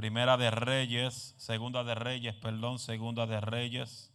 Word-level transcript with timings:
Primera 0.00 0.38
de 0.38 0.50
Reyes, 0.50 1.34
Segunda 1.36 1.84
de 1.84 1.94
Reyes, 1.94 2.34
perdón, 2.36 2.78
Segunda 2.78 3.26
de 3.26 3.38
Reyes, 3.38 4.10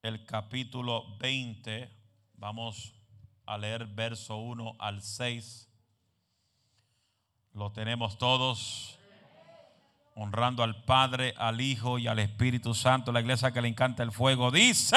el 0.00 0.24
capítulo 0.24 1.04
20. 1.18 1.94
Vamos 2.38 2.94
a 3.44 3.58
leer 3.58 3.84
verso 3.84 4.38
1 4.38 4.76
al 4.78 5.02
6. 5.02 5.68
Lo 7.52 7.72
tenemos 7.72 8.16
todos 8.16 8.98
honrando 10.14 10.62
al 10.62 10.82
Padre, 10.82 11.34
al 11.36 11.60
Hijo 11.60 11.98
y 11.98 12.06
al 12.06 12.18
Espíritu 12.18 12.72
Santo. 12.72 13.12
La 13.12 13.20
iglesia 13.20 13.52
que 13.52 13.60
le 13.60 13.68
encanta 13.68 14.02
el 14.02 14.12
fuego 14.12 14.50
dice, 14.50 14.96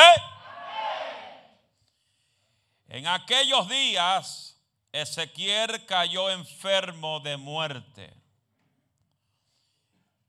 en 2.88 3.06
aquellos 3.06 3.68
días 3.68 4.64
Ezequiel 4.94 5.86
cayó 5.86 6.30
enfermo 6.30 7.20
de 7.20 7.36
muerte. 7.36 8.25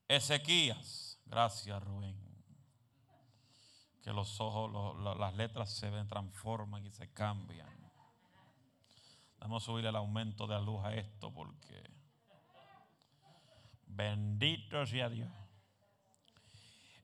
Ezequías, 0.08 1.18
gracias 1.26 1.82
Rubén, 1.82 2.16
que 4.02 4.12
los 4.12 4.40
ojos, 4.40 4.96
las 5.18 5.34
letras 5.34 5.72
se 5.72 5.90
ven, 5.90 6.06
transforman 6.06 6.86
y 6.86 6.90
se 6.92 7.12
cambian. 7.12 7.68
Vamos 9.38 9.62
a 9.62 9.66
subir 9.66 9.84
el 9.84 9.96
aumento 9.96 10.46
de 10.46 10.54
la 10.54 10.60
luz 10.60 10.84
a 10.84 10.94
esto 10.94 11.32
porque 11.32 11.90
bendito 13.86 14.86
sea 14.86 15.08
Dios. 15.08 15.30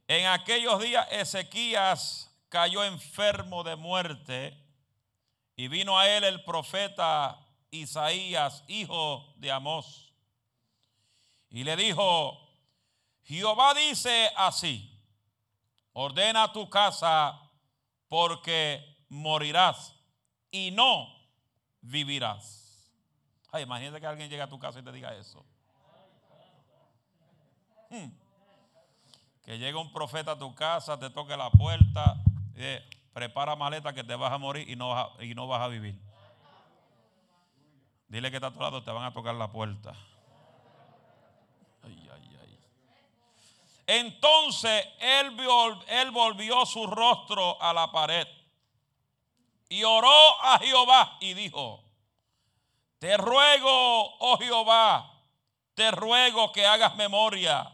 En 0.07 0.27
aquellos 0.27 0.81
días 0.81 1.07
Ezequías 1.11 2.31
cayó 2.49 2.85
enfermo 2.85 3.65
de 3.65 3.77
muerte 3.77 4.57
y 5.57 5.69
vino 5.69 5.99
a 5.99 6.09
él 6.09 6.25
el 6.25 6.45
profeta 6.45 7.39
Isaías, 7.71 8.63
hijo 8.69 9.35
de 9.39 9.51
Amós, 9.51 10.13
y 11.51 11.65
le 11.65 11.77
dijo, 11.77 12.42
Jehová 13.25 13.75
dice 13.75 14.31
así, 14.37 14.93
ordena 15.93 16.53
tu 16.53 16.69
casa 16.69 17.39
porque 18.09 18.85
morirás 19.09 19.95
y 20.51 20.71
no 20.71 21.09
vivirás. 21.81 22.91
Ay, 23.51 23.65
imagínate 23.65 24.01
que 24.01 24.07
alguien 24.07 24.31
llegue 24.31 24.43
a 24.43 24.49
tu 24.49 24.59
casa 24.59 24.81
y 24.81 24.83
te 24.83 24.93
diga 24.93 25.15
eso. 25.15 25.45
Hmm. 27.91 28.11
Que 29.45 29.59
llegue 29.59 29.75
un 29.75 29.93
profeta 29.93 30.33
a 30.33 30.39
tu 30.39 30.55
casa, 30.55 30.99
te 30.99 31.11
toque 31.11 31.37
la 31.37 31.51
puerta, 31.51 32.17
prepara 33.13 33.57
maleta 33.57 33.93
que 33.93 34.05
te 34.05 34.15
vas 34.15 34.33
a 34.33 34.39
morir 34.39 34.69
y 34.69 34.77
no 34.77 34.91
vas 34.91 35.09
y 35.21 35.35
no 35.35 35.47
vas 35.47 35.61
a 35.61 35.69
vivir. 35.69 36.01
Dile 38.09 38.31
que 38.31 38.37
está 38.37 38.49
a 38.49 38.53
tu 38.53 38.61
lado, 38.61 38.83
te 38.83 38.91
van 38.91 39.05
a 39.05 39.13
tocar 39.13 39.35
la 39.35 39.51
puerta. 39.51 39.95
Entonces 43.95 44.89
él, 45.01 45.33
volvió 46.13 46.65
su 46.65 46.87
rostro 46.87 47.61
a 47.61 47.75
la 47.75 47.93
pared 47.93 48.27
y 49.69 49.83
oró 49.85 50.43
a 50.43 50.59
Jehová 50.61 51.19
y 51.21 51.35
dijo, 51.35 51.85
te 52.99 53.19
ruego, 53.19 54.17
oh 54.19 54.39
Jehová, 54.39 55.13
te 55.75 55.91
ruego 55.91 56.53
que 56.53 56.65
hagas 56.65 56.97
memoria 56.97 57.71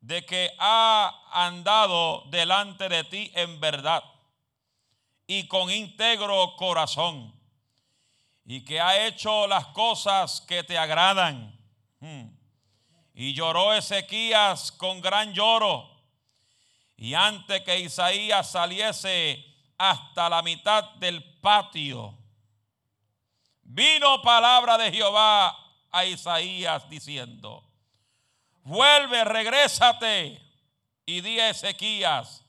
de 0.00 0.24
que 0.24 0.50
ha 0.58 1.24
andado 1.30 2.22
delante 2.28 2.88
de 2.88 3.04
ti 3.04 3.30
en 3.34 3.60
verdad 3.60 4.02
y 5.26 5.46
con 5.46 5.70
íntegro 5.70 6.56
corazón 6.56 7.38
y 8.46 8.64
que 8.64 8.80
ha 8.80 9.06
hecho 9.06 9.46
las 9.46 9.66
cosas 9.66 10.40
que 10.40 10.64
te 10.64 10.78
agradan. 10.78 11.54
Hmm. 12.00 12.35
Y 13.18 13.32
lloró 13.32 13.72
Ezequías 13.72 14.70
con 14.72 15.00
gran 15.00 15.32
lloro. 15.32 15.90
Y 16.98 17.14
antes 17.14 17.62
que 17.62 17.80
Isaías 17.80 18.50
saliese 18.50 19.42
hasta 19.78 20.28
la 20.28 20.42
mitad 20.42 20.84
del 20.96 21.24
patio, 21.40 22.14
vino 23.62 24.20
palabra 24.20 24.76
de 24.76 24.92
Jehová 24.92 25.56
a 25.90 26.04
Isaías 26.04 26.88
diciendo, 26.90 27.64
vuelve, 28.64 29.24
regrésate 29.24 30.38
y 31.06 31.22
di 31.22 31.40
a 31.40 31.48
Ezequías, 31.48 32.44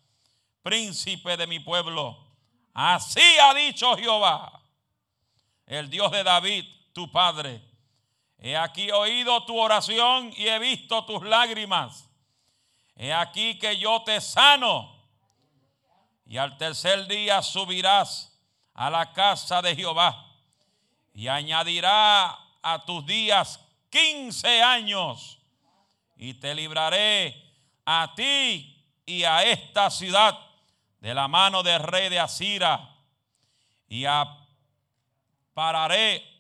príncipe 0.64 1.38
de 1.38 1.48
mi 1.48 1.62
pueblo, 1.62 2.18
así 2.74 3.38
ha 3.42 3.54
dicho 3.54 3.96
Jehová, 3.96 4.62
el 5.66 5.90
Dios 5.90 6.12
de 6.12 6.24
David, 6.24 6.66
tu 6.92 7.10
padre 7.10 7.67
He 8.40 8.56
aquí 8.56 8.92
oído 8.92 9.46
tu 9.46 9.58
oración 9.58 10.32
y 10.36 10.48
he 10.48 10.60
visto 10.60 11.06
tus 11.06 11.24
lágrimas. 11.24 12.10
He 12.96 13.12
aquí 13.14 13.58
que 13.58 13.78
yo 13.78 14.04
te 14.04 14.22
sano. 14.22 14.96
Y 16.26 16.38
al 16.38 16.58
tercer 16.58 17.08
día 17.08 17.42
subirás 17.42 18.38
a 18.74 18.90
la 18.90 19.12
casa 19.14 19.62
de 19.62 19.76
Jehová 19.76 20.26
y 21.14 21.28
añadirá 21.28 22.38
a 22.62 22.86
tus 22.86 23.06
días 23.06 23.60
quince 23.90 24.62
años 24.62 25.40
y 26.16 26.36
te 26.36 26.54
libraré 26.54 27.36
a 27.86 28.14
ti 28.16 28.86
y 29.06 29.24
a 29.24 29.44
esta 29.44 29.90
ciudad 29.90 30.38
de 31.00 31.14
la 31.14 31.28
mano 31.28 31.64
del 31.64 31.82
rey 31.82 32.10
de 32.10 32.20
Asira 32.20 32.96
y 33.88 34.04
pararé 35.54 36.37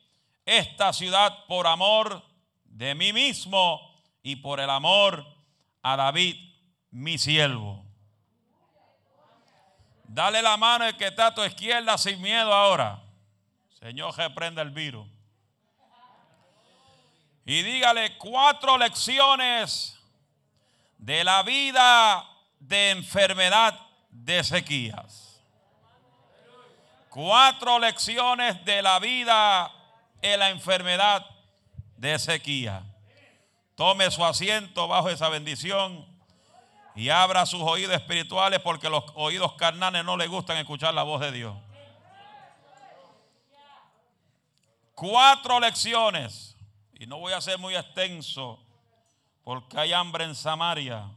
esta 0.47 0.93
ciudad 0.93 1.45
por 1.45 1.67
amor 1.67 2.23
de 2.63 2.95
mí 2.95 3.11
mismo 3.11 3.81
y 4.23 4.37
por 4.37 4.61
el 4.61 4.69
amor 4.69 5.25
a 5.83 5.97
David, 5.97 6.37
mi 6.89 7.17
siervo. 7.17 7.83
Dale 10.05 10.41
la 10.41 10.55
mano 10.55 10.85
el 10.85 10.95
que 10.95 11.07
está 11.07 11.27
a 11.27 11.35
tu 11.35 11.43
izquierda 11.43 11.97
sin 11.97 12.21
miedo 12.21 12.53
ahora. 12.53 13.03
Señor, 13.77 14.15
reprenda 14.15 14.61
el 14.61 14.71
virus. 14.71 15.05
Y 17.45 17.61
dígale 17.61 18.17
cuatro 18.17 18.77
lecciones 18.77 19.99
de 20.97 21.25
la 21.25 21.43
vida 21.43 22.25
de 22.57 22.91
enfermedad 22.91 23.77
de 24.09 24.43
sequías. 24.45 25.41
Cuatro 27.09 27.79
lecciones 27.79 28.63
de 28.63 28.81
la 28.81 28.99
vida 28.99 29.76
en 30.21 30.39
la 30.39 30.49
enfermedad 30.49 31.25
de 31.97 32.17
sequía. 32.19 32.83
Tome 33.75 34.09
su 34.11 34.23
asiento 34.25 34.87
bajo 34.87 35.09
esa 35.09 35.29
bendición 35.29 36.05
y 36.95 37.09
abra 37.09 37.45
sus 37.45 37.61
oídos 37.61 37.95
espirituales 37.95 38.59
porque 38.59 38.89
los 38.89 39.03
oídos 39.15 39.53
carnales 39.53 40.03
no 40.03 40.17
le 40.17 40.27
gustan 40.27 40.57
escuchar 40.57 40.93
la 40.93 41.03
voz 41.03 41.21
de 41.21 41.31
Dios. 41.31 41.55
Cuatro 44.95 45.59
lecciones 45.59 46.55
y 46.93 47.05
no 47.05 47.19
voy 47.19 47.33
a 47.33 47.41
ser 47.41 47.59
muy 47.59 47.75
extenso 47.75 48.59
porque 49.43 49.79
hay 49.79 49.93
hambre 49.93 50.23
en 50.23 50.35
Samaria. 50.35 51.09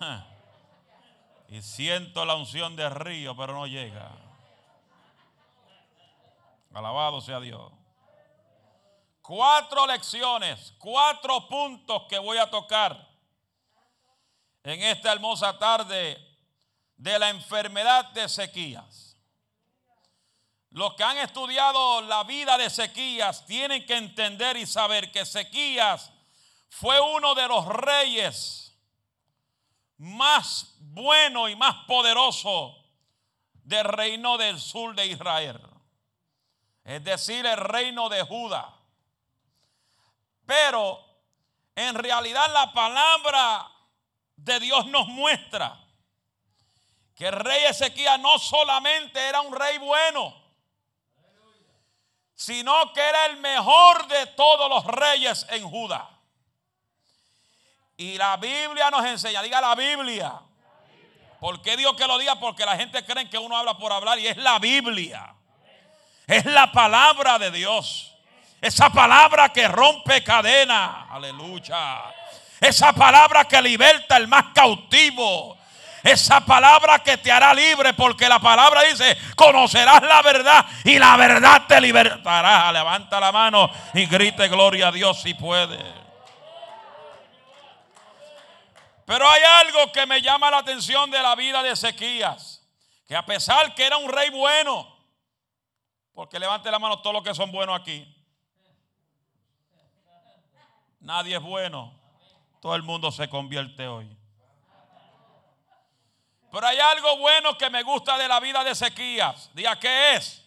Y 1.48 1.62
siento 1.62 2.24
la 2.24 2.34
unción 2.34 2.74
de 2.74 2.90
río, 2.90 3.36
pero 3.36 3.54
no 3.54 3.68
llega. 3.68 4.25
Alabado 6.76 7.22
sea 7.22 7.40
Dios. 7.40 7.72
Cuatro 9.22 9.86
lecciones, 9.86 10.74
cuatro 10.78 11.48
puntos 11.48 12.02
que 12.06 12.18
voy 12.18 12.36
a 12.36 12.50
tocar 12.50 13.08
en 14.62 14.82
esta 14.82 15.10
hermosa 15.10 15.58
tarde 15.58 16.22
de 16.98 17.18
la 17.18 17.30
enfermedad 17.30 18.10
de 18.10 18.28
sequías. 18.28 19.16
Los 20.68 20.92
que 20.96 21.02
han 21.02 21.16
estudiado 21.16 22.02
la 22.02 22.24
vida 22.24 22.58
de 22.58 22.68
sequías 22.68 23.46
tienen 23.46 23.86
que 23.86 23.96
entender 23.96 24.58
y 24.58 24.66
saber 24.66 25.10
que 25.10 25.24
sequías 25.24 26.12
fue 26.68 27.00
uno 27.00 27.34
de 27.34 27.48
los 27.48 27.66
reyes 27.68 28.78
más 29.96 30.74
bueno 30.80 31.48
y 31.48 31.56
más 31.56 31.86
poderoso 31.86 32.76
del 33.64 33.84
reino 33.84 34.36
del 34.36 34.60
sur 34.60 34.94
de 34.94 35.06
Israel 35.06 35.75
es 36.86 37.02
decir, 37.02 37.44
el 37.44 37.56
reino 37.56 38.08
de 38.08 38.22
Judá. 38.22 38.72
Pero 40.46 41.04
en 41.74 41.96
realidad 41.96 42.48
la 42.52 42.72
palabra 42.72 43.68
de 44.36 44.60
Dios 44.60 44.86
nos 44.86 45.08
muestra 45.08 45.84
que 47.16 47.26
el 47.26 47.32
rey 47.32 47.64
Ezequiel 47.64 48.22
no 48.22 48.38
solamente 48.38 49.18
era 49.20 49.40
un 49.40 49.52
rey 49.52 49.78
bueno, 49.78 50.32
sino 52.36 52.92
que 52.92 53.00
era 53.00 53.26
el 53.26 53.38
mejor 53.38 54.06
de 54.06 54.26
todos 54.28 54.68
los 54.68 54.84
reyes 54.84 55.44
en 55.50 55.68
Judá. 55.68 56.08
Y 57.96 58.16
la 58.16 58.36
Biblia 58.36 58.90
nos 58.90 59.04
enseña, 59.04 59.42
diga 59.42 59.60
la 59.60 59.74
Biblia. 59.74 60.40
¿Por 61.40 61.60
qué 61.62 61.76
Dios 61.76 61.96
que 61.96 62.06
lo 62.06 62.16
diga? 62.16 62.38
Porque 62.38 62.64
la 62.64 62.76
gente 62.76 63.04
cree 63.04 63.28
que 63.28 63.38
uno 63.38 63.56
habla 63.56 63.76
por 63.76 63.92
hablar 63.92 64.20
y 64.20 64.28
es 64.28 64.36
la 64.36 64.60
Biblia. 64.60 65.35
Es 66.26 66.44
la 66.44 66.72
palabra 66.72 67.38
de 67.38 67.50
Dios. 67.50 68.12
Esa 68.60 68.90
palabra 68.90 69.50
que 69.50 69.68
rompe 69.68 70.24
cadena. 70.24 71.06
Aleluya. 71.10 72.02
Esa 72.60 72.92
palabra 72.92 73.44
que 73.44 73.62
liberta 73.62 74.16
el 74.16 74.26
más 74.26 74.46
cautivo. 74.54 75.56
Esa 76.02 76.40
palabra 76.40 77.00
que 77.00 77.16
te 77.18 77.32
hará 77.32 77.52
libre, 77.52 77.92
porque 77.94 78.28
la 78.28 78.38
palabra 78.38 78.82
dice, 78.82 79.16
conocerás 79.34 80.02
la 80.02 80.22
verdad 80.22 80.64
y 80.84 80.98
la 80.98 81.16
verdad 81.16 81.62
te 81.66 81.80
libertará. 81.80 82.70
Levanta 82.70 83.18
la 83.18 83.32
mano 83.32 83.70
y 83.92 84.06
grite 84.06 84.46
gloria 84.48 84.88
a 84.88 84.92
Dios 84.92 85.20
si 85.20 85.34
puede. 85.34 85.78
Pero 89.04 89.28
hay 89.28 89.42
algo 89.42 89.92
que 89.92 90.06
me 90.06 90.20
llama 90.20 90.50
la 90.50 90.58
atención 90.58 91.10
de 91.10 91.22
la 91.22 91.34
vida 91.36 91.62
de 91.62 91.72
Ezequías, 91.72 92.62
que 93.06 93.14
a 93.14 93.24
pesar 93.24 93.74
que 93.74 93.84
era 93.84 93.96
un 93.96 94.08
rey 94.08 94.30
bueno, 94.30 94.95
porque 96.16 96.38
levante 96.38 96.70
la 96.70 96.78
mano 96.78 96.98
todos 97.00 97.12
los 97.12 97.22
que 97.22 97.34
son 97.34 97.52
buenos 97.52 97.78
aquí. 97.78 98.10
Nadie 101.00 101.36
es 101.36 101.42
bueno. 101.42 101.92
Todo 102.62 102.74
el 102.74 102.82
mundo 102.82 103.12
se 103.12 103.28
convierte 103.28 103.86
hoy. 103.86 104.16
Pero 106.50 106.66
hay 106.66 106.78
algo 106.78 107.18
bueno 107.18 107.58
que 107.58 107.68
me 107.68 107.82
gusta 107.82 108.16
de 108.16 108.28
la 108.28 108.40
vida 108.40 108.64
de 108.64 108.70
Ezequías. 108.70 109.50
Diga, 109.52 109.78
¿qué 109.78 110.14
es? 110.14 110.42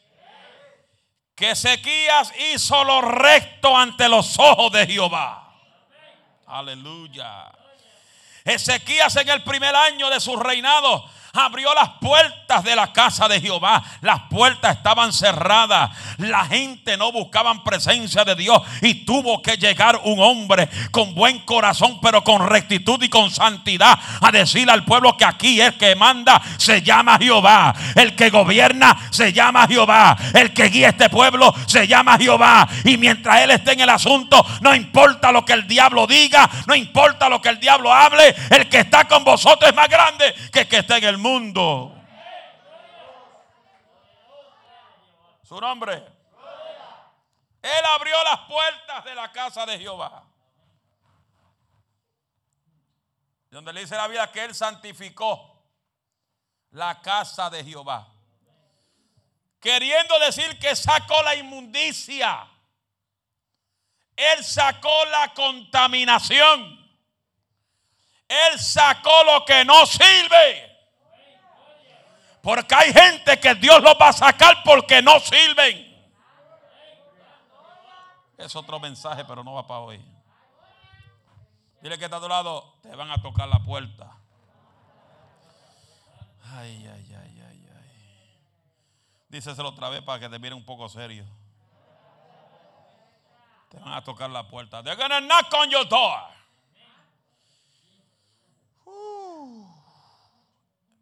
Que 1.36 1.52
Ezequías 1.52 2.34
hizo 2.52 2.84
lo 2.84 3.02
recto 3.02 3.78
ante 3.78 4.10
los 4.10 4.40
ojos 4.40 4.72
de 4.72 4.88
Jehová. 4.88 5.54
Aleluya. 6.48 7.52
Ezequías 8.44 9.16
en 9.18 9.30
el 9.30 9.44
primer 9.44 9.76
año 9.76 10.10
de 10.10 10.20
su 10.20 10.36
reinado 10.36 11.06
abrió 11.34 11.74
las 11.74 11.90
puertas 12.00 12.64
de 12.64 12.76
la 12.76 12.92
casa 12.92 13.28
de 13.28 13.42
Jehová. 13.42 13.84
Las 14.02 14.22
puertas 14.30 14.78
estaban 14.78 15.14
cerradas. 15.14 15.92
La 16.18 16.46
gente 16.46 16.98
no 16.98 17.12
buscaba 17.12 17.64
presencia 17.64 18.24
de 18.26 18.36
Dios. 18.36 18.62
Y 18.82 19.06
tuvo 19.06 19.42
que 19.42 19.58
llegar 19.58 20.02
un 20.04 20.20
hombre 20.20 20.70
con 20.92 21.14
buen 21.14 21.40
corazón, 21.40 22.00
pero 22.02 22.24
con 22.24 22.48
rectitud 22.48 23.02
y 23.04 23.10
con 23.10 23.32
santidad, 23.32 24.00
a 24.22 24.32
decirle 24.32 24.72
al 24.72 24.86
pueblo 24.86 25.18
que 25.18 25.26
aquí 25.26 25.62
el 25.62 25.78
que 25.78 25.96
manda 25.96 26.42
se 26.58 26.82
llama 26.82 27.18
Jehová. 27.20 27.74
El 27.96 28.16
que 28.16 28.30
gobierna 28.30 28.98
se 29.12 29.34
llama 29.34 29.68
Jehová. 29.68 30.18
El 30.34 30.54
que 30.54 30.66
guía 30.66 30.90
este 30.90 31.10
pueblo 31.10 31.54
se 31.68 31.88
llama 31.88 32.18
Jehová. 32.18 32.68
Y 32.84 32.98
mientras 32.98 33.42
él 33.42 33.52
esté 33.52 33.74
en 33.74 33.82
el 33.82 33.90
asunto, 33.90 34.46
no 34.62 34.74
importa 34.74 35.32
lo 35.32 35.46
que 35.46 35.54
el 35.54 35.68
diablo 35.68 36.08
diga, 36.08 36.50
no 36.66 36.76
importa 36.76 37.30
lo 37.30 37.42
que 37.42 37.50
el 37.50 37.60
diablo 37.60 37.94
hable, 37.94 38.36
el 38.50 38.68
que 38.68 38.80
está 38.80 39.06
con 39.06 39.24
vosotros 39.24 39.70
es 39.70 39.76
más 39.76 39.90
grande 39.90 40.34
que 40.52 40.62
el 40.62 40.68
que 40.68 40.78
está 40.78 40.98
en 40.98 41.04
el 41.04 41.18
mundo. 41.20 41.96
Su 45.44 45.60
nombre. 45.60 45.96
Él 47.62 47.86
abrió 47.86 48.24
las 48.24 48.40
puertas 48.42 49.04
de 49.04 49.16
la 49.16 49.32
casa 49.32 49.66
de 49.66 49.78
Jehová. 49.80 50.24
Donde 53.50 53.74
le 53.74 53.82
dice 53.82 53.96
la 53.96 54.08
vida 54.08 54.32
que 54.32 54.44
él 54.44 54.54
santificó 54.54 55.60
la 56.72 57.02
casa 57.02 57.50
de 57.50 57.64
Jehová. 57.64 58.08
Queriendo 59.60 60.20
decir 60.20 60.58
que 60.60 60.76
sacó 60.76 61.22
la 61.24 61.36
inmundicia. 61.36 62.48
Él 64.16 64.44
sacó 64.44 65.06
la 65.06 65.34
contaminación. 65.34 66.78
Él 68.28 68.60
sacó 68.60 69.24
lo 69.24 69.44
que 69.46 69.66
no 69.66 69.86
sirve. 69.86 70.69
Porque 72.42 72.74
hay 72.74 72.94
gente 72.94 73.40
que 73.40 73.56
Dios 73.56 73.82
los 73.82 73.96
va 74.00 74.10
a 74.10 74.14
sacar 74.14 74.64
porque 74.64 75.02
no 75.02 75.20
sirven. 75.20 75.88
Es 78.38 78.56
otro 78.56 78.80
mensaje, 78.80 79.26
pero 79.26 79.44
no 79.44 79.54
va 79.54 79.68
para 79.68 79.82
hoy. 79.82 80.06
Dile 81.82 81.98
que 81.98 82.06
está 82.06 82.18
a 82.18 82.22
tu 82.22 82.30
lado, 82.30 82.76
te 82.82 82.96
van 82.96 83.12
a 83.12 83.22
tocar 83.22 83.48
la 83.48 83.60
puerta. 83.60 84.12
Ay, 86.52 86.88
ay, 86.88 87.16
ay, 87.16 87.44
ay, 87.48 87.68
ay. 87.76 88.40
Díceselo 89.30 89.70
otra 89.70 89.90
vez 89.90 90.02
para 90.02 90.20
que 90.20 90.30
te 90.30 90.40
mire 90.40 90.56
un 90.56 90.66
poco 90.66 90.90
serio. 90.90 91.26
Te 93.70 93.78
van 93.78 93.94
a 93.94 94.04
tocar 94.04 94.30
la 94.30 94.48
puerta. 94.48 94.82
They're 94.82 94.96
gonna 94.96 95.22
knock 95.22 95.54
on 95.54 95.70
your 95.70 95.88
door. 95.88 96.39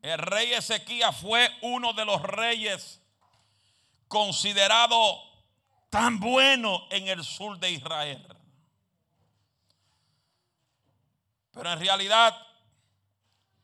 El 0.08 0.20
rey 0.20 0.54
Ezequías 0.54 1.18
fue 1.18 1.54
uno 1.62 1.92
de 1.92 2.06
los 2.06 2.22
reyes 2.22 3.02
considerado 4.08 5.22
tan 5.90 6.18
bueno 6.18 6.88
en 6.92 7.10
el 7.10 7.26
sur 7.26 7.60
de 7.60 7.72
Israel. 7.72 8.26
Pero 11.52 11.74
en 11.74 11.80
realidad 11.80 12.38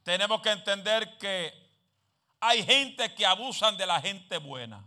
tenemos 0.03 0.41
que 0.41 0.49
entender 0.49 1.17
que 1.17 1.53
hay 2.41 2.61
gente 2.65 3.15
que 3.15 3.25
abusan 3.25 3.77
de 3.77 3.85
la 3.85 4.01
gente 4.01 4.37
buena. 4.37 4.85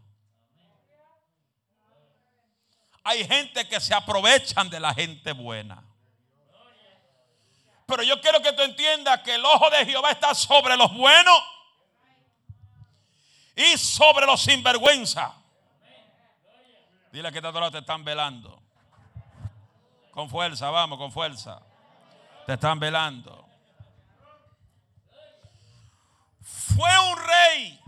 Hay 3.03 3.27
gente 3.27 3.67
que 3.67 3.81
se 3.81 3.95
aprovechan 3.95 4.69
de 4.69 4.79
la 4.79 4.93
gente 4.93 5.33
buena. 5.33 5.83
Pero 7.87 8.03
yo 8.03 8.21
quiero 8.21 8.43
que 8.43 8.53
tú 8.53 8.63
entiendas 8.63 9.21
que 9.23 9.37
el 9.37 9.45
ojo 9.45 9.71
de 9.71 9.87
Jehová 9.87 10.11
está 10.11 10.35
sobre 10.35 10.77
los 10.77 10.93
buenos 10.93 11.41
y 13.55 13.79
sobre 13.79 14.27
los 14.27 14.43
sinvergüenza. 14.43 15.35
Dile 17.13 17.33
que 17.33 17.41
te 17.41 17.79
están 17.79 18.05
velando. 18.05 18.63
Con 20.11 20.29
fuerza, 20.29 20.71
vamos, 20.71 20.99
con 20.99 21.13
fuerza. 21.13 21.63
Te 22.45 22.55
están 22.55 22.79
velando. 22.81 23.47
Fue 26.43 26.99
un 27.11 27.19
rey. 27.19 27.81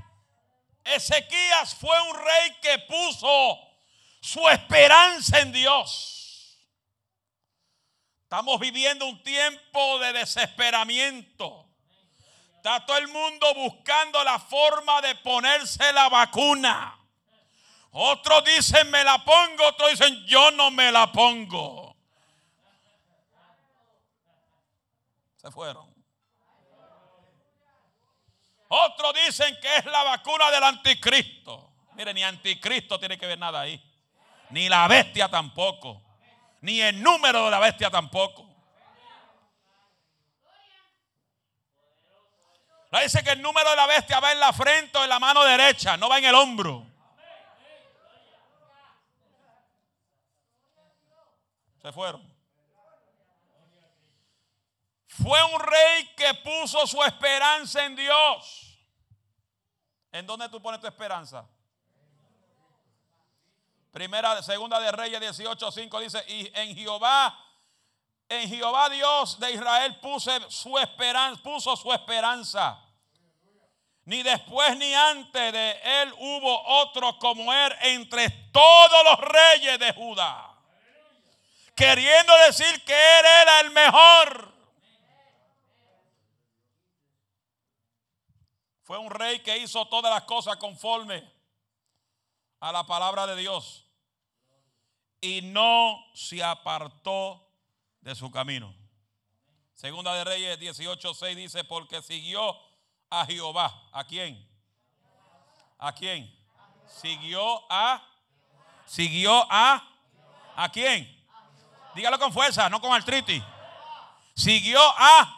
Ezequías 0.84 1.74
fue 1.74 2.00
un 2.10 2.16
rey 2.16 2.56
que 2.62 2.78
puso 2.80 3.58
su 4.20 4.48
esperanza 4.48 5.40
en 5.40 5.52
Dios. 5.52 6.18
Estamos 8.28 8.60
viviendo 8.60 9.06
un 9.06 9.22
tiempo 9.22 9.98
de 10.00 10.12
desesperamiento. 10.12 11.66
Está 12.56 12.84
todo 12.84 12.98
el 12.98 13.08
mundo 13.08 13.54
buscando 13.54 14.22
la 14.22 14.38
forma 14.38 15.00
de 15.00 15.14
ponerse 15.14 15.90
la 15.94 16.10
vacuna. 16.10 16.94
Otros 17.92 18.44
dicen 18.44 18.90
me 18.90 19.02
la 19.02 19.24
pongo, 19.24 19.68
otros 19.68 19.92
dicen 19.92 20.26
yo 20.26 20.50
no 20.50 20.70
me 20.70 20.92
la 20.92 21.10
pongo. 21.10 21.96
Se 25.38 25.50
fueron. 25.50 25.88
Otros 28.68 29.14
dicen 29.24 29.56
que 29.58 29.76
es 29.76 29.86
la 29.86 30.02
vacuna 30.02 30.50
del 30.50 30.64
anticristo. 30.64 31.72
Mire, 31.94 32.12
ni 32.12 32.22
anticristo 32.22 33.00
tiene 33.00 33.16
que 33.16 33.26
ver 33.26 33.38
nada 33.38 33.62
ahí. 33.62 33.82
Ni 34.50 34.68
la 34.68 34.86
bestia 34.86 35.30
tampoco 35.30 36.07
ni 36.60 36.80
el 36.80 37.02
número 37.02 37.44
de 37.44 37.50
la 37.50 37.58
bestia 37.58 37.90
tampoco. 37.90 38.46
La 42.90 43.00
dice 43.00 43.22
que 43.22 43.30
el 43.30 43.42
número 43.42 43.68
de 43.68 43.76
la 43.76 43.86
bestia 43.86 44.18
va 44.18 44.32
en 44.32 44.40
la 44.40 44.52
frente 44.52 44.96
o 44.96 45.04
en 45.04 45.10
la 45.10 45.18
mano 45.18 45.44
derecha, 45.44 45.96
no 45.96 46.08
va 46.08 46.18
en 46.18 46.24
el 46.24 46.34
hombro. 46.34 46.86
Se 51.82 51.92
fueron. 51.92 52.26
Fue 55.06 55.42
un 55.52 55.60
rey 55.60 56.14
que 56.16 56.32
puso 56.34 56.86
su 56.86 57.02
esperanza 57.02 57.84
en 57.84 57.96
Dios. 57.96 58.78
¿En 60.12 60.26
dónde 60.26 60.48
tú 60.48 60.62
pones 60.62 60.80
tu 60.80 60.86
esperanza? 60.86 61.46
Primera, 63.98 64.40
segunda 64.44 64.78
de 64.78 64.92
Reyes 64.92 65.20
18:5 65.20 66.00
dice, 66.00 66.24
y 66.28 66.52
en 66.54 66.76
Jehová, 66.76 67.36
en 68.28 68.48
Jehová 68.48 68.88
Dios 68.88 69.40
de 69.40 69.50
Israel 69.50 69.98
puso 69.98 70.30
su 70.52 70.78
esperanza, 70.78 71.42
puso 71.42 71.74
su 71.74 71.92
esperanza. 71.92 72.80
Ni 74.04 74.22
después 74.22 74.76
ni 74.76 74.94
antes 74.94 75.52
de 75.52 75.80
él 75.82 76.14
hubo 76.16 76.62
otro 76.80 77.18
como 77.18 77.52
él 77.52 77.74
entre 77.80 78.30
todos 78.52 79.02
los 79.02 79.18
reyes 79.18 79.80
de 79.80 79.92
Judá. 79.92 80.56
Queriendo 81.74 82.32
decir 82.46 82.84
que 82.84 82.94
él 82.94 83.26
era 83.26 83.60
el 83.62 83.70
mejor. 83.72 84.54
Fue 88.84 88.96
un 88.96 89.10
rey 89.10 89.40
que 89.40 89.58
hizo 89.58 89.88
todas 89.88 90.14
las 90.14 90.22
cosas 90.22 90.56
conforme 90.56 91.28
a 92.60 92.70
la 92.70 92.84
palabra 92.84 93.26
de 93.26 93.34
Dios 93.34 93.86
y 95.20 95.42
no 95.42 95.98
se 96.14 96.42
apartó 96.42 97.46
de 98.00 98.14
su 98.14 98.30
camino. 98.30 98.74
Segunda 99.74 100.14
de 100.14 100.24
Reyes 100.24 100.58
18:6 100.58 101.34
dice, 101.34 101.64
porque 101.64 102.02
siguió 102.02 102.56
a 103.10 103.26
Jehová. 103.26 103.88
¿A 103.92 104.04
quién? 104.04 104.46
¿A 105.78 105.92
quién? 105.94 106.34
Siguió 106.86 107.64
a 107.70 108.02
siguió 108.86 109.46
a 109.50 109.88
¿A 110.60 110.68
quién? 110.70 111.06
Dígalo 111.94 112.18
con 112.18 112.32
fuerza, 112.32 112.68
no 112.68 112.80
con 112.80 112.92
artritis. 112.92 113.40
Siguió 114.34 114.80
a. 114.82 115.36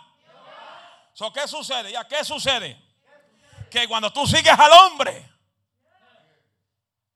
¿Qué 1.35 1.47
sucede? 1.47 1.93
¿Ya 1.93 2.09
qué 2.09 2.25
sucede? 2.25 2.83
Que 3.71 3.87
cuando 3.87 4.11
tú 4.11 4.27
sigues 4.27 4.59
al 4.59 4.73
hombre, 4.73 5.31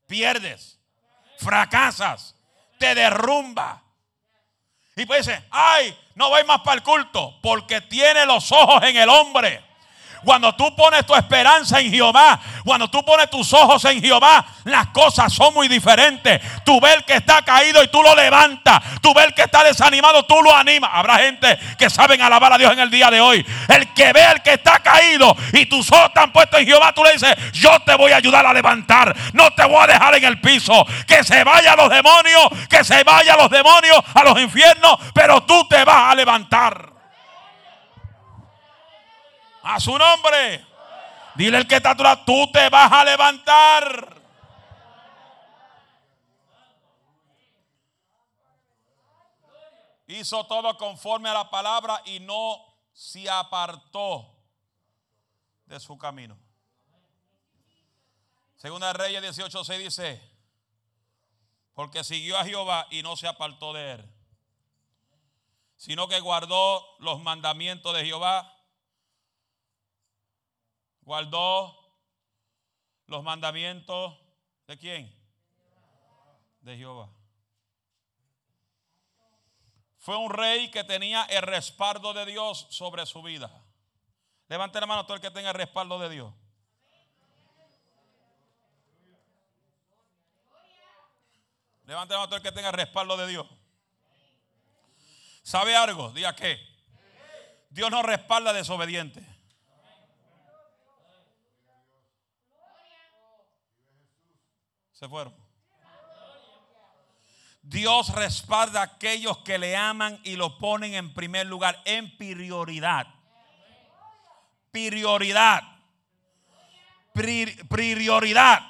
pierdes, 0.07 0.79
fracasas, 1.39 2.34
te 2.85 2.95
derrumba. 2.95 3.83
Y 4.97 5.07
pues 5.07 5.27
dice, 5.27 5.43
ay, 5.51 5.97
no 6.15 6.29
voy 6.29 6.45
más 6.45 6.61
para 6.61 6.77
el 6.77 6.83
culto 6.83 7.39
porque 7.43 7.81
tiene 7.81 8.27
los 8.27 8.53
ojos 8.53 8.83
en 8.83 8.97
el 8.97 9.09
hombre. 9.09 9.65
Cuando 10.25 10.55
tú 10.55 10.75
pones 10.75 11.05
tu 11.07 11.15
esperanza 11.15 11.81
en 11.81 11.91
Jehová, 11.93 12.41
cuando 12.65 12.89
tú 12.89 13.05
pones 13.05 13.29
tus 13.31 13.53
ojos 13.53 13.85
en 13.85 14.03
Jehová, 14.03 14.45
las 14.65 14.89
cosas 14.89 15.33
son 15.33 15.53
muy 15.55 15.69
diferentes. 15.69 16.41
Tú 16.65 16.81
ves 16.81 16.97
el 16.97 17.05
que 17.05 17.15
está 17.15 17.43
caído 17.43 17.83
y 17.83 17.89
tú 17.89 18.03
lo 18.03 18.15
levantas. 18.15 18.81
Tú 19.01 19.13
ves 19.15 19.27
el 19.27 19.35
que 19.35 19.43
está 19.43 19.63
desanimado, 19.63 20.25
tú 20.25 20.41
lo 20.43 20.55
animas. 20.55 20.91
Habrá 20.93 21.19
gente 21.19 21.59
que 21.79 21.91
saben 21.91 22.21
alabar 22.23 22.53
a 22.53 22.59
Dios 22.59 22.73
en 22.73 22.79
el 22.79 22.91
día 22.91 23.11
de 23.11 23.21
hoy. 23.21 23.45
El 23.69 23.93
que 23.93 24.13
ve 24.13 24.23
al 24.23 24.43
que 24.43 24.55
está 24.55 24.81
caído 24.81 25.37
y 25.53 25.67
tus 25.67 25.91
ojos 25.93 26.07
están 26.07 26.33
puestos 26.33 26.61
en 26.61 26.67
Jehová, 26.67 26.93
tú 26.93 27.05
le 27.05 27.13
dices, 27.13 27.35
yo 27.53 27.79
te 27.81 27.95
voy 27.95 28.13
a 28.13 28.17
ayudar 28.17 28.47
a 28.47 28.53
levantar. 28.53 29.15
No 29.33 29.51
te 29.51 29.65
voy 29.65 29.83
a 29.83 29.87
dejar 29.87 30.15
en 30.17 30.25
el 30.25 30.41
piso. 30.41 30.87
Que 31.07 31.23
se 31.23 31.45
vayan 31.45 31.77
los 31.77 31.91
demonios, 31.91 32.49
que 32.69 32.83
se 32.85 33.05
vayan 33.05 33.37
los 33.37 33.51
demonios 33.51 33.99
a 34.15 34.25
los 34.25 34.41
infiernos, 34.41 34.99
pero 35.13 35.43
tú 35.43 35.67
te 35.69 35.85
vas 35.85 36.13
a 36.13 36.15
levantar. 36.15 36.94
A 39.65 39.81
su 39.81 39.97
nombre. 39.97 40.67
Dile 41.35 41.59
el 41.59 41.67
que 41.67 41.77
está 41.77 41.91
atrás, 41.91 42.25
tú 42.25 42.51
te 42.53 42.69
vas 42.69 42.93
a 42.93 43.05
levantar. 43.05 44.23
Hizo 50.07 50.47
todo 50.47 50.77
conforme 50.77 51.31
a 51.31 51.35
la 51.35 51.51
palabra 51.51 52.03
y 52.05 52.21
no 52.21 52.59
se 52.93 53.29
apartó 53.29 54.37
de 55.65 55.81
su 55.81 55.97
camino. 55.97 56.39
Segunda 58.57 58.93
Reyes 58.93 59.23
18:6 59.23 59.79
dice, 59.79 60.31
porque 61.75 62.05
siguió 62.05 62.39
a 62.39 62.45
Jehová 62.45 62.87
y 62.91 63.03
no 63.03 63.17
se 63.17 63.27
apartó 63.27 63.73
de 63.73 63.93
él, 63.93 64.11
sino 65.77 66.07
que 66.07 66.21
guardó 66.21 66.87
los 66.99 67.21
mandamientos 67.21 67.95
de 67.95 68.05
Jehová 68.05 68.54
guardó 71.05 71.79
los 73.07 73.23
mandamientos 73.23 74.19
de 74.67 74.79
quién? 74.79 75.15
De 76.61 76.77
Jehová. 76.77 77.11
Fue 79.99 80.17
un 80.17 80.31
rey 80.31 80.71
que 80.71 80.85
tenía 80.85 81.25
el 81.25 81.43
respaldo 81.43 82.13
de 82.13 82.27
Dios 82.27 82.67
sobre 82.71 83.07
su 83.07 83.23
vida. 83.23 83.51
Levante 84.49 84.81
la 84.81 84.87
mano 84.87 85.05
todo 85.05 85.15
el 85.15 85.21
que 85.23 85.31
tenga 85.31 85.51
el 85.51 85.55
respaldo 85.55 85.99
de 85.99 86.11
Dios. 86.11 86.35
Levante 91.87 92.15
la 92.15 92.21
mano 92.21 92.29
todo 92.29 92.37
el 92.37 92.43
que 92.43 92.53
tenga 92.53 92.69
el 92.69 92.75
respaldo 92.75 93.17
de 93.17 93.27
Dios. 93.27 93.47
¿Sabe 95.43 95.77
algo? 95.77 96.11
Diga 96.13 96.35
que 96.35 96.59
Dios 97.69 97.91
no 97.91 98.03
respalda 98.03 98.53
desobediente. 98.53 99.34
Se 104.95 105.09
fueron. 105.09 105.35
Dios 107.63 108.15
respalda 108.15 108.81
a 108.81 108.85
aquellos 108.85 109.39
que 109.39 109.59
le 109.59 109.77
aman 109.77 110.21
y 110.23 110.37
lo 110.37 110.59
ponen 110.59 110.95
en 110.95 111.13
primer 111.15 111.47
lugar, 111.47 111.81
en 111.85 112.17
prioridad. 112.17 113.07
Prioridad. 114.71 115.63
Prioridad. 117.13 118.61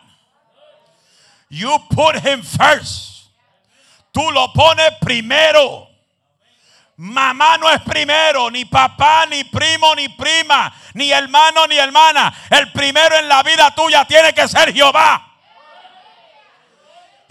You 1.50 1.88
put 1.88 2.16
him 2.24 2.42
first. 2.42 3.30
Tú 4.12 4.30
lo 4.30 4.52
pones 4.52 4.92
primero. 5.00 5.88
Mamá 6.96 7.58
no 7.58 7.68
es 7.68 7.82
primero, 7.82 8.50
ni 8.50 8.64
papá, 8.64 9.26
ni 9.26 9.42
primo, 9.42 9.94
ni 9.96 10.08
prima, 10.08 10.72
ni 10.94 11.10
hermano, 11.10 11.66
ni 11.66 11.76
hermana. 11.76 12.32
El 12.48 12.70
primero 12.70 13.16
en 13.16 13.28
la 13.28 13.42
vida 13.42 13.74
tuya 13.74 14.04
tiene 14.04 14.32
que 14.32 14.46
ser 14.46 14.72
Jehová. 14.72 15.33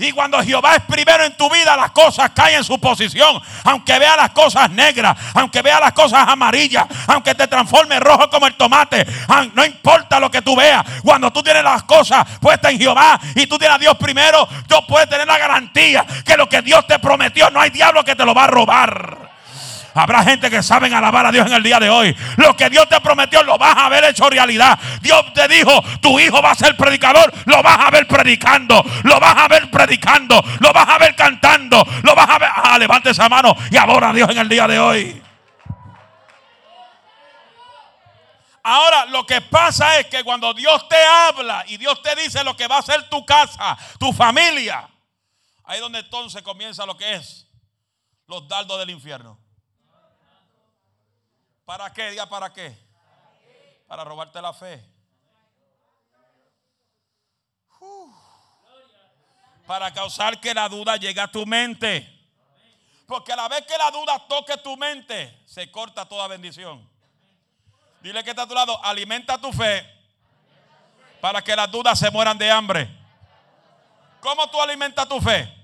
Y 0.04 0.12
cuando 0.12 0.44
Jehová 0.44 0.76
es 0.76 0.82
primero 0.82 1.24
en 1.24 1.32
tu 1.38 1.50
vida, 1.50 1.78
las 1.78 1.92
cosas 1.92 2.32
caen 2.32 2.58
en 2.58 2.64
su 2.66 2.78
posición. 2.78 3.42
Aunque 3.64 3.98
vea 3.98 4.18
las 4.18 4.32
cosas 4.32 4.70
negras, 4.70 5.18
aunque 5.34 5.62
vea 5.62 5.80
las 5.80 5.94
cosas 5.94 6.28
amarillas, 6.28 6.86
aunque 7.08 7.34
te 7.34 7.48
transforme 7.48 8.02
rojo 8.02 8.30
como 8.30 8.46
el 8.46 8.56
tomate, 8.56 9.06
no 9.54 9.64
importa 9.64 10.20
lo 10.20 10.30
que 10.30 10.42
tú 10.42 10.58
veas. 10.58 10.84
Cuando 11.04 11.32
tú 11.32 11.42
tienes 11.42 11.64
las 11.64 11.84
cosas 11.84 12.28
puestas 12.42 12.74
en 12.74 12.80
Jehová 12.80 13.18
y 13.34 13.48
tú 13.48 13.58
tienes 13.58 13.76
a 13.76 13.80
Dios 13.80 13.96
primero, 13.98 14.46
tú 14.68 14.76
puedes 14.86 15.08
tener 15.08 15.26
la 15.26 15.38
garantía 15.38 16.06
que 16.26 16.36
lo 16.36 16.50
que 16.50 16.62
Dios 16.62 16.86
te 16.86 17.00
prometió, 17.00 17.50
no 17.50 17.62
hay 17.62 17.70
diablo 17.70 18.04
que 18.04 18.16
te 18.16 18.26
lo 18.26 18.34
va 18.34 18.44
a 18.44 18.48
robar. 18.48 19.23
Habrá 19.96 20.24
gente 20.24 20.50
que 20.50 20.64
saben 20.64 20.94
alabar 20.94 21.28
a 21.28 21.32
Dios 21.32 21.46
en 21.46 21.54
el 21.54 21.62
día 21.62 21.80
de 21.80 21.90
hoy. 21.90 22.16
Lo 22.38 22.56
que 22.56 22.70
Dios 22.70 22.90
te 22.90 23.00
prometió 23.02 23.44
lo 23.44 23.58
vas 23.58 23.78
a 23.78 23.90
ver 23.90 24.04
hecho 24.06 24.30
realidad. 24.30 24.80
Dios 25.02 25.34
te 25.34 25.48
dijo, 25.48 25.84
tu 26.02 26.20
hijo 26.20 26.42
va 26.42 26.52
a 26.52 26.56
ser 26.56 26.76
predicador. 26.76 27.32
Lo 27.46 27.62
vas 27.62 27.78
a 27.80 27.92
ver 27.92 28.08
predicando. 28.08 28.84
Lo 29.04 29.20
vas 29.20 29.36
a 29.38 29.48
ver 29.48 29.70
predicando. 29.70 30.44
Lo 30.60 30.74
vas 30.74 30.90
a 30.90 30.98
ver 30.98 31.16
cantando. 31.16 31.86
Lo 32.02 32.16
vas 32.16 32.30
a 32.30 32.40
ver. 32.40 32.50
Ah, 32.56 32.78
levante 32.80 33.12
esa 33.12 33.30
mano 33.30 33.56
y 33.70 33.78
adora 33.78 34.10
a 34.10 34.14
Dios 34.14 34.30
en 34.30 34.38
el 34.40 34.50
día 34.50 34.68
de 34.68 34.80
hoy. 34.80 35.24
Ahora 38.64 39.06
lo 39.08 39.26
que 39.26 39.42
pasa 39.42 40.00
es 40.00 40.08
que 40.08 40.24
cuando 40.24 40.54
Dios 40.54 40.88
te 40.88 40.96
habla 40.96 41.66
y 41.68 41.78
Dios 41.78 42.02
te 42.02 42.16
dice 42.16 42.44
lo 42.44 42.56
que 42.56 42.68
va 42.68 42.78
a 42.78 42.82
ser 42.82 43.10
tu 43.10 43.26
casa, 43.26 43.78
tu 44.00 44.14
familia, 44.14 44.88
ahí 45.66 45.76
es 45.76 45.82
donde 45.82 46.00
entonces 46.00 46.42
comienza 46.42 46.86
lo 46.86 46.96
que 46.96 47.16
es 47.16 47.46
los 48.28 48.48
dardos 48.48 48.80
del 48.80 48.92
infierno. 48.92 49.43
¿Para 51.66 51.92
qué? 51.94 52.12
Diga, 52.12 52.28
¿para 52.28 52.52
qué? 52.52 52.78
Para 53.88 54.04
robarte 54.04 54.42
la 54.42 54.54
fe. 54.54 54.84
Para 59.66 59.94
causar 59.94 60.40
que 60.42 60.54
la 60.54 60.68
duda 60.68 60.98
llegue 60.98 61.22
a 61.22 61.32
tu 61.32 61.46
mente. 61.46 62.10
Porque 63.08 63.32
a 63.34 63.36
la 63.36 63.48
vez 63.48 63.66
que 63.66 63.78
la 63.78 63.92
duda 63.92 64.20
toque 64.28 64.58
tu 64.58 64.76
mente, 64.78 65.42
se 65.46 65.72
corta 65.72 66.06
toda 66.06 66.28
bendición. 66.28 66.90
Dile 68.02 68.24
que 68.24 68.32
está 68.32 68.44
a 68.44 68.48
tu 68.48 68.54
lado, 68.54 68.84
alimenta 68.84 69.38
tu 69.38 69.52
fe 69.54 69.94
para 71.24 71.42
que 71.42 71.56
las 71.56 71.72
dudas 71.72 71.98
se 71.98 72.12
mueran 72.12 72.38
de 72.38 72.52
hambre. 72.52 72.90
¿Cómo 74.20 74.46
tú 74.50 74.62
alimentas 74.62 75.08
tu 75.08 75.22
fe? 75.22 75.63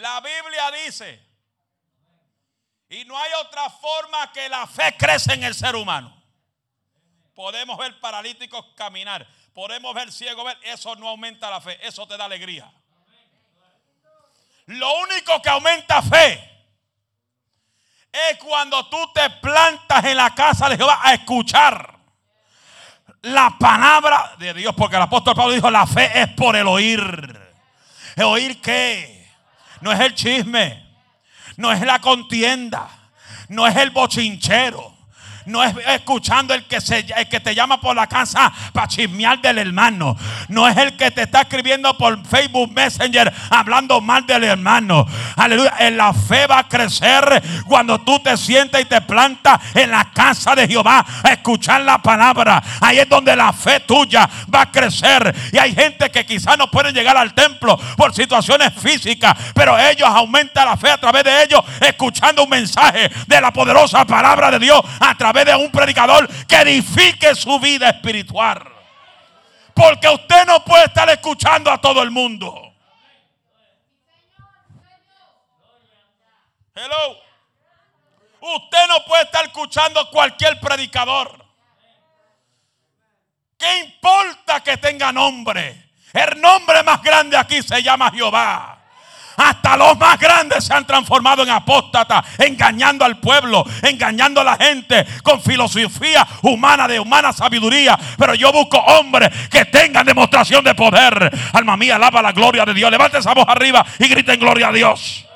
La 0.00 0.20
Biblia 0.20 0.70
dice, 0.86 1.20
y 2.88 3.04
no 3.04 3.18
hay 3.18 3.30
otra 3.44 3.68
forma 3.68 4.32
que 4.32 4.48
la 4.48 4.66
fe 4.66 4.96
crece 4.96 5.34
en 5.34 5.44
el 5.44 5.54
ser 5.54 5.76
humano. 5.76 6.16
Podemos 7.34 7.76
ver 7.76 8.00
paralíticos 8.00 8.64
caminar, 8.74 9.26
podemos 9.52 9.94
ver 9.94 10.10
ciegos 10.10 10.44
ver, 10.44 10.58
eso 10.62 10.96
no 10.96 11.08
aumenta 11.08 11.50
la 11.50 11.60
fe, 11.60 11.78
eso 11.86 12.06
te 12.06 12.16
da 12.16 12.24
alegría. 12.24 12.72
Lo 14.66 15.00
único 15.00 15.42
que 15.42 15.50
aumenta 15.50 16.00
fe 16.00 16.64
es 18.10 18.38
cuando 18.38 18.88
tú 18.88 19.12
te 19.12 19.28
plantas 19.28 20.02
en 20.04 20.16
la 20.16 20.34
casa 20.34 20.70
de 20.70 20.78
Jehová 20.78 21.00
a 21.02 21.12
escuchar 21.12 21.98
la 23.22 23.54
palabra 23.58 24.34
de 24.38 24.54
Dios, 24.54 24.74
porque 24.74 24.96
el 24.96 25.02
apóstol 25.02 25.34
Pablo 25.34 25.52
dijo, 25.52 25.70
la 25.70 25.86
fe 25.86 26.22
es 26.22 26.28
por 26.28 26.56
el 26.56 26.66
oír. 26.66 27.38
¿El 28.16 28.24
oír 28.24 28.62
qué? 28.62 29.19
No 29.80 29.92
es 29.92 30.00
el 30.00 30.14
chisme, 30.14 30.86
no 31.56 31.72
es 31.72 31.80
la 31.82 32.00
contienda, 32.00 32.88
no 33.48 33.66
es 33.66 33.76
el 33.76 33.90
bochinchero, 33.90 34.96
No 35.46 35.62
es 35.64 35.74
escuchando 35.88 36.54
el 36.54 36.64
que, 36.64 36.80
se, 36.80 36.98
el 36.98 37.28
que 37.28 37.40
te 37.40 37.54
llama 37.54 37.80
por 37.80 37.96
la 37.96 38.06
casa 38.06 38.52
para 38.72 38.88
chismear 38.88 39.40
del 39.40 39.58
hermano. 39.58 40.16
No 40.48 40.68
es 40.68 40.76
el 40.76 40.96
que 40.96 41.10
te 41.10 41.22
está 41.22 41.42
escribiendo 41.42 41.96
por 41.96 42.24
Facebook 42.26 42.72
Messenger 42.72 43.32
hablando 43.50 44.00
mal 44.00 44.26
del 44.26 44.44
hermano. 44.44 45.06
Aleluya. 45.36 45.74
En 45.78 45.96
la 45.96 46.12
fe 46.12 46.46
va 46.46 46.60
a 46.60 46.68
crecer 46.68 47.42
cuando 47.66 48.00
tú 48.00 48.18
te 48.20 48.36
sientes 48.36 48.80
y 48.80 48.84
te 48.84 49.00
plantas 49.00 49.60
en 49.74 49.90
la 49.90 50.10
casa 50.12 50.54
de 50.54 50.68
Jehová 50.68 51.04
a 51.22 51.32
escuchar 51.32 51.80
la 51.82 51.98
palabra. 51.98 52.62
Ahí 52.80 52.98
es 52.98 53.08
donde 53.08 53.34
la 53.34 53.52
fe 53.52 53.80
tuya 53.80 54.28
va 54.52 54.62
a 54.62 54.70
crecer. 54.70 55.34
Y 55.52 55.58
hay 55.58 55.74
gente 55.74 56.10
que 56.10 56.26
quizás 56.26 56.56
no 56.58 56.70
puede 56.70 56.92
llegar 56.92 57.16
al 57.16 57.34
templo 57.34 57.78
por 57.96 58.14
situaciones 58.14 58.72
físicas, 58.74 59.36
pero 59.54 59.78
ellos 59.78 60.08
aumentan 60.08 60.66
la 60.66 60.76
fe 60.76 60.90
a 60.90 60.98
través 60.98 61.24
de 61.24 61.42
ellos 61.42 61.60
escuchando 61.80 62.44
un 62.44 62.50
mensaje 62.50 63.10
de 63.26 63.40
la 63.40 63.52
poderosa 63.52 64.04
palabra 64.04 64.50
de 64.50 64.58
Dios 64.58 64.80
a 65.00 65.14
través 65.16 65.39
de 65.44 65.54
un 65.54 65.70
predicador 65.70 66.28
que 66.46 66.56
edifique 66.56 67.34
su 67.34 67.58
vida 67.60 67.90
espiritual. 67.90 68.62
Porque 69.74 70.08
usted 70.08 70.46
no 70.46 70.64
puede 70.64 70.84
estar 70.84 71.08
escuchando 71.10 71.70
a 71.70 71.80
todo 71.80 72.02
el 72.02 72.10
mundo. 72.10 72.74
Hello. 76.74 77.16
Usted 78.40 78.88
no 78.88 79.04
puede 79.04 79.24
estar 79.24 79.44
escuchando 79.44 80.08
cualquier 80.10 80.58
predicador. 80.60 81.44
¿Qué 83.58 83.78
importa 83.80 84.60
que 84.62 84.78
tenga 84.78 85.12
nombre? 85.12 85.90
El 86.12 86.40
nombre 86.40 86.82
más 86.82 87.02
grande 87.02 87.36
aquí 87.36 87.62
se 87.62 87.82
llama 87.82 88.10
Jehová. 88.10 88.79
Hasta 89.40 89.74
los 89.74 89.96
más 89.96 90.18
grandes 90.18 90.64
se 90.64 90.74
han 90.74 90.86
transformado 90.86 91.42
en 91.42 91.48
apóstatas, 91.48 92.26
engañando 92.38 93.06
al 93.06 93.20
pueblo, 93.20 93.64
engañando 93.80 94.42
a 94.42 94.44
la 94.44 94.56
gente 94.58 95.06
con 95.22 95.40
filosofía 95.40 96.26
humana, 96.42 96.86
de 96.86 97.00
humana 97.00 97.32
sabiduría. 97.32 97.98
Pero 98.18 98.34
yo 98.34 98.52
busco 98.52 98.76
hombres 98.76 99.30
que 99.48 99.64
tengan 99.64 100.04
demostración 100.04 100.62
de 100.62 100.74
poder. 100.74 101.30
Alma 101.54 101.78
mía, 101.78 101.96
alaba 101.96 102.20
la 102.20 102.32
gloria 102.32 102.66
de 102.66 102.74
Dios. 102.74 102.90
Levante 102.90 103.16
esa 103.16 103.32
voz 103.32 103.46
arriba 103.48 103.82
y 103.98 104.08
griten 104.08 104.38
gloria 104.38 104.68
a 104.68 104.72
Dios. 104.72 105.26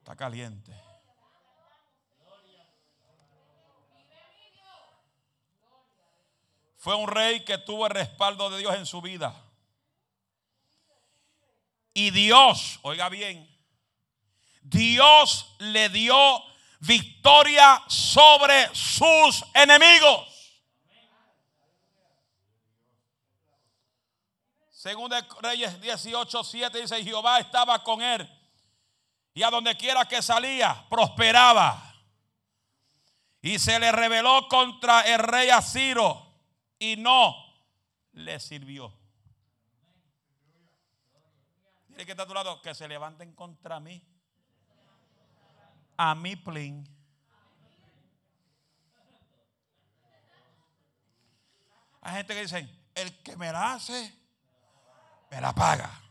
Está 0.00 0.14
caliente. 0.16 0.81
Fue 6.82 6.96
un 6.96 7.06
rey 7.06 7.44
que 7.44 7.58
tuvo 7.58 7.86
el 7.86 7.92
respaldo 7.92 8.50
de 8.50 8.58
Dios 8.58 8.74
en 8.74 8.86
su 8.86 9.00
vida. 9.00 9.32
Y 11.94 12.10
Dios, 12.10 12.80
oiga 12.82 13.08
bien, 13.08 13.48
Dios 14.62 15.54
le 15.60 15.90
dio 15.90 16.42
victoria 16.80 17.80
sobre 17.86 18.68
sus 18.74 19.44
enemigos. 19.54 20.58
Según 24.72 25.12
Reyes 25.40 25.80
18, 25.80 26.42
7 26.42 26.80
dice, 26.80 27.04
Jehová 27.04 27.38
estaba 27.38 27.80
con 27.84 28.02
él. 28.02 28.28
Y 29.34 29.44
a 29.44 29.50
donde 29.50 29.76
quiera 29.76 30.04
que 30.06 30.20
salía, 30.20 30.84
prosperaba. 30.90 31.94
Y 33.40 33.60
se 33.60 33.78
le 33.78 33.92
rebeló 33.92 34.48
contra 34.48 35.02
el 35.02 35.20
rey 35.20 35.48
Asiro 35.48 36.21
y 36.82 36.96
no 36.96 37.36
le 38.14 38.40
sirvió. 38.40 38.92
Dile 41.86 42.04
que 42.04 42.10
está 42.10 42.24
a 42.24 42.26
tu 42.26 42.34
lado, 42.34 42.60
que 42.60 42.74
se 42.74 42.88
levanten 42.88 43.34
contra 43.36 43.78
mí. 43.78 44.02
A 45.96 46.16
mí, 46.16 46.34
plin. 46.34 46.84
Hay 52.00 52.14
gente 52.16 52.34
que 52.34 52.40
dice, 52.40 52.68
el 52.96 53.22
que 53.22 53.36
me 53.36 53.52
la 53.52 53.74
hace, 53.74 54.12
me 55.30 55.40
la 55.40 55.54
paga. 55.54 56.02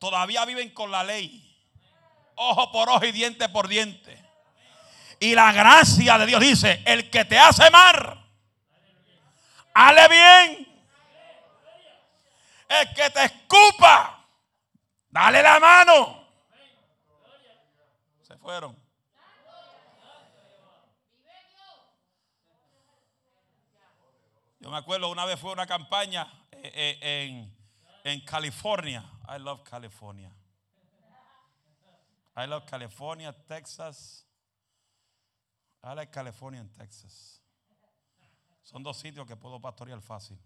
Todavía 0.00 0.44
viven 0.44 0.70
con 0.70 0.90
la 0.90 1.04
ley. 1.04 1.56
Ojo 2.34 2.72
por 2.72 2.88
ojo 2.88 3.04
y 3.04 3.12
diente 3.12 3.48
por 3.48 3.68
diente. 3.68 4.20
Y 5.20 5.36
la 5.36 5.52
gracia 5.52 6.18
de 6.18 6.26
Dios 6.26 6.40
dice, 6.40 6.82
el 6.84 7.08
que 7.10 7.24
te 7.24 7.38
hace 7.38 7.70
mal, 7.70 8.25
Hale 9.78 10.08
bien. 10.08 10.66
El 12.66 12.94
que 12.94 13.10
te 13.10 13.24
escupa, 13.24 14.26
dale 15.10 15.42
la 15.42 15.60
mano. 15.60 16.26
Se 18.22 18.38
fueron. 18.38 18.74
Yo 24.60 24.70
me 24.70 24.78
acuerdo 24.78 25.10
una 25.10 25.26
vez 25.26 25.38
fue 25.38 25.52
una 25.52 25.66
campaña 25.66 26.26
eh, 26.52 26.72
eh, 26.74 26.98
en, 27.02 27.54
en 28.02 28.20
California. 28.24 29.04
I 29.28 29.38
love 29.38 29.62
California. 29.62 30.32
I 32.34 32.46
love 32.46 32.64
California, 32.64 33.34
Texas. 33.46 34.24
I 35.84 35.94
like 35.94 36.10
California 36.10 36.60
and 36.62 36.72
Texas. 36.72 37.35
Son 38.66 38.82
dos 38.82 38.96
sitios 38.96 39.24
que 39.28 39.36
puedo 39.36 39.60
pastorear 39.60 40.02
fácil. 40.02 40.36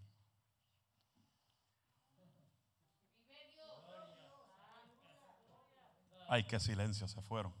Ay, 6.29 6.43
qué 6.43 6.59
silencio, 6.59 7.07
se 7.07 7.19
fueron. 7.23 7.51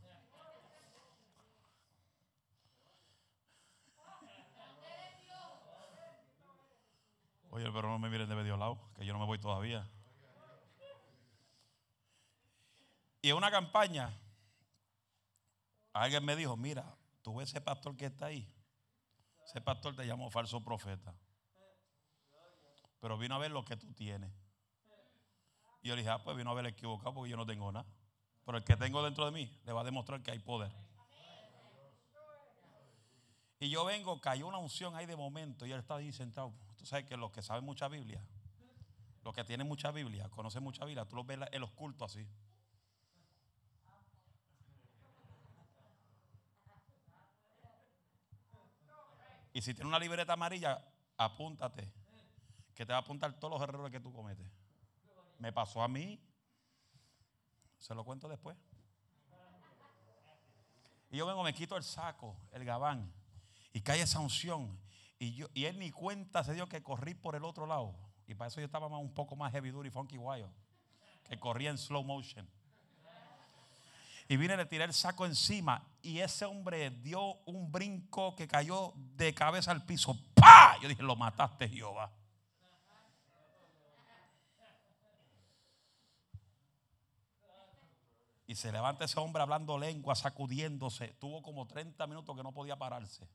Oye, 7.49 7.69
pero 7.73 7.89
no 7.89 7.97
me 7.97 8.07
miren 8.11 8.29
de 8.29 8.35
medio 8.35 8.55
lado, 8.55 8.79
que 8.95 9.03
yo 9.03 9.13
no 9.13 9.19
me 9.19 9.25
voy 9.25 9.39
todavía. 9.39 9.89
Y 13.23 13.31
en 13.31 13.35
una 13.35 13.49
campaña, 13.49 14.15
alguien 15.91 16.23
me 16.23 16.35
dijo, 16.35 16.55
mira, 16.55 16.95
tú 17.23 17.35
ves 17.35 17.49
ese 17.49 17.61
pastor 17.61 17.97
que 17.97 18.05
está 18.05 18.27
ahí. 18.27 18.60
Ese 19.51 19.59
pastor 19.59 19.93
te 19.93 20.07
llamó 20.07 20.29
falso 20.29 20.63
profeta. 20.63 21.13
Pero 23.01 23.17
vino 23.17 23.35
a 23.35 23.37
ver 23.37 23.51
lo 23.51 23.65
que 23.65 23.75
tú 23.75 23.91
tienes. 23.91 24.31
Y 25.81 25.89
yo 25.89 25.95
le 25.95 26.03
dije, 26.03 26.09
ah, 26.09 26.23
pues 26.23 26.37
vino 26.37 26.49
a 26.51 26.53
ver 26.53 26.67
equivocado 26.67 27.13
porque 27.13 27.31
yo 27.31 27.35
no 27.35 27.45
tengo 27.45 27.69
nada. 27.69 27.85
Pero 28.45 28.59
el 28.59 28.63
que 28.63 28.77
tengo 28.77 29.03
dentro 29.03 29.25
de 29.25 29.31
mí 29.31 29.51
le 29.65 29.73
va 29.73 29.81
a 29.81 29.83
demostrar 29.83 30.23
que 30.23 30.31
hay 30.31 30.39
poder. 30.39 30.71
Y 33.59 33.69
yo 33.69 33.83
vengo, 33.83 34.21
cayó 34.21 34.47
una 34.47 34.57
unción 34.57 34.95
ahí 34.95 35.05
de 35.05 35.17
momento 35.17 35.65
y 35.65 35.73
él 35.73 35.79
está 35.79 35.97
ahí 35.97 36.13
sentado. 36.13 36.53
Tú 36.77 36.85
sabes 36.85 37.05
que 37.05 37.17
los 37.17 37.29
que 37.31 37.41
saben 37.41 37.65
mucha 37.65 37.89
Biblia, 37.89 38.25
los 39.21 39.35
que 39.35 39.43
tienen 39.43 39.67
mucha 39.67 39.91
Biblia, 39.91 40.29
conocen 40.29 40.63
mucha 40.63 40.85
Biblia, 40.85 41.03
tú 41.03 41.17
los 41.17 41.27
ves 41.27 41.39
en 41.51 41.59
los 41.59 41.71
cultos 41.71 42.09
así. 42.09 42.25
Y 49.53 49.61
si 49.61 49.73
tienes 49.73 49.87
una 49.87 49.99
libreta 49.99 50.33
amarilla, 50.33 50.83
apúntate. 51.17 51.91
Que 52.73 52.85
te 52.85 52.93
va 52.93 52.99
a 52.99 53.01
apuntar 53.01 53.33
todos 53.39 53.53
los 53.53 53.61
errores 53.61 53.91
que 53.91 53.99
tú 53.99 54.13
cometes. 54.13 54.47
Me 55.39 55.51
pasó 55.51 55.81
a 55.81 55.87
mí. 55.87 56.19
Se 57.77 57.93
lo 57.93 58.03
cuento 58.03 58.29
después. 58.29 58.57
Y 61.09 61.17
yo 61.17 61.25
vengo, 61.25 61.43
me 61.43 61.53
quito 61.53 61.75
el 61.75 61.83
saco, 61.83 62.37
el 62.51 62.63
gabán. 62.63 63.11
Y 63.73 63.81
cae 63.81 64.01
esa 64.01 64.19
unción. 64.19 64.79
Y, 65.19 65.35
yo, 65.35 65.47
y 65.53 65.65
él 65.65 65.77
ni 65.77 65.91
cuenta 65.91 66.43
se 66.43 66.53
dio 66.53 66.67
que 66.67 66.81
corrí 66.81 67.13
por 67.13 67.35
el 67.35 67.43
otro 67.43 67.65
lado. 67.65 67.95
Y 68.27 68.33
para 68.33 68.47
eso 68.47 68.61
yo 68.61 68.65
estaba 68.65 68.87
un 68.97 69.13
poco 69.13 69.35
más 69.35 69.51
heavy 69.51 69.71
duty, 69.71 69.89
funky 69.89 70.17
wild. 70.17 70.49
Que 71.25 71.37
corría 71.37 71.69
en 71.69 71.77
slow 71.77 72.03
motion. 72.03 72.49
Y 74.31 74.37
vine, 74.37 74.55
le 74.55 74.65
tiré 74.65 74.85
el 74.85 74.93
saco 74.93 75.25
encima. 75.25 75.85
Y 76.01 76.19
ese 76.19 76.45
hombre 76.45 76.89
dio 76.89 77.21
un 77.43 77.69
brinco 77.69 78.33
que 78.33 78.47
cayó 78.47 78.93
de 78.95 79.33
cabeza 79.33 79.71
al 79.71 79.85
piso. 79.85 80.17
¡Pah! 80.33 80.77
Yo 80.81 80.87
dije, 80.87 81.03
lo 81.03 81.17
mataste, 81.17 81.67
Jehová. 81.67 82.09
Y 88.47 88.55
se 88.55 88.71
levanta 88.71 89.03
ese 89.03 89.19
hombre 89.19 89.43
hablando 89.43 89.77
lengua, 89.77 90.15
sacudiéndose. 90.15 91.09
Tuvo 91.19 91.41
como 91.41 91.67
30 91.67 92.07
minutos 92.07 92.33
que 92.33 92.41
no 92.41 92.53
podía 92.53 92.77
pararse. 92.77 93.27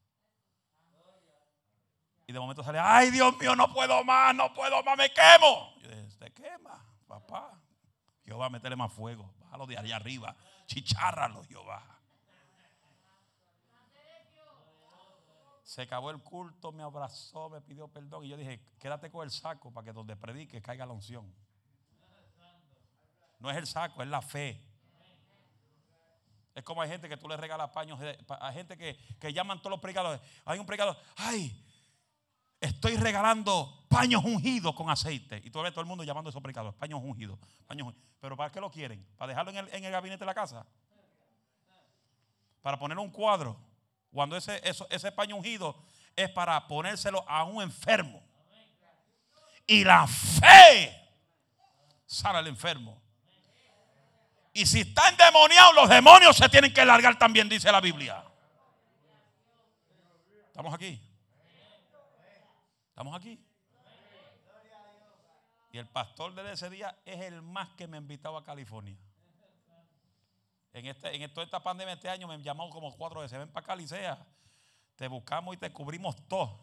Y 2.27 2.33
de 2.33 2.41
momento 2.41 2.65
sale, 2.65 2.79
ay 2.79 3.11
Dios 3.11 3.37
mío, 3.39 3.55
no 3.55 3.71
puedo 3.71 4.03
más, 4.03 4.35
no 4.35 4.55
puedo 4.55 4.83
más, 4.83 4.97
me 4.97 5.13
quemo. 5.13 5.75
Yo 5.83 5.91
dije, 5.91 6.09
te 6.19 6.33
quema, 6.33 6.83
papá. 7.07 7.61
Jehová, 8.25 8.49
métele 8.49 8.77
más 8.77 8.91
fuego. 8.91 9.31
Bájalo 9.41 9.67
de 9.67 9.77
allá 9.77 9.97
arriba 9.97 10.35
chichárralo, 10.67 11.45
Jehová. 11.45 11.97
Se 15.63 15.83
acabó 15.83 16.11
el 16.11 16.23
culto, 16.23 16.71
me 16.71 16.83
abrazó, 16.83 17.51
me 17.51 17.61
pidió 17.61 17.89
perdón. 17.89 18.25
Y 18.25 18.29
yo 18.29 18.37
dije, 18.37 18.61
quédate 18.79 19.11
con 19.11 19.25
el 19.25 19.31
saco 19.31 19.73
para 19.73 19.87
que 19.87 19.93
donde 19.93 20.17
predique 20.17 20.63
caiga 20.63 20.87
la 20.87 20.93
unción. 20.93 21.33
No 23.41 23.51
es 23.51 23.57
el 23.57 23.67
saco, 23.67 24.03
es 24.03 24.09
la 24.09 24.23
fe. 24.23 24.63
Es 26.55 26.65
como 26.65 26.81
hay 26.81 26.89
gente 26.89 27.09
que 27.09 27.17
tú 27.17 27.29
le 27.29 27.37
regalas 27.37 27.71
paños, 27.71 28.01
hay 28.01 28.55
gente 28.55 28.79
que, 28.79 28.97
que 29.21 29.33
llaman 29.33 29.59
todos 29.59 29.73
los 29.73 29.81
predicadores. 29.81 30.21
Hay 30.45 30.59
un 30.59 30.65
predicador, 30.65 30.97
ay, 31.17 31.66
estoy 32.61 32.97
regalando 32.97 33.87
paños 33.89 34.25
ungidos 34.25 34.75
con 34.75 34.91
aceite. 34.91 35.41
Y 35.45 35.51
todo 35.51 35.67
el 35.67 35.87
mundo 35.87 36.05
llamando 36.05 36.31
esos 36.31 36.43
predicadores, 36.43 36.77
paños 36.79 37.01
ungidos, 37.03 37.39
paños 37.67 37.95
¿Pero 38.21 38.37
para 38.37 38.51
qué 38.51 38.61
lo 38.61 38.71
quieren? 38.71 39.07
¿Para 39.17 39.31
dejarlo 39.31 39.51
en 39.53 39.59
el, 39.59 39.75
en 39.75 39.85
el 39.85 39.93
gabinete 39.93 40.21
de 40.21 40.27
la 40.27 40.35
casa? 40.35 40.67
Para 42.63 42.79
poner 42.79 42.99
un 42.99 43.11
cuadro. 43.11 43.57
Cuando 44.13 44.37
ese, 44.37 44.61
ese 44.91 45.13
paño 45.13 45.37
ungido 45.37 45.77
es 46.17 46.31
para 46.31 46.67
ponérselo 46.67 47.25
a 47.29 47.45
un 47.45 47.63
enfermo. 47.63 48.23
Y 49.67 49.85
la 49.85 50.07
fe 50.07 51.07
sana 52.07 52.39
al 52.39 52.47
enfermo. 52.47 53.01
Y 54.53 54.65
si 54.65 54.81
está 54.81 55.09
endemoniado, 55.11 55.73
los 55.75 55.89
demonios 55.89 56.37
se 56.37 56.49
tienen 56.49 56.73
que 56.73 56.85
largar 56.85 57.19
también, 57.19 57.49
dice 57.49 57.71
la 57.71 57.81
Biblia. 57.81 58.25
¿Estamos 60.47 60.73
aquí? 60.73 61.06
¿Estamos 62.97 63.15
aquí? 63.15 63.39
Y 65.71 65.77
el 65.77 65.87
pastor 65.87 66.35
de 66.35 66.51
ese 66.51 66.71
día 66.71 66.99
es 67.05 67.21
el 67.21 67.43
más 67.43 67.69
que 67.77 67.87
me 67.87 67.99
invitaba 67.99 68.39
a 68.39 68.43
California. 68.43 68.97
En, 70.73 70.87
este, 70.87 71.23
en 71.23 71.31
toda 71.35 71.45
esta 71.45 71.63
pandemia 71.63 71.93
este 71.93 72.09
año 72.09 72.27
me 72.27 72.41
llamado 72.41 72.71
como 72.71 72.97
cuatro 72.97 73.21
veces. 73.21 73.39
Ven 73.39 73.53
para 73.53 73.67
Calicea. 73.67 74.27
Te 74.95 75.09
buscamos 75.09 75.55
y 75.55 75.59
te 75.59 75.71
cubrimos 75.71 76.27
todo. 76.27 76.59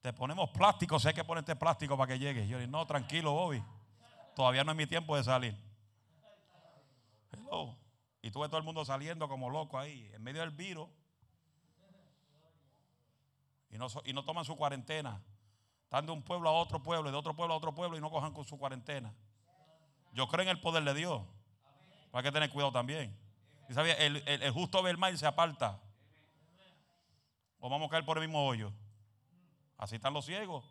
Te 0.00 0.10
ponemos 0.14 0.48
plástico. 0.48 0.98
Sé 0.98 1.12
que 1.12 1.22
ponerte 1.22 1.54
plástico 1.54 1.98
para 1.98 2.14
que 2.14 2.18
llegue. 2.18 2.48
Yo 2.48 2.58
le 2.58 2.66
no, 2.66 2.86
tranquilo, 2.86 3.34
Bobby. 3.34 3.62
Todavía 4.34 4.64
no 4.64 4.70
es 4.70 4.78
mi 4.78 4.86
tiempo 4.86 5.18
de 5.18 5.24
salir. 5.24 5.54
Hello. 7.30 7.76
Y 8.22 8.30
tuve 8.30 8.48
todo 8.48 8.56
el 8.56 8.64
mundo 8.64 8.86
saliendo 8.86 9.28
como 9.28 9.50
loco 9.50 9.78
ahí, 9.78 10.10
en 10.14 10.22
medio 10.22 10.40
del 10.40 10.52
virus. 10.52 10.88
Y 13.70 13.78
no, 13.78 13.88
y 14.04 14.12
no 14.12 14.24
toman 14.24 14.44
su 14.44 14.56
cuarentena. 14.56 15.22
Están 15.84 16.06
de 16.06 16.12
un 16.12 16.22
pueblo 16.22 16.48
a 16.48 16.52
otro 16.52 16.82
pueblo, 16.82 17.08
y 17.08 17.12
de 17.12 17.18
otro 17.18 17.34
pueblo 17.34 17.54
a 17.54 17.56
otro 17.56 17.74
pueblo 17.74 17.96
y 17.96 18.00
no 18.00 18.10
cojan 18.10 18.32
con 18.32 18.44
su 18.44 18.58
cuarentena. 18.58 19.14
Yo 20.12 20.26
creo 20.28 20.42
en 20.42 20.48
el 20.48 20.60
poder 20.60 20.82
de 20.82 20.94
Dios. 20.94 21.22
Hay 22.12 22.22
que 22.22 22.32
tener 22.32 22.50
cuidado 22.50 22.72
también. 22.72 23.16
Y 23.68 23.74
sabía, 23.74 23.94
el, 23.94 24.50
justo 24.50 24.82
ve 24.82 24.90
el 24.90 24.98
mal 24.98 25.14
y 25.14 25.18
se 25.18 25.26
aparta. 25.26 25.80
O 27.60 27.68
vamos 27.68 27.88
a 27.88 27.90
caer 27.90 28.04
por 28.04 28.16
el 28.18 28.26
mismo 28.26 28.46
hoyo. 28.46 28.72
Así 29.76 29.96
están 29.96 30.14
los 30.14 30.24
ciegos. 30.24 30.64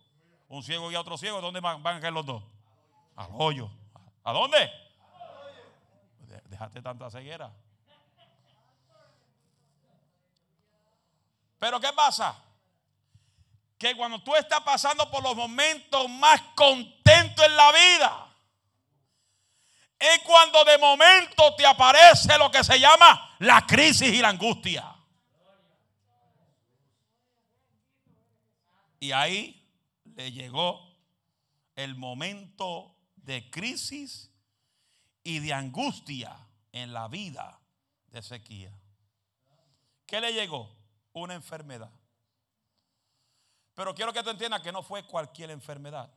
Un 0.48 0.64
ciego 0.64 0.92
y 0.92 0.96
otro 0.96 1.18
ciego. 1.18 1.42
¿Dónde 1.42 1.60
van, 1.60 1.86
a 1.86 2.00
caer 2.00 2.14
los 2.14 2.26
dos? 2.26 2.44
Al 3.16 3.30
hoyo. 3.34 3.70
¿A 4.24 4.34
dónde? 4.34 4.70
Déjate 6.50 6.82
tanta 6.82 7.10
ceguera. 7.10 7.54
Pero 11.60 11.80
¿qué 11.80 11.90
pasa? 11.96 12.45
Que 13.86 13.95
cuando 13.95 14.19
tú 14.24 14.36
estás 14.36 14.62
pasando 14.62 15.12
por 15.12 15.21
los 15.21 15.36
momentos 15.36 16.10
más 16.10 16.41
contentos 16.56 17.45
en 17.45 17.56
la 17.56 17.71
vida, 17.71 18.36
es 20.00 20.21
cuando 20.24 20.65
de 20.65 20.80
momento 20.80 21.54
te 21.56 21.67
aparece 21.67 22.36
lo 22.39 22.50
que 22.50 22.63
se 22.63 22.80
llama 22.80 23.36
la 23.38 23.63
crisis 23.67 24.12
y 24.12 24.24
la 24.24 24.30
angustia. 24.30 24.91
Y 29.00 29.12
ahí 29.12 29.69
le 30.15 30.32
llegó 30.32 30.82
el 31.76 31.93
momento 31.93 32.95
de 33.17 33.52
crisis 33.52 34.32
y 35.21 35.38
de 35.38 35.54
angustia 35.54 36.36
en 36.71 36.91
la 36.91 37.08
vida 37.08 37.62
de 38.08 38.17
Ezequiel. 38.17 38.74
¿Qué 40.08 40.19
le 40.19 40.34
llegó? 40.34 40.76
Una 41.13 41.36
enfermedad. 41.36 41.95
Pero 43.76 43.94
quiero 43.94 44.14
que 44.14 44.24
tú 44.24 44.30
entiendas 44.30 44.62
que 44.62 44.72
no 44.72 44.82
fue 44.82 45.06
cualquier 45.06 45.52
enfermedad. 45.52 46.10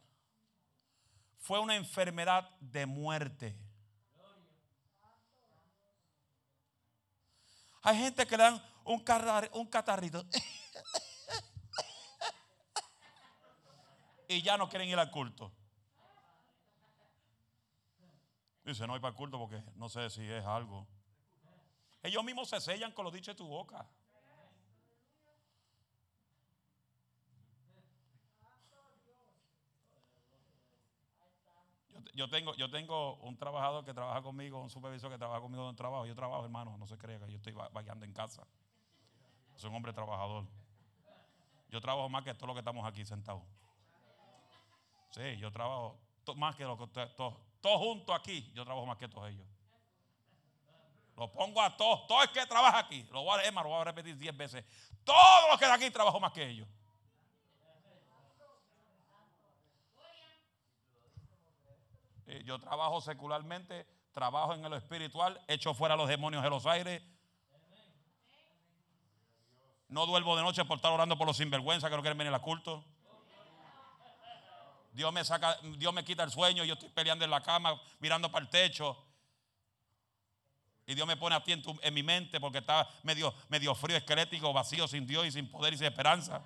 Fue 1.39 1.59
una 1.59 1.75
enfermedad 1.77 2.49
de 2.61 2.87
muerte. 2.87 3.59
Hay 7.83 7.97
gente 7.99 8.27
que 8.27 8.37
le 8.37 8.45
dan 8.45 8.63
un, 8.85 9.05
un 9.53 9.67
catarrito. 9.67 10.25
y 14.29 14.43
ya 14.43 14.57
no 14.57 14.69
quieren 14.69 14.89
ir 14.89 14.99
al 14.99 15.11
culto. 15.11 15.53
Dice, 18.65 18.87
no 18.87 18.95
hay 18.95 19.01
para 19.01 19.11
el 19.11 19.17
culto 19.17 19.39
porque 19.39 19.63
no 19.77 19.89
sé 19.89 20.11
si 20.11 20.31
es 20.31 20.45
algo. 20.45 20.87
Ellos 22.03 22.23
mismos 22.23 22.51
se 22.51 22.61
sellan 22.61 22.93
con 22.93 23.05
lo 23.05 23.11
dicho 23.11 23.31
de 23.31 23.37
tu 23.37 23.49
boca. 23.49 23.89
Yo, 32.15 32.29
tengo, 32.29 32.55
yo 32.55 32.71
tengo 32.71 33.17
un 33.17 33.37
trabajador 33.37 33.85
que 33.85 33.95
trabaja 33.95 34.23
conmigo, 34.23 34.61
un 34.61 34.71
supervisor 34.71 35.11
que 35.11 35.19
trabaja 35.19 35.41
conmigo 35.41 35.69
en 35.69 35.77
trabajo. 35.77 36.07
Yo 36.07 36.15
trabajo, 36.15 36.45
hermano, 36.45 36.77
no 36.79 36.87
se 36.87 36.97
crea 36.97 37.19
que 37.19 37.31
yo 37.31 37.37
estoy 37.37 37.53
vayando 37.73 38.05
en 38.05 38.13
casa. 38.13 38.47
Soy 39.57 39.71
un 39.71 39.77
hombre 39.77 39.93
trabajador. 39.93 40.47
Yo 41.71 41.81
trabajo 41.81 42.09
más 42.09 42.25
que 42.25 42.35
todos 42.35 42.49
los 42.49 42.55
que 42.55 42.61
estamos 42.61 42.87
aquí 42.87 43.05
sentados. 43.05 43.43
Sí, 45.11 45.37
yo 45.39 45.51
trabajo 45.51 45.99
más 46.37 46.57
que 46.57 46.65
los 46.65 46.79
que 46.79 46.87
todos, 46.87 47.35
todos 47.61 47.79
juntos 47.79 48.17
aquí. 48.19 48.51
Yo 48.55 48.65
trabajo 48.65 48.87
más 48.87 48.97
que 48.99 49.09
todos 49.09 49.29
ellos. 49.31 49.47
Lo 51.17 51.33
pongo 51.33 51.61
a 51.61 51.77
todos, 51.77 52.07
todo 52.07 52.23
el 52.23 52.31
que 52.31 52.47
trabaja 52.47 52.79
aquí. 52.79 53.03
Lo 53.11 53.23
voy 53.23 53.41
a, 53.41 53.51
lo 53.51 53.69
voy 53.69 53.81
a 53.81 53.85
repetir 53.85 54.17
diez 54.17 54.37
veces. 54.37 54.65
Todos 55.03 55.51
los 55.51 55.59
que 55.59 55.67
de 55.67 55.73
aquí 55.73 55.91
trabajo 55.91 56.21
más 56.21 56.33
que 56.33 56.49
ellos. 56.49 56.69
Yo 62.45 62.59
trabajo 62.59 63.01
secularmente, 63.01 63.87
trabajo 64.13 64.53
en 64.53 64.63
lo 64.63 64.77
espiritual, 64.77 65.41
echo 65.49 65.73
fuera 65.73 65.97
los 65.97 66.09
demonios 66.09 66.43
de 66.43 66.51
los 66.51 66.67
aires. 66.67 67.03
No 69.89 70.05
duermo 70.05 70.37
de 70.37 70.43
noche 70.43 70.65
por 70.67 70.77
estar 70.77 70.93
orando 70.93 71.17
por 71.17 71.27
los 71.27 71.39
sinvergüenzas 71.39 71.89
que 71.89 71.97
no 71.97 72.03
quieren 72.03 72.19
venir 72.19 72.35
al 72.35 72.43
culto. 72.43 72.85
Dios 74.93 75.13
me 75.13 75.25
saca, 75.25 75.57
Dios 75.77 75.95
me 75.95 76.05
quita 76.05 76.23
el 76.25 76.31
sueño, 76.31 76.65
yo 76.65 76.75
estoy 76.75 76.91
peleando 76.91 77.25
en 77.25 77.31
la 77.31 77.41
cama, 77.41 77.81
mirando 77.99 78.31
para 78.31 78.45
el 78.45 78.51
techo. 78.51 78.97
Y 80.87 80.95
Dios 80.95 81.07
me 81.07 81.17
pone 81.17 81.37
a 81.37 81.43
ti 81.43 81.53
en, 81.53 81.63
en 81.83 81.95
mi 81.95 82.03
mente 82.03 82.41
porque 82.41 82.59
está 82.59 82.87
medio, 83.05 83.33
medio 83.49 83.75
frío, 83.75 83.97
esquelético, 83.97 84.53
vacío, 84.53 84.87
sin 84.89 85.07
Dios 85.07 85.27
y 85.27 85.33
sin 85.33 85.51
poder 85.51 85.73
y 85.73 85.79
sin 85.79 85.87
esperanza. 85.87 86.43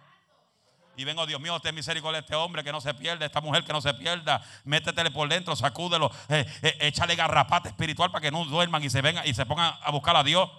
Y 0.96 1.04
vengo, 1.04 1.24
Dios 1.26 1.40
mío, 1.40 1.58
ten 1.60 1.74
misericordia 1.74 2.20
de 2.20 2.24
este 2.26 2.34
hombre 2.34 2.62
que 2.62 2.70
no 2.70 2.80
se 2.80 2.92
pierda, 2.92 3.24
esta 3.24 3.40
mujer 3.40 3.64
que 3.64 3.72
no 3.72 3.80
se 3.80 3.94
pierda. 3.94 4.44
Métetele 4.64 5.10
por 5.10 5.28
dentro, 5.28 5.56
sacúdelo, 5.56 6.10
eh, 6.28 6.44
eh, 6.62 6.76
échale 6.80 7.16
garrapata 7.16 7.70
espiritual 7.70 8.10
para 8.10 8.20
que 8.20 8.30
no 8.30 8.44
duerman 8.44 8.82
y 8.84 8.90
se 8.90 9.00
vengan 9.00 9.26
y 9.26 9.32
se 9.32 9.46
pongan 9.46 9.74
a 9.80 9.90
buscar 9.90 10.16
a 10.16 10.22
Dios. 10.22 10.50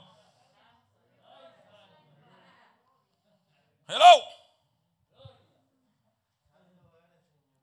Hello. 3.88 4.24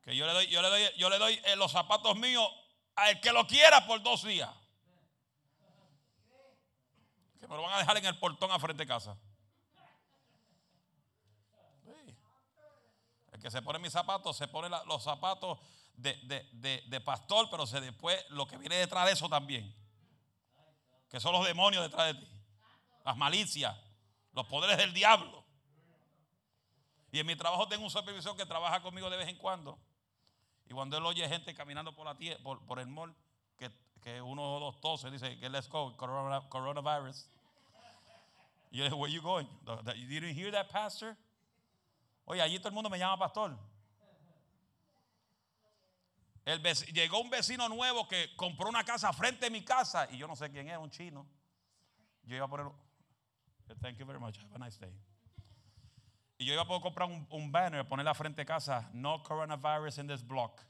Que 0.04 0.14
yo 0.14 0.26
le 0.26 0.32
doy, 0.32 0.46
yo 0.46 0.62
le 0.62 0.68
doy, 0.68 0.82
yo 0.96 1.10
le 1.10 1.18
doy 1.18 1.40
eh, 1.44 1.56
los 1.56 1.72
zapatos 1.72 2.16
míos 2.16 2.48
al 2.94 3.20
que 3.20 3.32
lo 3.32 3.46
quiera 3.48 3.84
por 3.84 4.00
dos 4.02 4.22
días. 4.22 4.50
Que 7.40 7.48
me 7.48 7.56
lo 7.56 7.62
van 7.62 7.74
a 7.74 7.78
dejar 7.78 7.96
en 7.96 8.06
el 8.06 8.16
portón 8.16 8.52
a 8.52 8.60
frente 8.60 8.84
de 8.84 8.86
casa. 8.86 9.16
Que 13.40 13.50
se 13.50 13.62
pone 13.62 13.78
mis 13.78 13.92
zapatos, 13.92 14.36
se 14.36 14.48
pone 14.48 14.68
los 14.68 15.02
zapatos 15.02 15.58
de, 15.96 17.02
pastor, 17.04 17.48
pero 17.50 17.66
se 17.66 17.80
después 17.80 18.24
lo 18.30 18.46
que 18.46 18.56
viene 18.56 18.76
detrás 18.76 19.06
de 19.06 19.12
eso 19.12 19.28
también. 19.28 19.74
Que 21.08 21.20
son 21.20 21.32
los 21.32 21.44
demonios 21.44 21.82
detrás 21.82 22.14
de 22.14 22.20
ti. 22.20 22.28
Las 23.04 23.16
malicias, 23.16 23.76
los 24.32 24.46
poderes 24.46 24.76
del 24.76 24.92
diablo. 24.92 25.44
Y 27.12 27.18
en 27.18 27.26
mi 27.26 27.34
trabajo 27.34 27.66
tengo 27.66 27.82
un 27.82 27.90
supervisor 27.90 28.36
que 28.36 28.46
trabaja 28.46 28.80
conmigo 28.82 29.10
de 29.10 29.16
vez 29.16 29.28
en 29.28 29.36
cuando. 29.36 29.78
Y 30.68 30.72
cuando 30.72 30.96
él 30.96 31.04
oye 31.04 31.28
gente 31.28 31.52
caminando 31.54 31.92
por, 31.92 32.06
la 32.06 32.16
por, 32.42 32.64
por 32.64 32.78
el 32.78 32.86
mall, 32.86 33.12
que, 33.58 33.70
que 34.00 34.22
uno 34.22 34.56
o 34.56 34.60
dos 34.60 34.80
toses, 34.80 35.10
dice 35.10 35.36
que 35.38 35.48
let's 35.48 35.68
go, 35.68 35.96
coronavirus. 35.96 37.26
Y 38.70 38.76
yo 38.78 38.84
le 38.84 38.90
digo, 38.90 39.00
where 39.00 39.12
you 39.12 39.20
going? 39.20 39.48
You 39.96 40.06
didn't 40.06 40.36
hear 40.36 40.52
that, 40.52 40.68
pastor? 40.68 41.16
Oye, 42.24 42.42
allí 42.42 42.58
todo 42.58 42.68
el 42.68 42.74
mundo 42.74 42.90
me 42.90 42.98
llama 42.98 43.18
pastor. 43.18 43.58
llegó 46.92 47.20
un 47.20 47.30
vecino 47.30 47.68
nuevo 47.68 48.08
que 48.08 48.34
compró 48.36 48.68
una 48.68 48.84
casa 48.84 49.12
frente 49.12 49.46
a 49.46 49.50
mi 49.50 49.64
casa 49.64 50.08
y 50.10 50.18
yo 50.18 50.26
no 50.26 50.36
sé 50.36 50.50
quién 50.50 50.68
es, 50.68 50.78
un 50.78 50.90
chino. 50.90 51.26
Yo 52.24 52.36
iba 52.36 52.46
a 52.46 52.48
poner, 52.48 52.66
thank 53.80 53.96
you 53.96 54.06
very 54.06 54.18
much, 54.18 54.38
have 54.38 54.54
a 54.54 54.58
nice 54.58 54.78
day. 54.78 54.92
Y 56.38 56.44
yo 56.46 56.54
iba 56.54 56.62
a 56.62 56.66
poder 56.66 56.82
comprar 56.82 57.08
un, 57.08 57.26
un 57.30 57.52
banner, 57.52 57.86
ponerla 57.86 58.14
frente 58.14 58.42
a 58.42 58.44
casa, 58.44 58.88
no 58.92 59.22
coronavirus 59.22 59.98
in 59.98 60.08
this 60.08 60.26
block. 60.26 60.62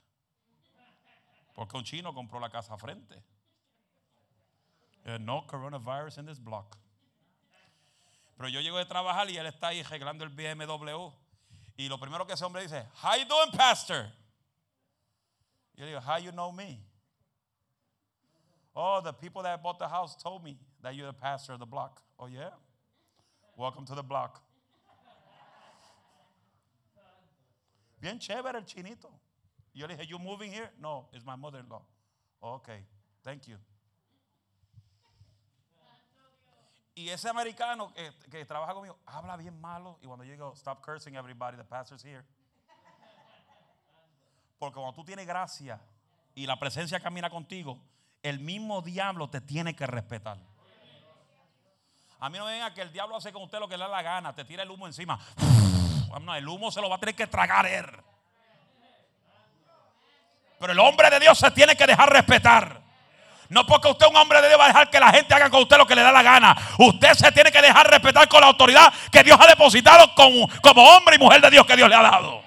Porque 1.55 1.77
un 1.77 1.85
chino 1.85 2.15
compró 2.15 2.41
la 2.41 2.51
casa 2.51 2.77
frente. 2.79 3.23
No 5.21 5.47
coronavirus 5.47 6.19
in 6.19 6.27
this 6.27 6.43
block. 6.43 6.77
Pero 8.37 8.49
yo 8.49 8.61
llego 8.61 8.79
de 8.79 8.87
trabajar 8.87 9.29
y 9.29 9.37
él 9.37 9.47
está 9.47 9.69
ahí 9.69 9.81
arreglando 9.81 10.25
el 10.25 10.31
BMW. 10.31 11.13
Y 11.81 11.89
lo 11.89 11.97
primero 11.97 12.27
que 12.27 12.35
ese 12.35 12.45
hombre 12.45 12.61
dice, 12.61 12.85
How 13.03 13.15
you 13.15 13.25
doing, 13.25 13.51
pastor? 13.53 14.13
Yo 15.75 15.87
digo, 15.87 16.03
How 16.03 16.19
you 16.19 16.31
know 16.31 16.53
me? 16.53 16.79
Oh, 18.77 19.01
the 19.03 19.15
people 19.15 19.43
that 19.45 19.63
bought 19.63 19.79
the 19.79 19.89
house 19.89 20.15
told 20.23 20.45
me 20.45 20.59
that 20.83 20.95
you're 20.95 21.07
the 21.07 21.15
pastor 21.15 21.55
of 21.55 21.59
the 21.59 21.65
block. 21.65 22.03
Oh, 22.19 22.27
yeah? 22.27 22.51
Welcome 23.57 23.87
to 23.87 23.95
the 23.95 24.03
block. 24.03 24.43
Bien 27.99 28.19
chévere 28.19 28.57
el 28.57 28.65
chinito. 28.65 29.09
Yo 29.73 29.87
le 29.87 29.97
dije, 29.97 30.07
You 30.07 30.19
moving 30.19 30.53
here? 30.53 30.69
No, 30.83 31.07
it's 31.15 31.25
my 31.25 31.37
mother 31.37 31.61
in 31.61 31.69
law. 31.71 31.83
Oh, 32.43 32.57
okay, 32.57 32.85
thank 33.25 33.49
you. 33.49 33.57
Y 36.95 37.09
ese 37.09 37.29
americano 37.29 37.93
que, 37.95 38.13
que, 38.31 38.45
trabaja 38.45 38.75
conmigo 38.75 38.99
habla 39.07 39.37
bien 39.37 39.59
malo. 39.61 39.99
Y 40.03 40.07
cuando 40.07 40.25
yo 40.25 40.33
digo, 40.33 40.53
stop 40.55 40.85
cursing 40.85 41.15
everybody, 41.15 41.57
the 41.57 41.65
pastor's 41.65 42.05
here. 42.05 42.25
Porque 44.59 44.75
cuando 44.75 44.95
tú 44.95 45.05
tienes 45.05 45.27
gracia 45.27 45.81
y 46.35 46.47
la 46.47 46.59
presencia 46.59 47.01
camina 47.01 47.31
contigo, 47.31 47.81
el 48.23 48.41
mismo 48.41 48.83
diablo 48.83 49.31
te 49.31 49.41
tiene 49.41 49.75
que 49.75 49.87
respetar. 49.87 50.39
A 52.21 52.29
mí 52.29 52.37
no 52.37 52.45
me 52.45 52.53
venga 52.53 52.75
que 52.75 52.83
el 52.83 52.93
diablo 52.93 53.17
hace 53.17 53.33
con 53.33 53.43
usted 53.43 53.59
lo 53.59 53.69
que 53.69 53.79
le 53.79 53.85
da 53.85 53.89
la 53.89 54.03
gana, 54.03 54.35
te 54.35 54.45
tira 54.45 54.63
el 54.63 54.71
humo 54.71 54.87
encima. 54.87 55.19
El 56.37 56.49
humo 56.49 56.71
se 56.71 56.81
lo 56.81 56.91
va 56.91 56.97
a 56.97 56.99
tener 56.99 57.15
que 57.15 57.27
tragar 57.27 57.67
él. 57.67 57.87
Pero 60.59 60.73
el 60.73 60.79
hombre 60.79 61.09
de 61.09 61.21
Dios 61.21 61.39
se 61.39 61.51
tiene 61.53 61.75
que 61.75 61.87
dejar 61.87 62.11
respetar. 62.11 62.83
No 63.51 63.67
porque 63.67 63.89
usted 63.89 64.07
es 64.07 64.13
un 64.13 64.17
hombre 64.17 64.41
de 64.41 64.47
Dios 64.47 64.61
va 64.61 64.67
a 64.67 64.69
dejar 64.69 64.91
que 64.91 65.01
la 65.01 65.11
gente 65.11 65.35
haga 65.35 65.51
con 65.51 65.63
usted 65.63 65.77
lo 65.77 65.85
que 65.85 65.97
le 65.97 66.03
da 66.03 66.13
la 66.13 66.23
gana. 66.23 66.57
Usted 66.79 67.15
se 67.15 67.33
tiene 67.33 67.51
que 67.51 67.61
dejar 67.61 67.91
respetar 67.91 68.29
con 68.29 68.41
la 68.41 68.47
autoridad 68.47 68.93
que 69.11 69.25
Dios 69.25 69.37
ha 69.41 69.47
depositado 69.49 70.15
como, 70.15 70.49
como 70.63 70.85
hombre 70.85 71.17
y 71.17 71.19
mujer 71.19 71.41
de 71.41 71.51
Dios 71.51 71.67
que 71.67 71.75
Dios 71.75 71.89
le 71.89 71.97
ha 71.97 72.03
dado. 72.03 72.45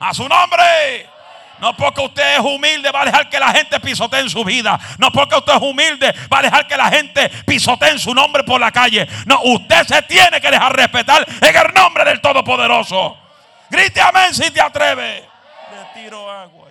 A 0.00 0.14
su 0.14 0.26
nombre. 0.26 1.10
No 1.58 1.76
porque 1.76 2.00
usted 2.00 2.36
es 2.36 2.40
humilde 2.40 2.90
va 2.90 3.02
a 3.02 3.04
dejar 3.04 3.28
que 3.28 3.38
la 3.38 3.52
gente 3.52 3.78
pisotee 3.78 4.20
en 4.20 4.30
su 4.30 4.42
vida. 4.44 4.80
No 4.96 5.12
porque 5.12 5.36
usted 5.36 5.52
es 5.52 5.62
humilde 5.62 6.14
va 6.32 6.38
a 6.38 6.42
dejar 6.42 6.66
que 6.66 6.76
la 6.76 6.88
gente 6.88 7.28
pisotee 7.46 7.90
en 7.90 7.98
su 7.98 8.14
nombre 8.14 8.44
por 8.44 8.58
la 8.58 8.72
calle. 8.72 9.06
No, 9.26 9.42
usted 9.42 9.86
se 9.86 10.00
tiene 10.02 10.40
que 10.40 10.50
dejar 10.50 10.74
respetar 10.74 11.26
en 11.28 11.54
el 11.54 11.74
nombre 11.74 12.02
del 12.04 12.22
Todopoderoso. 12.22 13.18
Grite 13.68 14.00
amén 14.00 14.32
si 14.32 14.50
te 14.50 14.60
atreve. 14.60 15.28
Tiro 15.92 16.30
agua. 16.30 16.66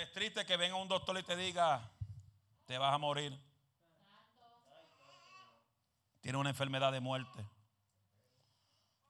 Es 0.00 0.09
triste 0.20 0.44
que 0.44 0.58
venga 0.58 0.76
un 0.76 0.86
doctor 0.86 1.18
y 1.18 1.22
te 1.22 1.34
diga, 1.34 1.90
te 2.66 2.76
vas 2.76 2.92
a 2.94 2.98
morir. 2.98 3.34
Tiene 6.20 6.36
una 6.36 6.50
enfermedad 6.50 6.92
de 6.92 7.00
muerte. 7.00 7.48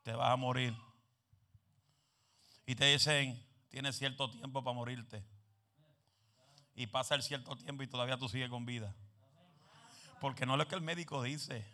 Te 0.05 0.13
vas 0.13 0.31
a 0.31 0.37
morir. 0.37 0.73
Y 2.65 2.77
te 2.77 2.85
dicen, 2.85 3.45
tienes 3.71 3.99
cierto 3.99 4.31
tiempo 4.31 4.63
para 4.63 4.73
morirte. 4.73 5.25
Y 6.77 6.87
pasa 6.87 7.17
el 7.17 7.25
cierto 7.25 7.57
tiempo 7.57 7.83
y 7.83 7.89
todavía 7.89 8.17
tú 8.17 8.29
sigues 8.29 8.49
con 8.49 8.65
vida. 8.65 8.95
Porque 10.21 10.47
no 10.47 10.53
es 10.53 10.59
lo 10.59 10.69
que 10.69 10.77
el 10.77 10.81
médico 10.81 11.25
dice. 11.25 11.67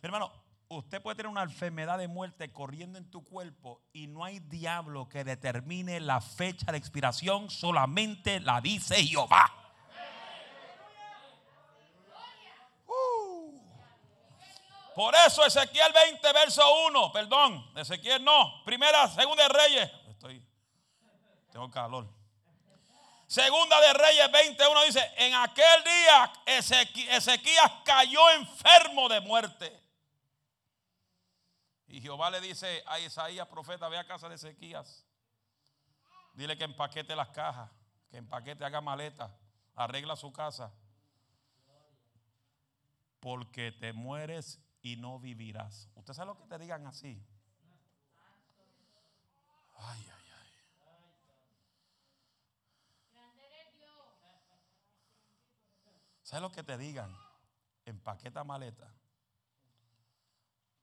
Mi 0.00 0.06
hermano, 0.06 0.32
usted 0.68 1.00
puede 1.00 1.16
tener 1.16 1.30
una 1.30 1.42
enfermedad 1.42 1.98
de 1.98 2.08
muerte 2.08 2.52
corriendo 2.52 2.98
en 2.98 3.10
tu 3.10 3.24
cuerpo 3.24 3.80
y 3.92 4.06
no 4.06 4.24
hay 4.24 4.38
diablo 4.40 5.08
que 5.08 5.24
determine 5.24 5.98
la 6.00 6.20
fecha 6.20 6.70
de 6.70 6.78
expiración, 6.78 7.50
solamente 7.50 8.40
la 8.40 8.60
dice 8.60 9.02
Jehová. 9.02 9.50
Uh. 12.86 13.58
Por 14.94 15.14
eso 15.14 15.44
Ezequiel 15.46 15.92
20, 15.92 16.32
verso 16.34 16.62
1, 16.88 17.12
perdón, 17.12 17.70
Ezequiel 17.74 18.22
no, 18.22 18.62
primera, 18.64 19.08
segunda 19.08 19.44
de 19.44 19.48
Reyes, 19.48 19.90
estoy, 20.10 20.44
tengo 21.50 21.70
calor. 21.70 22.06
Segunda 23.26 23.78
de 23.82 23.92
Reyes 23.92 24.32
21 24.32 24.84
dice, 24.84 25.12
en 25.18 25.34
aquel 25.34 25.84
día 25.84 26.32
Ezequías 26.46 27.72
cayó 27.84 28.30
enfermo 28.30 29.06
de 29.08 29.20
muerte. 29.20 29.87
Y 31.88 32.02
Jehová 32.02 32.30
le 32.30 32.40
dice 32.40 32.82
a 32.86 33.00
Isaías, 33.00 33.48
profeta, 33.48 33.88
ve 33.88 33.96
a 33.96 34.06
casa 34.06 34.28
de 34.28 34.34
Ezequías. 34.34 35.06
Dile 36.34 36.56
que 36.58 36.64
empaquete 36.64 37.16
las 37.16 37.30
cajas, 37.30 37.70
que 38.10 38.18
empaquete, 38.18 38.64
haga 38.64 38.82
maleta, 38.82 39.34
arregla 39.74 40.14
su 40.14 40.30
casa. 40.30 40.72
Porque 43.20 43.72
te 43.72 43.94
mueres 43.94 44.60
y 44.82 44.96
no 44.96 45.18
vivirás. 45.18 45.88
¿Usted 45.94 46.12
sabe 46.12 46.26
lo 46.26 46.36
que 46.36 46.46
te 46.46 46.58
digan 46.58 46.86
así? 46.86 47.26
Ay, 49.78 50.06
ay, 50.14 50.30
ay. 50.36 50.52
¿Sabe 56.22 56.42
lo 56.42 56.52
que 56.52 56.62
te 56.62 56.76
digan? 56.76 57.16
Empaqueta 57.86 58.44
maleta 58.44 58.97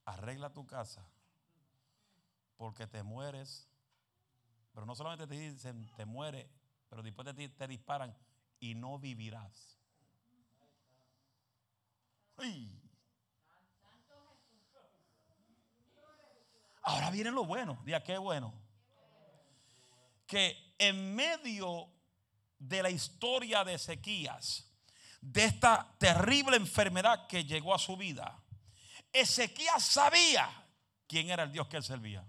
arregla 0.06 0.54
tu 0.54 0.66
casa, 0.66 1.06
porque 2.58 2.88
te 2.88 3.04
mueres. 3.04 3.68
Pero 4.74 4.86
no 4.86 4.96
solamente 4.96 5.28
te 5.28 5.36
dicen, 5.36 5.90
te 5.96 6.06
muere, 6.06 6.50
pero 6.90 7.02
después 7.02 7.26
de 7.26 7.34
ti 7.34 7.48
te 7.50 7.68
disparan 7.68 8.16
y 8.60 8.76
no 8.76 9.00
vivirás. 9.00 9.80
Ahora 16.84 17.10
viene 17.10 17.32
lo 17.32 17.46
bueno. 17.46 17.82
Diga, 17.84 18.04
qué 18.04 18.18
bueno. 18.18 18.54
Que 20.28 20.76
en 20.78 21.16
medio 21.16 21.90
de 22.60 22.84
la 22.84 22.90
historia 22.90 23.64
de 23.64 23.76
Ezequías, 23.76 24.72
de 25.22 25.46
esta 25.46 25.96
terrible 25.98 26.58
enfermedad 26.58 27.28
que 27.28 27.46
llegó 27.46 27.74
a 27.74 27.80
su 27.80 27.98
vida, 27.98 28.44
Ezequías 29.22 29.82
sabía 29.82 30.50
quién 31.08 31.30
era 31.30 31.44
el 31.44 31.52
Dios 31.52 31.68
que 31.68 31.78
él 31.78 31.84
servía. 31.84 32.22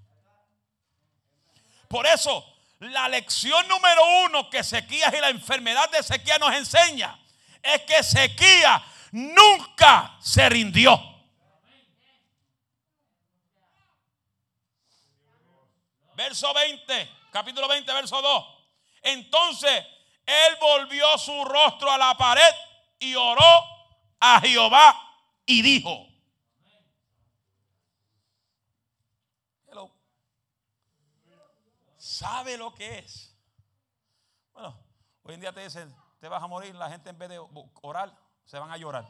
Por 1.89 2.07
eso, 2.07 2.45
la 2.79 3.09
lección 3.09 3.67
número 3.67 4.03
uno 4.25 4.49
que 4.49 4.59
Ezequías 4.59 5.13
y 5.13 5.21
la 5.21 5.31
enfermedad 5.31 5.91
de 5.91 5.99
Ezequías 5.99 6.39
nos 6.39 6.55
enseña 6.55 7.19
es 7.61 7.83
que 7.83 7.97
Ezequías 7.97 8.83
nunca 9.11 10.17
se 10.21 10.49
rindió. 10.49 10.97
Verso 16.15 16.55
20, 16.55 17.11
capítulo 17.33 17.67
20, 17.67 17.93
verso 17.93 18.23
2. 18.23 18.47
Entonces 19.03 19.85
él 20.25 20.57
volvió 20.61 21.19
su 21.19 21.45
rostro 21.45 21.91
a 21.91 21.99
la 21.99 22.17
pared 22.17 22.55
y 23.01 23.17
oró 23.17 23.65
a 24.21 24.41
Jehová 24.41 25.03
y 25.45 25.63
dijo, 25.63 26.06
sabe 32.17 32.57
lo 32.57 32.75
que 32.75 32.99
es. 32.99 33.35
Bueno, 34.53 34.79
hoy 35.23 35.35
en 35.35 35.41
día 35.41 35.53
te 35.53 35.63
dicen, 35.63 35.95
te 36.21 36.29
vas 36.29 36.43
a 36.43 36.47
morir, 36.47 36.75
la 36.75 36.89
gente 36.89 37.11
en 37.11 37.19
vez 37.19 37.29
de 37.29 37.41
orar, 37.83 38.17
se 38.45 38.59
van 38.59 38.71
a 38.71 38.77
llorar. 38.77 39.07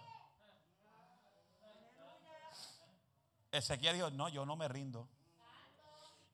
Ezequiel 3.53 3.95
dijo, 3.95 4.11
no, 4.11 4.29
yo 4.29 4.45
no 4.45 4.57
me 4.57 4.69
rindo. 4.69 5.09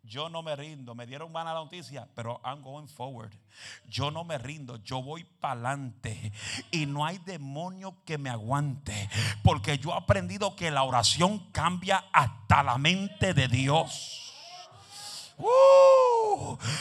Yo 0.04 0.28
no 0.28 0.42
me 0.42 0.56
rindo. 0.56 0.96
Me 0.96 1.06
dieron 1.06 1.30
mala 1.30 1.54
noticia, 1.54 2.08
pero 2.16 2.40
I'm 2.44 2.62
going 2.62 2.88
forward. 2.88 3.32
Yo 3.86 4.10
no 4.10 4.24
me 4.24 4.38
rindo. 4.38 4.76
Yo 4.78 5.00
voy 5.00 5.22
para 5.22 5.52
adelante. 5.52 6.32
Y 6.72 6.86
no 6.86 7.04
hay 7.06 7.18
demonio 7.18 8.02
que 8.04 8.18
me 8.18 8.28
aguante. 8.28 9.08
Porque 9.44 9.78
yo 9.78 9.90
he 9.90 9.96
aprendido 9.96 10.56
que 10.56 10.72
la 10.72 10.82
oración 10.82 11.50
cambia 11.52 12.06
hasta 12.12 12.64
la 12.64 12.78
mente 12.78 13.34
de 13.34 13.46
Dios. 13.46 14.32
Uh, 15.38 16.01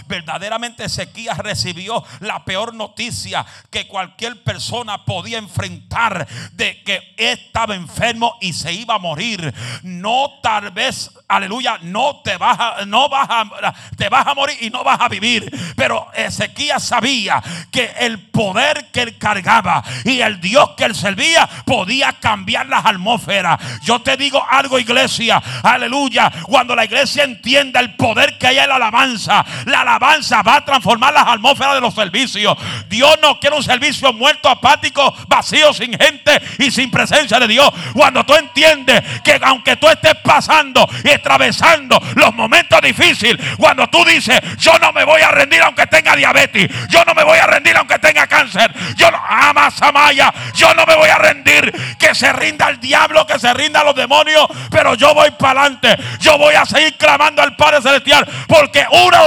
verdaderamente 0.07 0.85
Ezequías 0.85 1.37
recibió 1.37 2.03
la 2.19 2.43
peor 2.45 2.73
noticia 2.73 3.45
que 3.69 3.87
cualquier 3.87 4.43
persona 4.43 5.05
podía 5.05 5.37
enfrentar 5.37 6.27
de 6.53 6.81
que 6.83 7.13
estaba 7.17 7.75
enfermo 7.75 8.37
y 8.41 8.53
se 8.53 8.73
iba 8.73 8.95
a 8.95 8.99
morir. 8.99 9.53
No 9.83 10.39
tal 10.41 10.71
vez, 10.71 11.11
aleluya, 11.27 11.77
no 11.81 12.21
te 12.21 12.37
vas 12.37 12.57
a, 12.59 12.85
no 12.85 13.09
vas 13.09 13.27
a, 13.29 13.73
te 13.97 14.09
vas 14.09 14.27
a 14.27 14.33
morir 14.33 14.57
y 14.61 14.69
no 14.69 14.83
vas 14.83 14.99
a 14.99 15.07
vivir. 15.07 15.49
Pero 15.75 16.07
Ezequías 16.13 16.83
sabía 16.83 17.41
que 17.71 17.91
el 17.99 18.19
poder 18.29 18.91
que 18.91 19.01
él 19.01 19.17
cargaba 19.17 19.83
y 20.03 20.21
el 20.21 20.39
Dios 20.39 20.71
que 20.77 20.85
él 20.85 20.95
servía 20.95 21.47
podía 21.65 22.13
cambiar 22.13 22.67
las 22.67 22.85
atmósferas. 22.85 23.59
Yo 23.81 24.01
te 24.01 24.17
digo 24.17 24.43
algo, 24.49 24.79
iglesia, 24.79 25.41
aleluya, 25.63 26.31
cuando 26.43 26.75
la 26.75 26.85
iglesia 26.85 27.23
entienda 27.23 27.79
el 27.79 27.95
poder 27.95 28.37
que 28.37 28.47
ahí 28.47 28.57
es 28.57 28.67
la 28.67 28.75
alabanza. 28.75 29.40
La 29.65 29.81
alabanza 29.81 30.41
va 30.41 30.57
a 30.57 30.65
transformar 30.65 31.13
las 31.13 31.27
atmósferas 31.27 31.75
de 31.75 31.81
los 31.81 31.93
servicios. 31.93 32.57
Dios 32.87 33.17
no 33.21 33.39
quiere 33.39 33.55
un 33.55 33.63
servicio 33.63 34.13
muerto, 34.13 34.49
apático, 34.49 35.13
vacío, 35.27 35.73
sin 35.73 35.97
gente 35.97 36.41
y 36.59 36.71
sin 36.71 36.91
presencia 36.91 37.39
de 37.39 37.47
Dios. 37.47 37.69
Cuando 37.93 38.23
tú 38.23 38.33
entiendes 38.35 39.01
que 39.23 39.39
aunque 39.43 39.75
tú 39.77 39.87
estés 39.87 40.15
pasando 40.23 40.87
y 41.03 41.11
atravesando 41.11 42.01
los 42.15 42.33
momentos 42.33 42.81
difíciles, 42.81 43.37
cuando 43.57 43.87
tú 43.87 44.03
dices, 44.05 44.39
yo 44.57 44.77
no 44.79 44.91
me 44.91 45.03
voy 45.03 45.21
a 45.21 45.31
rendir 45.31 45.61
aunque 45.61 45.87
tenga 45.87 46.15
diabetes, 46.15 46.69
yo 46.89 47.03
no 47.05 47.13
me 47.13 47.23
voy 47.23 47.39
a 47.39 47.47
rendir 47.47 47.75
aunque 47.77 47.99
tenga 47.99 48.27
cáncer, 48.27 48.71
yo 48.95 49.09
no, 49.11 49.19
ama 49.27 49.71
Samaya, 49.71 50.33
yo 50.53 50.73
no 50.73 50.85
me 50.85 50.95
voy 50.95 51.09
a 51.09 51.17
rendir, 51.17 51.71
que 51.97 52.13
se 52.15 52.31
rinda 52.33 52.69
el 52.69 52.79
diablo, 52.79 53.25
que 53.25 53.39
se 53.39 53.53
rinda 53.53 53.83
los 53.83 53.95
demonios, 53.95 54.47
pero 54.69 54.95
yo 54.95 55.13
voy 55.13 55.31
para 55.31 55.61
adelante, 55.61 55.95
yo 56.19 56.37
voy 56.37 56.55
a 56.55 56.65
seguir 56.65 56.97
clamando 56.97 57.41
al 57.41 57.55
Padre 57.55 57.81
Celestial, 57.81 58.27
porque 58.47 58.85
una 58.91 59.23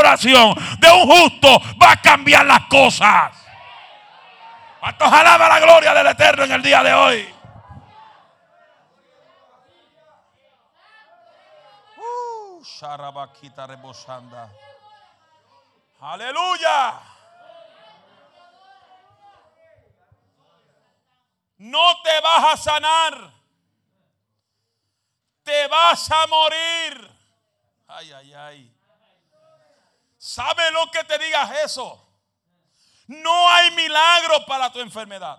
de 0.78 0.90
un 0.90 1.06
justo 1.08 1.60
va 1.82 1.92
a 1.92 2.00
cambiar 2.00 2.44
las 2.44 2.66
cosas. 2.66 3.32
¿Cuántos 4.80 5.10
alaba 5.10 5.48
la 5.48 5.60
gloria 5.60 5.94
del 5.94 6.06
Eterno 6.08 6.44
en 6.44 6.52
el 6.52 6.62
día 6.62 6.82
de 6.82 6.92
hoy? 6.92 7.34
Uh, 11.96 12.62
rebosanda. 13.66 14.50
Aleluya. 16.00 17.00
No 21.56 22.02
te 22.02 22.20
vas 22.20 22.44
a 22.52 22.56
sanar. 22.58 23.32
Te 25.44 25.66
vas 25.68 26.10
a 26.10 26.26
morir. 26.26 27.10
Ay, 27.88 28.12
ay, 28.12 28.34
ay. 28.34 28.73
¿Sabe 30.34 30.68
lo 30.72 30.90
que 30.90 31.04
te 31.04 31.16
digas 31.16 31.48
eso? 31.64 32.08
No 33.06 33.48
hay 33.50 33.70
milagro 33.70 34.44
para 34.44 34.68
tu 34.72 34.80
enfermedad. 34.80 35.38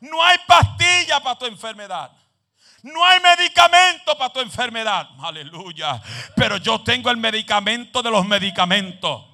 No 0.00 0.22
hay 0.22 0.36
pastilla 0.46 1.18
para 1.20 1.38
tu 1.38 1.46
enfermedad. 1.46 2.10
No 2.82 3.02
hay 3.02 3.20
medicamento 3.20 4.18
para 4.18 4.30
tu 4.30 4.40
enfermedad. 4.40 5.08
Aleluya. 5.18 5.98
Pero 6.34 6.58
yo 6.58 6.82
tengo 6.82 7.08
el 7.10 7.16
medicamento 7.16 8.02
de 8.02 8.10
los 8.10 8.26
medicamentos. 8.26 9.24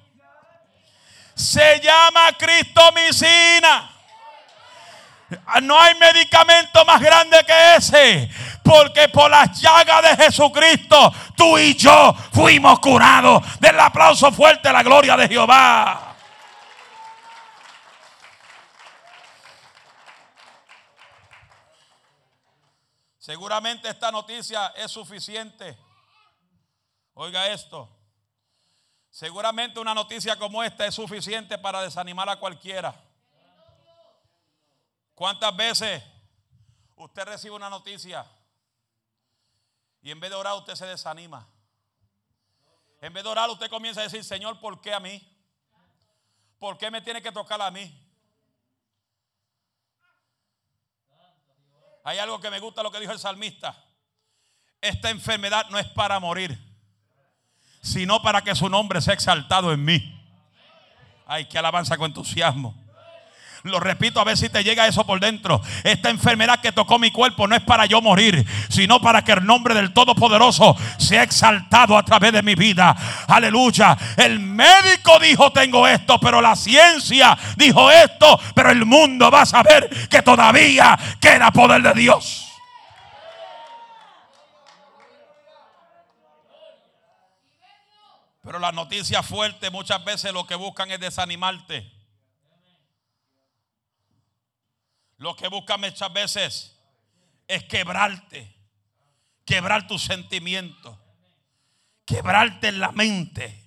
Se 1.35 1.81
llama 1.81 2.31
Cristomicina. 2.37 3.92
No 5.61 5.79
hay 5.79 5.95
medicamento 5.95 6.83
más 6.85 7.01
grande 7.01 7.43
que 7.45 7.75
ese. 7.75 8.29
Porque 8.63 9.09
por 9.09 9.29
las 9.29 9.59
llagas 9.59 10.01
de 10.01 10.25
Jesucristo, 10.25 11.13
tú 11.35 11.57
y 11.57 11.75
yo 11.75 12.13
fuimos 12.31 12.79
curados. 12.79 13.43
Del 13.59 13.79
aplauso 13.79 14.31
fuerte 14.31 14.69
a 14.69 14.73
la 14.73 14.83
gloria 14.83 15.17
de 15.17 15.27
Jehová. 15.27 16.15
Seguramente 23.23 23.87
esta 23.87 24.11
noticia 24.11 24.73
es 24.75 24.91
suficiente. 24.91 25.77
Oiga 27.13 27.47
esto. 27.47 27.89
Seguramente 29.09 29.79
una 29.79 29.93
noticia 29.93 30.35
como 30.37 30.63
esta 30.63 30.85
es 30.85 30.95
suficiente 30.95 31.57
para 31.57 31.81
desanimar 31.81 32.27
a 32.27 32.35
cualquiera. 32.35 32.93
¿Cuántas 35.13 35.55
veces 35.55 36.03
usted 36.95 37.23
recibe 37.25 37.55
una 37.55 37.69
noticia 37.69 38.25
y 40.01 40.11
en 40.11 40.19
vez 40.19 40.29
de 40.29 40.35
orar 40.35 40.55
usted 40.55 40.75
se 40.75 40.85
desanima? 40.85 41.47
En 42.99 43.13
vez 43.13 43.23
de 43.23 43.29
orar 43.29 43.49
usted 43.49 43.69
comienza 43.69 44.01
a 44.01 44.03
decir, 44.03 44.23
Señor, 44.23 44.59
¿por 44.59 44.81
qué 44.81 44.93
a 44.93 44.99
mí? 44.99 45.21
¿Por 46.57 46.77
qué 46.77 46.89
me 46.89 47.01
tiene 47.01 47.21
que 47.21 47.31
tocar 47.31 47.61
a 47.61 47.69
mí? 47.69 47.99
Hay 52.05 52.17
algo 52.17 52.39
que 52.39 52.49
me 52.49 52.59
gusta 52.59 52.83
lo 52.83 52.91
que 52.91 52.99
dijo 52.99 53.11
el 53.11 53.19
salmista. 53.19 53.75
Esta 54.81 55.09
enfermedad 55.09 55.69
no 55.69 55.79
es 55.79 55.87
para 55.89 56.19
morir, 56.19 56.57
sino 57.81 58.21
para 58.21 58.41
que 58.41 58.55
su 58.55 58.67
nombre 58.67 59.01
sea 59.01 59.13
exaltado 59.13 59.71
en 59.71 59.83
mí. 59.85 60.19
Ay, 61.25 61.45
que 61.47 61.57
alabanza 61.57 61.97
con 61.97 62.07
entusiasmo. 62.07 62.82
Lo 63.63 63.79
repito 63.79 64.19
a 64.19 64.25
ver 64.25 64.37
si 64.37 64.49
te 64.49 64.61
llega 64.61 64.87
eso 64.87 65.05
por 65.05 65.21
dentro. 65.21 65.61
Esta 65.85 66.09
enfermedad 66.09 66.59
que 66.59 66.73
tocó 66.73 66.99
mi 66.99 67.11
cuerpo 67.11 67.47
no 67.47 67.55
es 67.55 67.61
para 67.61 67.85
yo 67.85 68.01
morir, 68.01 68.45
sino 68.67 68.99
para 68.99 69.23
que 69.23 69.31
el 69.31 69.45
nombre 69.45 69.73
del 69.73 69.93
Todopoderoso 69.93 70.75
sea 70.97 71.23
exaltado 71.23 71.97
a 71.97 72.03
través 72.03 72.33
de 72.33 72.43
mi 72.43 72.55
vida. 72.55 72.93
Aleluya. 73.25 73.97
El 74.17 74.41
médico 74.41 75.17
dijo 75.17 75.53
tengo 75.53 75.87
esto, 75.87 76.19
pero 76.19 76.41
la 76.41 76.57
ciencia 76.57 77.37
dijo 77.55 77.89
esto, 77.89 78.37
pero 78.53 78.69
el 78.69 78.85
mundo 78.85 79.31
va 79.31 79.43
a 79.43 79.45
saber 79.45 79.89
que 80.09 80.21
todavía 80.21 80.99
queda 81.21 81.49
poder 81.51 81.81
de 81.83 81.93
Dios. 81.93 82.49
Pero 88.43 88.59
las 88.59 88.73
noticias 88.73 89.25
fuertes 89.25 89.71
muchas 89.71 90.03
veces 90.03 90.33
lo 90.33 90.45
que 90.45 90.55
buscan 90.55 90.91
es 90.91 90.99
desanimarte. 90.99 92.02
Lo 95.23 95.37
que 95.37 95.47
busca 95.47 95.77
muchas 95.77 96.11
veces 96.11 96.77
es 97.47 97.63
quebrarte, 97.63 98.53
quebrar 99.45 99.87
tus 99.87 100.03
sentimientos, 100.03 100.99
quebrarte 102.03 102.67
en 102.67 102.81
la 102.81 102.91
mente. 102.91 103.57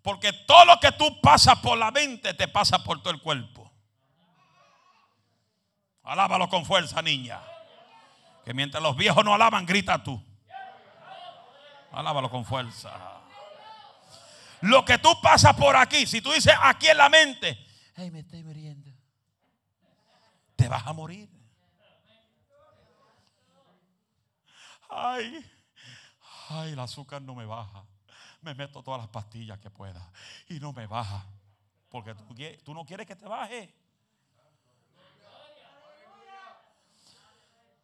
Porque 0.00 0.32
todo 0.32 0.64
lo 0.64 0.80
que 0.80 0.90
tú 0.92 1.20
pasas 1.20 1.58
por 1.58 1.76
la 1.76 1.90
mente 1.90 2.32
te 2.32 2.48
pasa 2.48 2.82
por 2.82 3.02
todo 3.02 3.12
el 3.12 3.20
cuerpo. 3.20 3.70
Alábalo 6.02 6.48
con 6.48 6.64
fuerza, 6.64 7.02
niña. 7.02 7.42
Que 8.42 8.54
mientras 8.54 8.82
los 8.82 8.96
viejos 8.96 9.22
no 9.22 9.34
alaban, 9.34 9.66
grita 9.66 10.02
tú. 10.02 10.18
Alábalo 11.92 12.30
con 12.30 12.46
fuerza. 12.46 13.20
Lo 14.62 14.82
que 14.82 14.96
tú 14.96 15.10
pasas 15.20 15.54
por 15.56 15.76
aquí, 15.76 16.06
si 16.06 16.22
tú 16.22 16.32
dices 16.32 16.54
aquí 16.62 16.88
en 16.88 16.96
la 16.96 17.10
mente, 17.10 17.66
ay, 17.96 18.10
me 18.10 18.20
estoy 18.20 18.42
te 20.56 20.68
vas 20.68 20.86
a 20.86 20.92
morir. 20.92 21.28
Ay, 24.88 25.44
ay, 26.50 26.72
el 26.72 26.78
azúcar 26.78 27.20
no 27.22 27.34
me 27.34 27.44
baja. 27.44 27.84
Me 28.40 28.54
meto 28.54 28.82
todas 28.82 29.00
las 29.00 29.08
pastillas 29.08 29.58
que 29.58 29.70
pueda 29.70 30.12
y 30.48 30.60
no 30.60 30.72
me 30.72 30.86
baja. 30.86 31.24
Porque 31.88 32.14
tú, 32.14 32.34
tú 32.64 32.74
no 32.74 32.84
quieres 32.84 33.06
que 33.06 33.16
te 33.16 33.26
baje. 33.26 33.74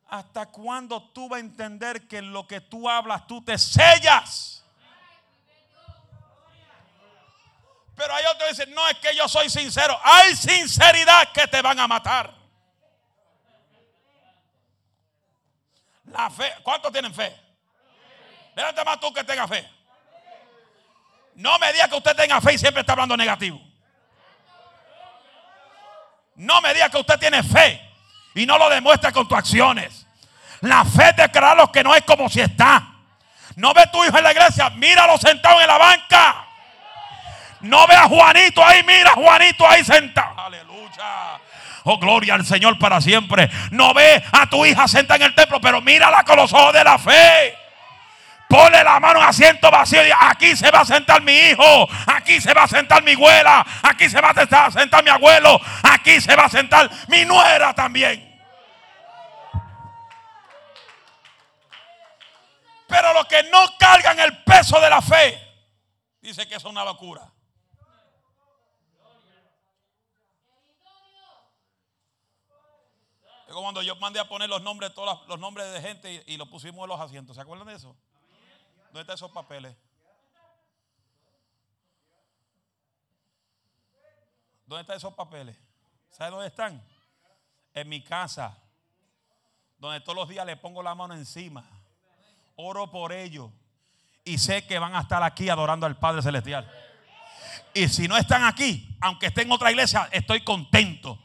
¿Hasta 0.09 0.47
cuándo 0.47 1.03
tú 1.13 1.29
vas 1.29 1.39
a 1.39 1.41
entender 1.41 2.09
que 2.09 2.21
lo 2.21 2.47
que 2.47 2.61
tú 2.61 2.89
hablas 2.89 3.27
tú 3.27 3.43
te 3.43 3.57
sellas? 3.57 4.65
Pero 7.95 8.15
hay 8.15 8.25
otros 8.25 8.43
que 8.43 8.49
dicen, 8.49 8.75
no 8.75 8.89
es 8.89 8.97
que 8.99 9.15
yo 9.15 9.29
soy 9.29 9.49
sincero. 9.51 9.97
Hay 10.03 10.35
sinceridad 10.35 11.33
que 11.33 11.47
te 11.47 11.63
van 11.63 11.79
a 11.79 11.87
matar. 11.87 12.40
La 16.11 16.31
fe. 16.31 16.53
¿Cuántos 16.63 16.93
tienen 16.93 17.15
fe? 17.15 17.35
Levanta 18.55 18.85
más 18.85 19.01
tú 19.01 19.13
que 19.13 19.25
tenga 19.25 19.47
fe. 19.47 19.69
No 21.37 21.59
me 21.59 21.73
diga 21.73 21.89
que 21.89 21.97
usted 21.97 22.17
tenga 22.17 22.41
fe 22.41 22.55
y 22.55 22.59
siempre 22.59 22.81
está 22.81 22.93
hablando 22.93 23.17
negativo. 23.17 23.61
No 26.37 26.61
me 26.61 26.75
diga 26.75 26.89
que 26.89 26.99
usted 26.99 27.19
tiene 27.19 27.43
fe 27.43 27.81
y 28.35 28.47
no 28.47 28.59
lo 28.59 28.69
demuestra 28.69 29.13
con 29.13 29.29
tus 29.29 29.39
acciones. 29.39 30.07
La 30.61 30.85
fe 30.85 31.13
de 31.17 31.31
crear 31.31 31.57
lo 31.57 31.71
que 31.71 31.83
no 31.83 31.95
es 31.95 32.03
como 32.03 32.29
si 32.29 32.41
está. 32.41 32.87
No 33.57 33.73
ve 33.75 33.87
tu 33.93 34.05
hijo 34.05 34.17
en 34.17 34.25
la 34.25 34.33
iglesia, 34.33 34.71
míralo 34.71 35.19
sentado 35.19 35.61
en 35.61 35.67
la 35.67 35.79
banca. 35.79 36.47
No 37.61 37.87
ve 37.87 37.95
a 37.95 38.09
Juanito 38.09 38.65
ahí, 38.65 38.83
mira 38.83 39.11
a 39.11 39.15
Juanito 39.15 39.69
ahí 39.69 39.85
sentado. 39.85 40.39
Aleluya. 40.39 41.41
Oh, 41.85 41.99
gloria 41.99 42.35
al 42.35 42.45
Señor 42.45 42.79
para 42.79 43.01
siempre. 43.01 43.51
No 43.71 43.95
ve 43.95 44.23
a 44.33 44.49
tu 44.49 44.65
hija 44.67 44.87
sentada 44.89 45.17
en 45.17 45.23
el 45.23 45.35
templo, 45.35 45.61
pero 45.61 45.81
mírala 45.81 46.25
con 46.25 46.37
los 46.37 46.53
ojos 46.53 46.73
de 46.73 46.85
la 46.85 46.99
fe. 46.99 47.57
Ponle 48.49 48.83
la 48.83 48.99
mano 48.99 49.21
en 49.21 49.29
asiento 49.29 49.71
vacío 49.71 50.05
y 50.05 50.11
aquí 50.19 50.57
se 50.57 50.73
va 50.73 50.81
a 50.81 50.85
sentar 50.85 51.23
mi 51.23 51.33
hijo, 51.33 51.89
aquí 52.07 52.41
se 52.41 52.53
va 52.53 52.65
a 52.65 52.69
sentar 52.69 53.01
mi 53.05 53.13
abuela, 53.13 53.65
aquí 53.81 54.09
se 54.09 54.21
va 54.21 54.31
a 54.31 54.71
sentar 54.73 55.05
mi 55.05 55.11
abuelo, 55.11 55.61
aquí 55.85 56.21
se 56.21 56.35
va 56.35 56.47
a 56.47 56.49
sentar 56.49 56.91
mi 57.07 57.25
nuera 57.25 57.73
también. 57.73 58.29
Pero 62.89 63.13
los 63.15 63.27
que 63.27 63.45
no 63.45 63.59
cargan 63.79 64.19
el 64.19 64.43
peso 64.43 64.81
de 64.81 64.91
la 64.91 65.01
fe, 65.01 65.41
dice 66.21 66.49
que 66.49 66.57
es 66.57 66.65
una 66.65 66.85
locura. 66.85 67.23
Cuando 73.53 73.83
yo 73.83 73.97
mandé 73.97 74.21
a 74.21 74.29
poner 74.29 74.49
los 74.49 74.63
nombres, 74.63 74.95
todos 74.95 75.27
los 75.27 75.39
nombres 75.39 75.73
de 75.73 75.81
gente 75.81 76.25
y, 76.27 76.35
y 76.35 76.37
los 76.37 76.49
pusimos 76.49 76.85
en 76.85 76.89
los 76.89 77.01
asientos. 77.01 77.37
¿Se 77.37 77.43
acuerdan 77.43 77.67
de 77.67 77.75
eso? 77.75 77.97
¿Dónde 78.87 79.01
están 79.01 79.15
esos 79.15 79.31
papeles? 79.31 79.77
¿Dónde 84.67 84.83
están 84.83 84.97
esos 84.97 85.15
papeles? 85.15 85.57
¿Sabes 86.11 86.33
dónde 86.33 86.47
están? 86.47 86.81
En 87.75 87.89
mi 87.89 88.05
casa. 88.05 88.57
Donde 89.79 90.01
todos 90.01 90.15
los 90.15 90.29
días 90.29 90.47
le 90.47 90.57
pongo 90.57 90.83
la 90.83 90.95
mano 90.95 91.15
encima. 91.15 91.69
Oro 92.55 92.91
por 92.91 93.13
ellos. 93.13 93.51
Y 94.25 94.39
sé 94.39 94.67
que 94.67 94.79
van 94.79 94.95
a 94.95 95.01
estar 95.01 95.23
aquí 95.25 95.49
adorando 95.49 95.87
al 95.87 95.99
Padre 95.99 96.23
Celestial. 96.23 96.71
Y 97.75 97.89
si 97.89 98.07
no 98.07 98.17
están 98.17 98.45
aquí, 98.45 98.97
aunque 99.01 99.27
estén 99.27 99.47
en 99.49 99.53
otra 99.53 99.71
iglesia, 99.71 100.09
estoy 100.13 100.45
contento. 100.45 101.19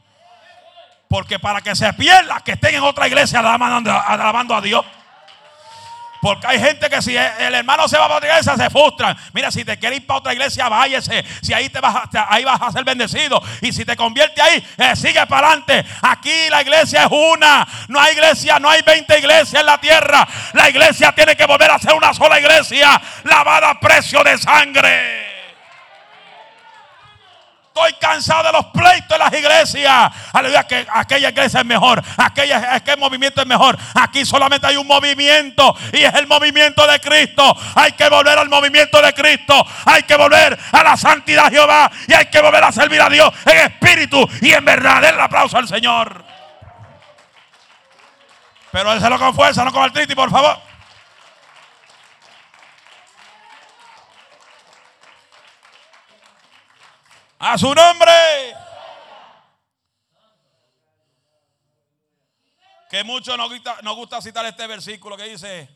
Porque 1.08 1.38
para 1.38 1.60
que 1.60 1.74
se 1.76 1.92
pierda, 1.92 2.40
que 2.40 2.52
estén 2.52 2.74
en 2.74 2.82
otra 2.82 3.06
iglesia 3.06 3.38
alabando, 3.38 4.54
a 4.54 4.60
Dios. 4.60 4.84
Porque 6.20 6.46
hay 6.46 6.58
gente 6.58 6.90
que 6.90 7.00
si 7.00 7.16
el 7.16 7.54
hermano 7.54 7.86
se 7.86 7.96
va 7.96 8.08
para 8.08 8.16
otra 8.16 8.30
iglesia 8.30 8.56
se 8.56 8.68
frustran. 8.70 9.16
Mira, 9.32 9.50
si 9.52 9.64
te 9.64 9.78
quieres 9.78 10.00
ir 10.00 10.06
para 10.06 10.18
otra 10.18 10.32
iglesia, 10.32 10.68
váyase. 10.68 11.24
Si 11.40 11.52
ahí 11.52 11.68
te 11.68 11.78
vas 11.78 11.94
a, 11.94 12.34
ahí 12.34 12.42
vas 12.42 12.60
a 12.60 12.72
ser 12.72 12.82
bendecido. 12.82 13.40
Y 13.60 13.72
si 13.72 13.84
te 13.84 13.94
convierte 13.94 14.42
ahí, 14.42 14.66
eh, 14.78 14.96
sigue 14.96 15.24
para 15.26 15.48
adelante. 15.48 15.84
Aquí 16.02 16.48
la 16.50 16.62
iglesia 16.62 17.04
es 17.04 17.10
una. 17.12 17.66
No 17.86 18.00
hay 18.00 18.14
iglesia, 18.14 18.58
no 18.58 18.68
hay 18.68 18.82
20 18.82 19.18
iglesias 19.18 19.60
en 19.60 19.66
la 19.66 19.78
tierra. 19.78 20.26
La 20.54 20.68
iglesia 20.68 21.12
tiene 21.12 21.36
que 21.36 21.46
volver 21.46 21.70
a 21.70 21.78
ser 21.78 21.92
una 21.92 22.12
sola 22.12 22.40
iglesia. 22.40 23.00
Lavada 23.22 23.70
a 23.70 23.78
precio 23.78 24.24
de 24.24 24.36
sangre. 24.38 25.25
Estoy 27.76 27.92
cansado 28.00 28.44
de 28.44 28.52
los 28.52 28.64
pleitos 28.66 29.06
de 29.06 29.18
las 29.18 29.32
iglesias. 29.34 30.10
Aleluya, 30.32 30.66
que 30.66 30.86
aquella 30.90 31.28
iglesia 31.28 31.60
es 31.60 31.66
mejor. 31.66 32.02
Aquella, 32.16 32.74
aquel 32.74 32.96
movimiento 32.96 33.42
es 33.42 33.46
mejor. 33.46 33.76
Aquí 33.94 34.24
solamente 34.24 34.66
hay 34.66 34.78
un 34.78 34.86
movimiento 34.86 35.76
y 35.92 36.02
es 36.02 36.14
el 36.14 36.26
movimiento 36.26 36.86
de 36.86 36.98
Cristo. 37.00 37.54
Hay 37.74 37.92
que 37.92 38.08
volver 38.08 38.38
al 38.38 38.48
movimiento 38.48 39.02
de 39.02 39.12
Cristo. 39.12 39.62
Hay 39.84 40.04
que 40.04 40.16
volver 40.16 40.58
a 40.72 40.82
la 40.82 40.96
santidad 40.96 41.50
de 41.50 41.58
Jehová. 41.58 41.90
Y 42.08 42.14
hay 42.14 42.24
que 42.30 42.40
volver 42.40 42.64
a 42.64 42.72
servir 42.72 43.02
a 43.02 43.10
Dios 43.10 43.30
en 43.44 43.58
espíritu 43.58 44.26
y 44.40 44.54
en 44.54 44.64
verdad. 44.64 45.04
El 45.04 45.20
aplauso 45.20 45.58
al 45.58 45.68
Señor. 45.68 46.24
Pero 48.72 48.94
lo 48.94 49.18
con 49.18 49.34
fuerza, 49.34 49.66
no 49.66 49.72
con 49.72 49.84
el 49.84 49.92
triti, 49.92 50.14
por 50.14 50.30
favor. 50.30 50.65
A 57.38 57.58
su 57.58 57.74
nombre. 57.74 58.56
Que 62.88 63.04
mucho 63.04 63.36
nos 63.36 63.96
gusta, 63.96 64.22
citar 64.22 64.46
este 64.46 64.66
versículo 64.66 65.16
que 65.16 65.24
dice, 65.24 65.68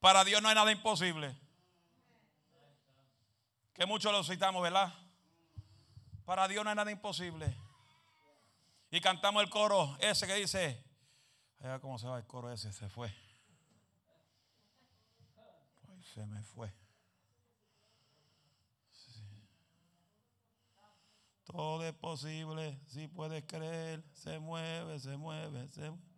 para 0.00 0.24
Dios 0.24 0.40
no 0.40 0.48
hay 0.48 0.54
nada 0.54 0.70
imposible. 0.70 1.36
Que 3.74 3.84
mucho 3.84 4.10
lo 4.10 4.24
citamos, 4.24 4.62
¿verdad? 4.62 4.92
Para 6.24 6.48
Dios 6.48 6.64
no 6.64 6.70
hay 6.70 6.76
nada 6.76 6.90
imposible. 6.90 7.54
Y 8.90 9.00
cantamos 9.00 9.42
el 9.42 9.50
coro 9.50 9.96
ese 10.00 10.26
que 10.26 10.34
dice, 10.34 10.82
cómo 11.80 11.98
se 11.98 12.06
va 12.06 12.18
el 12.18 12.26
coro 12.26 12.52
ese, 12.52 12.72
se 12.72 12.88
fue. 12.88 13.14
se 16.14 16.24
me 16.26 16.42
fue. 16.42 16.72
Todo 21.50 21.82
es 21.84 21.94
posible 21.94 22.78
si 22.86 23.08
puedes 23.08 23.42
creer. 23.44 24.04
Se 24.12 24.38
mueve, 24.38 25.00
se 25.00 25.16
mueve, 25.16 25.66
se 25.68 25.90
mueve. 25.90 26.08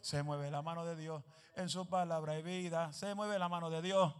Se 0.00 0.22
mueve 0.22 0.50
la 0.50 0.62
mano 0.62 0.86
de 0.86 0.96
Dios. 0.96 1.22
En 1.54 1.68
su 1.68 1.86
palabra 1.86 2.38
y 2.38 2.42
vida. 2.42 2.92
Se 2.94 3.14
mueve 3.14 3.38
la 3.38 3.48
mano 3.48 3.68
de 3.68 3.82
Dios. 3.82 4.14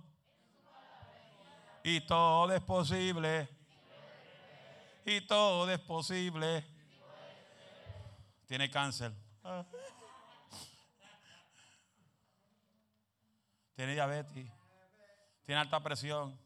Y 1.82 2.02
todo 2.02 2.52
es 2.52 2.60
posible. 2.60 3.48
Y 5.06 5.22
todo 5.22 5.70
es 5.70 5.78
posible. 5.80 6.62
Tiene 8.46 8.70
cáncer. 8.70 9.12
Tiene 13.74 13.94
diabetes. 13.94 14.50
Tiene 15.46 15.60
alta 15.60 15.80
presión. 15.80 16.38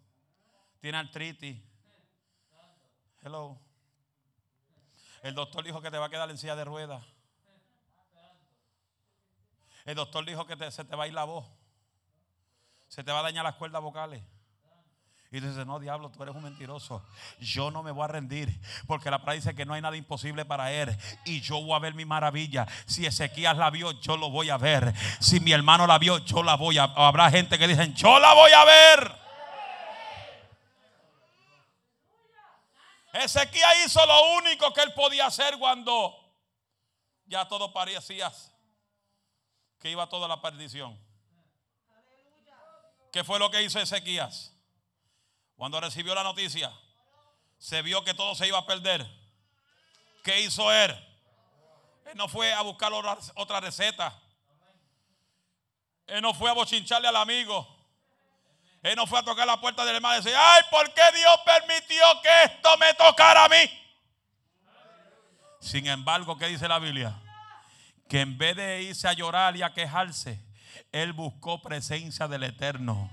Tiene 0.80 0.98
artritis. 0.98 1.60
Hello. 3.22 3.58
El 5.22 5.34
doctor 5.34 5.64
dijo 5.64 5.80
que 5.80 5.90
te 5.90 5.98
va 5.98 6.06
a 6.06 6.10
quedar 6.10 6.28
en 6.30 6.36
silla 6.36 6.56
de 6.56 6.64
ruedas. 6.64 7.02
El 9.84 9.94
doctor 9.94 10.24
dijo 10.24 10.46
que 10.46 10.70
se 10.70 10.84
te 10.84 10.96
va 10.96 11.04
a 11.04 11.06
ir 11.08 11.14
la 11.14 11.24
voz. 11.24 11.46
Se 12.88 13.02
te 13.02 13.10
va 13.10 13.20
a 13.20 13.22
dañar 13.22 13.44
las 13.44 13.54
cuerdas 13.54 13.82
vocales. 13.82 14.22
Y 15.30 15.40
dice, 15.40 15.64
no, 15.64 15.80
diablo, 15.80 16.10
tú 16.10 16.22
eres 16.22 16.34
un 16.34 16.42
mentiroso. 16.42 17.02
Yo 17.40 17.70
no 17.70 17.82
me 17.82 17.90
voy 17.90 18.04
a 18.04 18.08
rendir. 18.08 18.60
Porque 18.86 19.10
la 19.10 19.18
palabra 19.18 19.34
dice 19.34 19.54
que 19.54 19.64
no 19.64 19.72
hay 19.72 19.80
nada 19.80 19.96
imposible 19.96 20.44
para 20.44 20.70
él. 20.70 20.94
Y 21.24 21.40
yo 21.40 21.62
voy 21.62 21.74
a 21.74 21.78
ver 21.78 21.94
mi 21.94 22.04
maravilla. 22.04 22.66
Si 22.84 23.06
Ezequías 23.06 23.56
la 23.56 23.70
vio, 23.70 23.92
yo 23.92 24.18
lo 24.18 24.28
voy 24.28 24.50
a 24.50 24.58
ver. 24.58 24.92
Si 25.20 25.40
mi 25.40 25.52
hermano 25.52 25.86
la 25.86 25.98
vio, 25.98 26.18
yo 26.18 26.42
la 26.42 26.56
voy 26.56 26.76
a 26.76 26.88
ver. 26.88 26.98
Habrá 26.98 27.30
gente 27.30 27.58
que 27.58 27.66
dicen, 27.66 27.94
yo 27.94 28.18
la 28.18 28.34
voy 28.34 28.52
a 28.52 28.64
ver. 28.64 29.21
Ezequiel 33.12 33.84
hizo 33.84 34.04
lo 34.06 34.36
único 34.36 34.72
que 34.72 34.80
él 34.82 34.94
podía 34.94 35.26
hacer 35.26 35.58
cuando 35.58 36.18
ya 37.26 37.46
todo 37.46 37.72
parecía 37.72 38.32
que 39.78 39.90
iba 39.90 40.08
toda 40.08 40.28
la 40.28 40.40
perdición. 40.40 40.98
¿Qué 43.12 43.22
fue 43.24 43.38
lo 43.38 43.50
que 43.50 43.62
hizo 43.62 43.78
Ezequías? 43.78 44.54
Cuando 45.56 45.78
recibió 45.80 46.14
la 46.14 46.22
noticia, 46.22 46.72
se 47.58 47.82
vio 47.82 48.02
que 48.02 48.14
todo 48.14 48.34
se 48.34 48.46
iba 48.46 48.58
a 48.58 48.66
perder. 48.66 49.06
¿Qué 50.24 50.40
hizo 50.40 50.72
él? 50.72 50.90
Él 52.06 52.16
no 52.16 52.28
fue 52.28 52.52
a 52.52 52.62
buscar 52.62 52.92
otra 52.92 53.60
receta. 53.60 54.18
Él 56.06 56.22
no 56.22 56.32
fue 56.32 56.50
a 56.50 56.54
bochincharle 56.54 57.08
al 57.08 57.16
amigo. 57.16 57.81
Él 58.82 58.96
no 58.96 59.06
fue 59.06 59.20
a 59.20 59.22
tocar 59.22 59.46
la 59.46 59.60
puerta 59.60 59.84
del 59.84 59.96
hermano 59.96 60.16
y 60.16 60.22
decir, 60.22 60.36
ay, 60.36 60.62
¿por 60.70 60.92
qué 60.92 61.02
Dios 61.14 61.36
permitió 61.44 62.04
que 62.22 62.44
esto 62.44 62.76
me 62.78 62.92
tocara 62.94 63.44
a 63.44 63.48
mí? 63.48 63.70
Sin 65.60 65.86
embargo, 65.86 66.36
¿qué 66.36 66.46
dice 66.46 66.66
la 66.66 66.80
Biblia? 66.80 67.14
Que 68.08 68.20
en 68.20 68.36
vez 68.36 68.56
de 68.56 68.82
irse 68.82 69.06
a 69.06 69.12
llorar 69.12 69.56
y 69.56 69.62
a 69.62 69.72
quejarse, 69.72 70.44
él 70.90 71.12
buscó 71.12 71.62
presencia 71.62 72.26
del 72.26 72.42
Eterno 72.42 73.08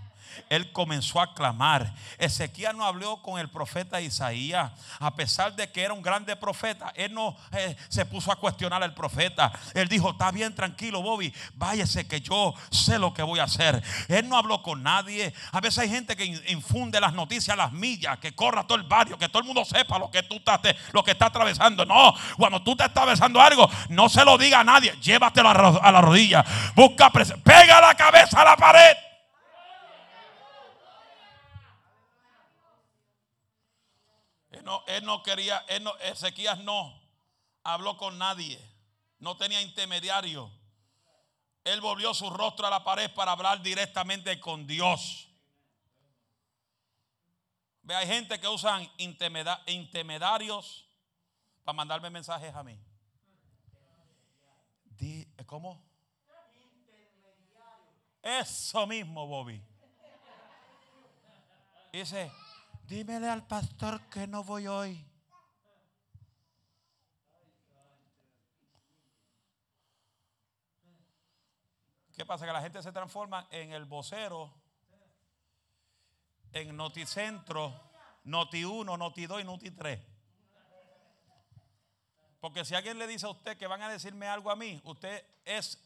él 0.49 0.71
comenzó 0.71 1.21
a 1.21 1.33
clamar. 1.33 1.93
Ezequiel 2.17 2.77
no 2.77 2.85
habló 2.85 3.21
con 3.21 3.39
el 3.39 3.49
profeta 3.49 4.01
Isaías, 4.01 4.71
a 4.99 5.15
pesar 5.15 5.55
de 5.55 5.71
que 5.71 5.83
era 5.83 5.93
un 5.93 6.01
grande 6.01 6.35
profeta. 6.35 6.91
Él 6.95 7.13
no 7.13 7.35
eh, 7.51 7.75
se 7.89 8.05
puso 8.05 8.31
a 8.31 8.35
cuestionar 8.35 8.83
al 8.83 8.93
profeta. 8.93 9.51
Él 9.73 9.87
dijo: 9.87 10.11
Está 10.11 10.31
bien, 10.31 10.55
tranquilo, 10.55 11.01
Bobby, 11.01 11.33
váyase 11.53 12.07
que 12.07 12.21
yo 12.21 12.53
sé 12.71 12.99
lo 12.99 13.13
que 13.13 13.23
voy 13.23 13.39
a 13.39 13.43
hacer. 13.43 13.81
Él 14.07 14.27
no 14.27 14.37
habló 14.37 14.61
con 14.61 14.83
nadie. 14.83 15.33
A 15.51 15.59
veces 15.61 15.79
hay 15.79 15.89
gente 15.89 16.15
que 16.15 16.25
infunde 16.47 16.99
las 16.99 17.13
noticias 17.13 17.53
a 17.53 17.55
las 17.55 17.71
millas, 17.71 18.17
que 18.19 18.33
corra 18.33 18.65
todo 18.65 18.77
el 18.77 18.83
barrio, 18.83 19.17
que 19.17 19.29
todo 19.29 19.39
el 19.39 19.45
mundo 19.45 19.65
sepa 19.65 19.99
lo 19.99 20.09
que 20.11 20.23
tú 20.23 20.35
estás, 20.35 20.59
lo 20.91 21.03
que 21.03 21.11
está 21.11 21.27
atravesando. 21.27 21.85
No, 21.85 22.13
cuando 22.37 22.61
tú 22.61 22.75
te 22.75 22.83
estás 22.83 22.99
atravesando 23.03 23.41
algo, 23.41 23.69
no 23.89 24.09
se 24.09 24.23
lo 24.25 24.37
diga 24.37 24.59
a 24.59 24.63
nadie. 24.63 24.91
Llévatelo 25.01 25.49
a 25.49 25.91
la 25.91 26.01
rodilla. 26.01 26.43
Busca, 26.75 27.09
pega 27.09 27.81
la 27.81 27.95
cabeza 27.95 28.41
a 28.41 28.45
la 28.45 28.55
pared. 28.55 29.08
Él 34.87 35.03
no, 35.05 35.23
quería, 35.23 35.65
él 35.67 35.83
no, 35.83 35.97
Ezequías 35.97 36.59
no 36.59 36.99
habló 37.63 37.97
con 37.97 38.17
nadie, 38.17 38.59
no 39.19 39.37
tenía 39.37 39.61
intermediario. 39.61 40.51
Él 41.63 41.81
volvió 41.81 42.13
su 42.13 42.29
rostro 42.29 42.67
a 42.67 42.69
la 42.69 42.83
pared 42.83 43.11
para 43.13 43.31
hablar 43.31 43.61
directamente 43.61 44.39
con 44.39 44.65
Dios. 44.65 45.29
Ve, 47.81 47.95
hay 47.95 48.07
gente 48.07 48.39
que 48.39 48.47
usan 48.47 48.89
intermediarios 49.67 50.85
para 51.63 51.75
mandarme 51.75 52.09
mensajes 52.09 52.53
a 52.55 52.63
mí. 52.63 52.79
¿Cómo? 55.45 55.81
Eso 58.21 58.85
mismo, 58.85 59.25
Bobby. 59.25 59.61
Dice, 61.91 62.31
Dímele 62.89 63.29
al 63.29 63.45
pastor 63.45 64.01
que 64.09 64.25
no 64.25 64.43
voy 64.43 64.65
hoy. 64.65 65.05
¿Qué 72.15 72.25
pasa? 72.25 72.47
Que 72.47 72.51
la 72.51 72.63
gente 72.63 72.81
se 72.81 72.91
transforma 72.91 73.47
en 73.51 73.73
el 73.73 73.85
vocero, 73.85 74.51
en 76.51 76.75
Noticentro, 76.75 77.79
Noti 78.23 78.65
1, 78.65 78.97
Noti 78.97 79.27
2 79.27 79.41
y 79.41 79.43
Noti 79.43 79.69
3. 79.69 79.99
Porque 82.39 82.65
si 82.65 82.73
alguien 82.73 82.97
le 82.97 83.05
dice 83.05 83.27
a 83.27 83.29
usted 83.29 83.55
que 83.55 83.67
van 83.67 83.83
a 83.83 83.89
decirme 83.89 84.27
algo 84.27 84.49
a 84.49 84.55
mí, 84.55 84.81
usted 84.83 85.23
es 85.45 85.77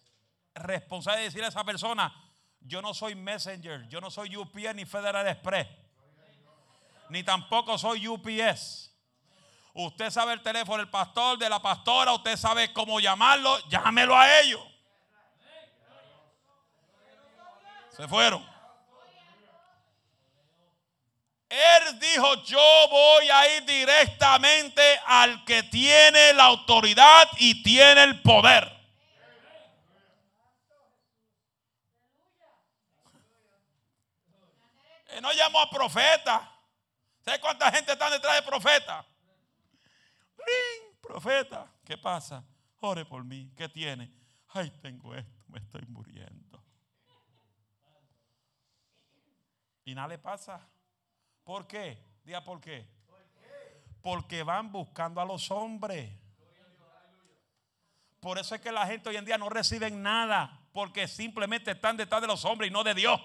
responsable 0.56 1.20
de 1.20 1.26
decir 1.26 1.44
a 1.44 1.50
esa 1.50 1.66
persona, 1.66 2.14
yo 2.62 2.82
no 2.82 2.94
soy 2.94 3.14
Messenger, 3.14 3.90
yo 3.90 4.00
no 4.00 4.10
soy 4.10 4.38
UPN 4.38 4.78
ni 4.78 4.86
Federal 4.86 5.28
Express 5.28 5.83
ni 7.14 7.24
tampoco 7.24 7.78
soy 7.78 8.08
UPS. 8.08 8.92
Usted 9.76 10.10
sabe 10.10 10.34
el 10.34 10.42
teléfono 10.42 10.80
del 10.80 10.90
pastor, 10.90 11.38
de 11.38 11.48
la 11.48 11.62
pastora, 11.62 12.12
usted 12.12 12.36
sabe 12.36 12.74
cómo 12.74 13.00
llamarlo, 13.00 13.60
llámelo 13.70 14.18
a 14.18 14.40
ellos. 14.40 14.60
Se 17.96 18.08
fueron. 18.08 18.44
Él 21.50 22.00
dijo, 22.00 22.34
yo 22.46 22.88
voy 22.90 23.30
a 23.30 23.58
ir 23.58 23.66
directamente 23.66 24.82
al 25.06 25.46
que 25.46 25.62
tiene 25.62 26.34
la 26.34 26.46
autoridad 26.46 27.30
y 27.38 27.62
tiene 27.62 28.02
el 28.06 28.24
poder. 28.24 28.76
Él 35.10 35.22
no 35.22 35.32
llamó 35.32 35.62
a 35.62 35.70
profeta. 35.70 36.53
¿Sabe 37.24 37.40
cuánta 37.40 37.72
gente 37.72 37.94
está 37.94 38.10
detrás 38.10 38.36
de 38.36 38.42
profeta? 38.42 39.06
Profeta, 41.02 41.72
¿qué 41.86 41.98
pasa? 41.98 42.44
Ore 42.82 43.06
por 43.06 43.24
mí. 43.24 43.52
¿Qué 43.56 43.70
tiene? 43.70 44.12
Ay, 44.50 44.70
tengo 44.82 45.16
esto, 45.16 45.44
me 45.48 45.60
estoy 45.60 45.84
muriendo. 45.88 46.62
Y 49.86 49.96
nada 49.96 50.10
le 50.10 50.18
pasa. 50.18 50.68
¿Por 51.44 51.66
qué? 51.66 51.98
Diga 52.24 52.44
por 52.44 52.60
qué. 52.60 52.90
Porque 54.02 54.44
van 54.44 54.72
buscando 54.72 55.22
a 55.22 55.26
los 55.26 55.50
hombres. 55.50 56.12
Por 58.20 58.38
eso 58.38 58.56
es 58.56 58.62
que 58.62 58.72
la 58.72 58.86
gente 58.86 59.10
hoy 59.10 59.18
en 59.18 59.26
día 59.26 59.38
no 59.38 59.50
recibe 59.50 59.90
nada. 59.92 60.60
Porque 60.74 61.08
simplemente 61.08 61.72
están 61.72 61.96
detrás 61.96 62.22
de 62.22 62.28
los 62.28 62.44
hombres 62.44 62.70
y 62.70 62.74
no 62.74 62.84
de 62.84 62.94
Dios. 62.94 63.20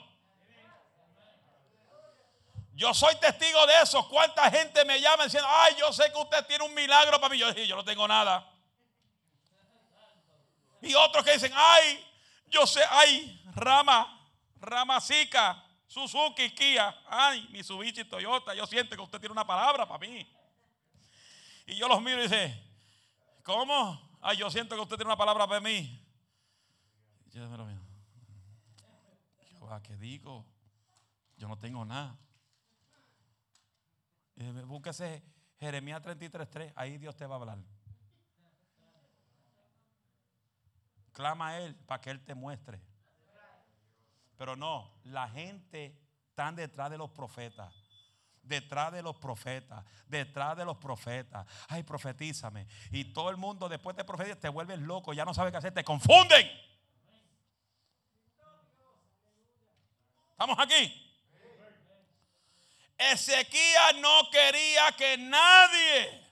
Yo 2.79 2.95
soy 2.95 3.17
testigo 3.17 3.67
de 3.67 3.83
eso. 3.83 4.09
¿Cuánta 4.09 4.49
gente 4.53 4.85
me 4.85 5.01
llama 5.01 5.25
diciendo, 5.25 5.49
ay, 5.51 5.75
yo 5.81 5.93
sé 5.93 6.13
que 6.13 6.19
usted 6.19 6.47
tiene 6.47 6.65
un 6.65 6.73
milagro 6.73 7.21
para 7.21 7.35
mí? 7.35 7.37
Yo, 7.37 7.51
yo 7.51 7.75
no 7.75 7.85
tengo 7.85 8.07
nada. 8.07 8.49
Y 10.81 10.95
otros 10.95 11.25
que 11.25 11.33
dicen, 11.33 11.51
ay, 11.57 12.07
yo 12.47 12.69
sé, 12.69 12.81
ay, 12.89 13.43
Rama, 13.47 14.31
Rama 14.61 15.01
Zika, 15.01 15.61
Suzuki, 15.89 16.55
Kia, 16.55 16.97
ay, 17.09 17.49
Mitsubishi, 17.51 18.05
Toyota, 18.05 18.55
yo 18.55 18.65
siento 18.65 18.95
que 18.95 19.03
usted 19.03 19.19
tiene 19.19 19.33
una 19.33 19.45
palabra 19.45 19.85
para 19.85 19.99
mí. 19.99 20.25
Y 21.67 21.75
yo 21.75 21.89
los 21.89 22.01
miro 22.01 22.21
y 22.21 22.29
dice, 22.29 22.63
¿cómo? 23.43 24.01
Ay, 24.21 24.37
yo 24.37 24.49
siento 24.53 24.77
que 24.77 24.83
usted 24.83 24.95
tiene 24.95 25.09
una 25.09 25.19
palabra 25.19 25.49
para 25.49 25.61
mí. 25.61 26.01
yo 27.33 27.41
me. 27.49 27.77
¿qué 29.83 29.97
digo? 29.97 30.47
Yo 31.37 31.49
no 31.49 31.59
tengo 31.59 31.85
nada. 31.85 32.17
Búsquese 34.67 35.23
Jeremías 35.59 36.03
33.3, 36.03 36.73
ahí 36.77 36.99
Dios 36.99 37.17
te 37.17 37.27
va 37.27 37.37
a 37.37 37.39
hablar. 37.39 37.59
Clama 41.13 41.49
a 41.49 41.61
Él 41.61 41.75
para 41.75 42.01
que 42.01 42.11
Él 42.11 42.25
te 42.25 42.35
muestre. 42.35 42.81
Pero 44.37 44.55
no, 44.55 45.01
la 45.05 45.29
gente 45.29 46.01
está 46.29 46.53
detrás 46.53 46.91
de 46.91 46.99
los 46.99 47.11
profetas. 47.11 47.75
Detrás 48.41 48.93
de 48.93 49.03
los 49.03 49.17
profetas, 49.17 49.85
detrás 50.07 50.57
de 50.57 50.65
los 50.65 50.79
profetas. 50.79 51.47
Ay, 51.69 51.83
profetízame. 51.83 52.67
Y 52.91 53.13
todo 53.13 53.29
el 53.29 53.37
mundo 53.37 53.69
después 53.69 53.95
de 53.95 54.05
profetizar 54.05 54.39
te 54.39 54.49
vuelves 54.49 54.79
loco, 54.79 55.13
ya 55.13 55.25
no 55.25 55.35
sabes 55.35 55.51
qué 55.51 55.59
hacer, 55.59 55.75
te 55.75 55.85
confunden. 55.85 56.49
¿Estamos 60.31 60.57
aquí? 60.61 61.08
Ezequías 62.99 63.95
no 63.97 64.29
quería 64.31 64.91
que 64.93 65.17
nadie 65.17 66.29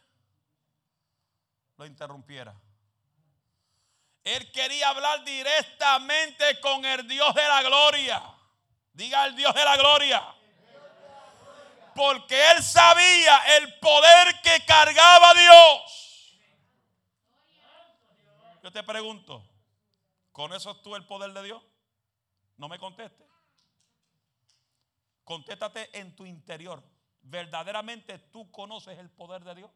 lo 1.76 1.86
interrumpiera. 1.86 2.54
Él 4.24 4.50
quería 4.50 4.88
hablar 4.88 5.24
directamente 5.24 6.60
con 6.60 6.84
el 6.84 7.06
Dios 7.06 7.32
de 7.32 7.46
la 7.46 7.62
gloria. 7.62 8.20
Diga 8.92 9.26
el 9.26 9.36
Dios 9.36 9.54
de 9.54 9.64
la 9.64 9.76
gloria. 9.76 10.34
Porque 11.94 12.50
él 12.50 12.62
sabía 12.62 13.38
el 13.58 13.78
poder 13.78 14.42
que 14.42 14.64
cargaba 14.66 15.32
Dios. 15.34 16.36
Yo 18.64 18.72
te 18.72 18.82
pregunto, 18.82 19.48
¿conoces 20.32 20.82
tú 20.82 20.96
el 20.96 21.06
poder 21.06 21.32
de 21.32 21.44
Dios? 21.44 21.62
No 22.56 22.68
me 22.68 22.80
conteste. 22.80 23.25
Contéstate 25.26 25.90
en 25.92 26.16
tu 26.16 26.24
interior. 26.24 26.82
¿Verdaderamente 27.20 28.18
tú 28.18 28.50
conoces 28.50 28.98
el 28.98 29.10
poder 29.10 29.44
de 29.44 29.56
Dios? 29.56 29.70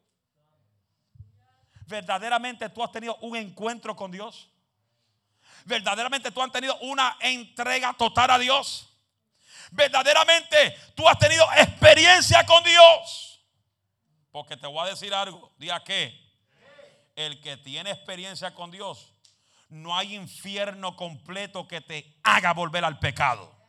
verdaderamente 1.91 2.69
tú 2.69 2.83
has 2.83 2.91
tenido 2.91 3.15
un 3.17 3.35
encuentro 3.35 3.95
con 3.95 4.09
Dios. 4.09 4.49
Verdaderamente 5.65 6.31
tú 6.31 6.41
has 6.41 6.51
tenido 6.51 6.75
una 6.79 7.17
entrega 7.19 7.93
total 7.93 8.31
a 8.31 8.39
Dios. 8.39 8.87
Verdaderamente 9.69 10.75
tú 10.95 11.07
has 11.07 11.19
tenido 11.19 11.45
experiencia 11.53 12.43
con 12.47 12.63
Dios. 12.63 13.45
Porque 14.31 14.57
te 14.57 14.65
voy 14.65 14.87
a 14.87 14.89
decir 14.89 15.13
algo. 15.13 15.53
Diga 15.57 15.83
que 15.83 16.19
el 17.15 17.39
que 17.41 17.57
tiene 17.57 17.91
experiencia 17.91 18.55
con 18.55 18.71
Dios, 18.71 19.13
no 19.69 19.95
hay 19.95 20.15
infierno 20.15 20.95
completo 20.95 21.67
que 21.67 21.81
te 21.81 22.17
haga 22.23 22.53
volver 22.53 22.83
al 22.83 22.97
pecado. 22.97 23.60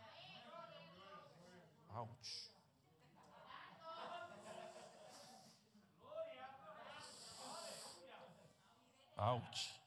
Ouch. 9.22 9.82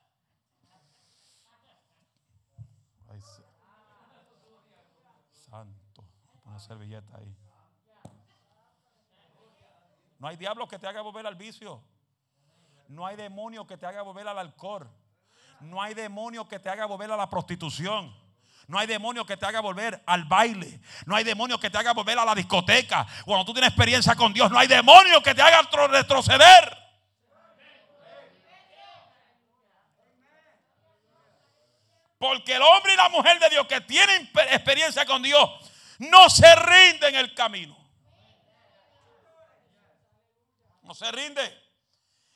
Santo. 5.49 6.03
Una 6.45 6.59
servilleta 6.59 7.17
ahí. 7.17 7.35
No 10.19 10.27
hay 10.27 10.37
diablo 10.37 10.67
que 10.67 10.79
te 10.79 10.87
haga 10.87 11.01
volver 11.01 11.27
al 11.27 11.35
vicio. 11.35 11.83
No 12.87 13.05
hay 13.05 13.15
demonio 13.15 13.67
que 13.67 13.77
te 13.77 13.85
haga 13.85 14.01
volver 14.03 14.27
al 14.27 14.39
alcohol. 14.39 14.89
No 15.59 15.81
hay 15.81 15.93
demonio 15.93 16.47
que 16.47 16.59
te 16.59 16.69
haga 16.69 16.85
volver 16.85 17.11
a 17.11 17.17
la 17.17 17.29
prostitución. 17.29 18.15
No 18.67 18.79
hay 18.79 18.87
demonio 18.87 19.25
que 19.25 19.37
te 19.37 19.45
haga 19.45 19.59
volver 19.59 20.01
al 20.05 20.23
baile. 20.25 20.79
No 21.05 21.15
hay 21.15 21.23
demonio 21.23 21.59
que 21.59 21.69
te 21.69 21.77
haga 21.77 21.93
volver 21.93 22.17
a 22.17 22.25
la 22.25 22.35
discoteca. 22.35 23.05
Cuando 23.25 23.45
tú 23.45 23.53
tienes 23.53 23.69
experiencia 23.69 24.15
con 24.15 24.33
Dios, 24.33 24.49
no 24.49 24.57
hay 24.57 24.67
demonio 24.67 25.21
que 25.21 25.35
te 25.35 25.41
haga 25.41 25.61
retroceder. 25.87 26.84
Porque 32.17 32.55
el 32.55 32.61
hombre 32.61 32.93
y 32.93 32.97
la 32.97 33.09
mujer 33.09 33.39
de 33.39 33.49
Dios 33.49 33.67
que 33.67 33.81
tienen 33.81 34.31
experiencia 34.51 35.05
con 35.05 35.21
Dios 35.21 35.49
no 35.99 36.29
se 36.29 36.55
rinden 36.55 37.15
en 37.15 37.21
el 37.21 37.33
camino. 37.33 37.77
No 40.81 40.93
se 40.93 41.11
rinde. 41.11 41.65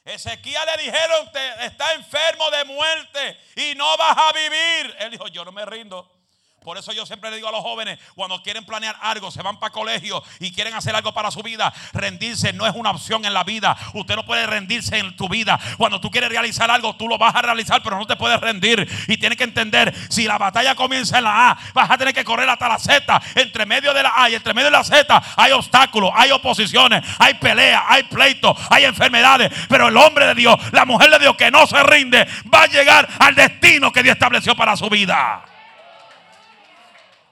Ezequiel 0.03 0.61
le 0.65 0.83
dijeron, 0.83 1.29
está 1.61 1.93
enfermo 1.93 2.49
de 2.49 2.65
muerte 2.65 3.39
y 3.55 3.75
no 3.75 3.95
vas 3.97 4.17
a 4.17 4.33
vivir. 4.33 4.95
Él 4.99 5.11
dijo, 5.11 5.27
yo 5.27 5.45
no 5.45 5.51
me 5.51 5.65
rindo. 5.65 6.18
Por 6.63 6.77
eso 6.77 6.91
yo 6.91 7.05
siempre 7.05 7.29
le 7.29 7.37
digo 7.37 7.47
a 7.47 7.51
los 7.53 7.61
jóvenes, 7.61 7.99
cuando 8.15 8.43
quieren 8.43 8.65
planear 8.65 8.95
algo, 9.01 9.31
se 9.31 9.41
van 9.41 9.59
para 9.59 9.71
colegio 9.71 10.21
y 10.39 10.51
quieren 10.51 10.73
hacer 10.73 10.93
algo 10.93 11.13
para 11.13 11.31
su 11.31 11.41
vida, 11.41 11.73
rendirse 11.93 12.51
no 12.51 12.67
es 12.67 12.75
una 12.75 12.91
opción 12.91 13.23
en 13.23 13.33
la 13.33 13.45
vida. 13.45 13.77
Usted 13.93 14.15
no 14.15 14.25
puede 14.25 14.45
rendirse 14.45 14.97
en 14.97 15.15
tu 15.15 15.29
vida. 15.29 15.57
Cuando 15.77 16.01
tú 16.01 16.11
quieres 16.11 16.29
realizar 16.29 16.69
algo, 16.69 16.95
tú 16.97 17.07
lo 17.07 17.17
vas 17.17 17.33
a 17.33 17.41
realizar, 17.41 17.81
pero 17.81 17.97
no 17.97 18.05
te 18.05 18.17
puedes 18.17 18.39
rendir. 18.41 18.87
Y 19.07 19.17
tienes 19.17 19.37
que 19.37 19.45
entender, 19.45 19.95
si 20.09 20.25
la 20.25 20.37
batalla 20.37 20.75
comienza 20.75 21.17
en 21.19 21.23
la 21.23 21.51
A, 21.51 21.57
vas 21.73 21.89
a 21.89 21.97
tener 21.97 22.13
que 22.13 22.25
correr 22.25 22.49
hasta 22.49 22.67
la 22.67 22.77
Z. 22.77 23.21
Entre 23.35 23.65
medio 23.65 23.93
de 23.93 24.03
la 24.03 24.11
A 24.15 24.29
y 24.29 24.35
entre 24.35 24.53
medio 24.53 24.65
de 24.65 24.77
la 24.77 24.83
Z 24.83 25.23
hay 25.37 25.53
obstáculos, 25.53 26.11
hay 26.13 26.31
oposiciones, 26.31 27.03
hay 27.19 27.35
peleas, 27.35 27.83
hay 27.87 28.03
pleitos, 28.03 28.57
hay 28.69 28.83
enfermedades. 28.83 29.51
Pero 29.69 29.87
el 29.87 29.95
hombre 29.95 30.27
de 30.27 30.35
Dios, 30.35 30.57
la 30.73 30.83
mujer 30.83 31.09
de 31.09 31.19
Dios 31.19 31.37
que 31.37 31.51
no 31.51 31.65
se 31.67 31.81
rinde, 31.83 32.27
va 32.53 32.63
a 32.63 32.67
llegar 32.67 33.07
al 33.19 33.33
destino 33.33 33.93
que 33.93 34.03
Dios 34.03 34.13
estableció 34.13 34.55
para 34.55 34.75
su 34.75 34.89
vida. 34.89 35.48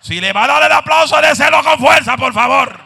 Si 0.07 0.21
le 0.21 0.31
va 0.31 0.45
a 0.45 0.47
dar 0.47 0.63
el 0.63 0.71
aplauso, 0.71 1.19
déselo 1.19 1.61
con 1.61 1.77
fuerza, 1.79 2.15
por 2.15 2.33
favor. 2.33 2.79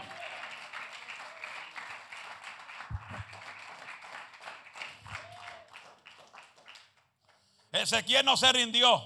Ezequiel 7.71 8.25
no 8.25 8.35
se 8.35 8.51
rindió. 8.51 9.05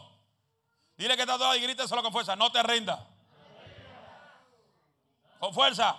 Dile 0.95 1.17
que 1.17 1.23
está 1.23 1.37
todo 1.37 1.53
y 1.57 1.59
gríteselo 1.59 2.01
con 2.01 2.13
fuerza. 2.13 2.37
No 2.37 2.49
te 2.53 2.63
rinda. 2.63 3.05
Con 5.37 5.53
fuerza. 5.53 5.97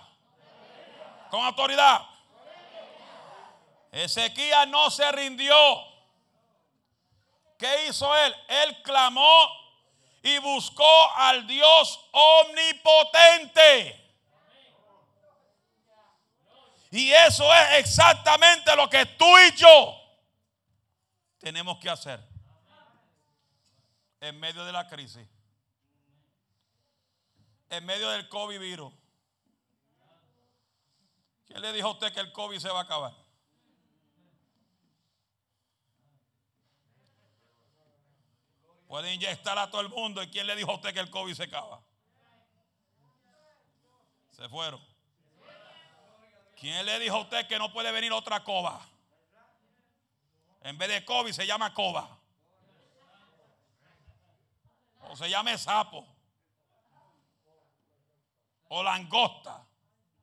Con 1.29 1.45
autoridad. 1.45 2.01
Ezequiel 3.91 4.71
no 4.71 4.89
se 4.89 5.11
rindió. 5.11 5.55
¿Qué 7.59 7.85
hizo 7.85 8.15
él? 8.15 8.35
Él 8.47 8.81
clamó 8.81 9.66
y 10.27 10.39
buscó 10.39 11.13
al 11.15 11.47
Dios 11.47 12.09
omnipotente. 12.11 14.03
Y 16.91 17.11
eso 17.11 17.53
es 17.53 17.79
exactamente 17.79 18.75
lo 18.75 18.89
que 18.89 19.05
tú 19.05 19.25
y 19.37 19.55
yo 19.55 19.95
tenemos 21.39 21.77
que 21.79 21.89
hacer 21.89 22.21
en 24.19 24.37
medio 24.37 24.65
de 24.65 24.71
la 24.73 24.85
crisis, 24.87 25.25
en 27.69 27.85
medio 27.85 28.09
del 28.09 28.27
COVID 28.27 28.59
virus. 28.59 28.93
¿Quién 31.45 31.61
le 31.61 31.71
dijo 31.71 31.87
a 31.87 31.91
usted 31.91 32.11
que 32.13 32.19
el 32.19 32.33
COVID 32.33 32.59
se 32.59 32.69
va 32.69 32.79
a 32.79 32.83
acabar? 32.83 33.26
Puede 38.87 39.13
inyectar 39.13 39.57
a 39.57 39.69
todo 39.69 39.81
el 39.81 39.89
mundo. 39.89 40.23
¿Y 40.23 40.29
quién 40.29 40.47
le 40.47 40.55
dijo 40.55 40.71
a 40.71 40.75
usted 40.75 40.93
que 40.93 40.99
el 40.99 41.09
COVID 41.09 41.33
se 41.33 41.43
acaba? 41.43 41.81
Se 44.31 44.47
fueron. 44.47 44.81
¿Quién 46.55 46.85
le 46.85 46.99
dijo 46.99 47.17
a 47.17 47.21
usted 47.21 47.47
que 47.47 47.59
no 47.59 47.71
puede 47.71 47.91
venir 47.91 48.11
otra 48.13 48.43
coba? 48.43 48.81
En 50.61 50.77
vez 50.77 50.89
de 50.89 51.05
COVID 51.05 51.31
se 51.31 51.45
llama 51.45 51.73
coba. 51.73 52.17
O 55.09 55.15
se 55.15 55.29
llame 55.29 55.57
sapo. 55.57 56.05
O 58.69 58.83
langosta. 58.83 59.65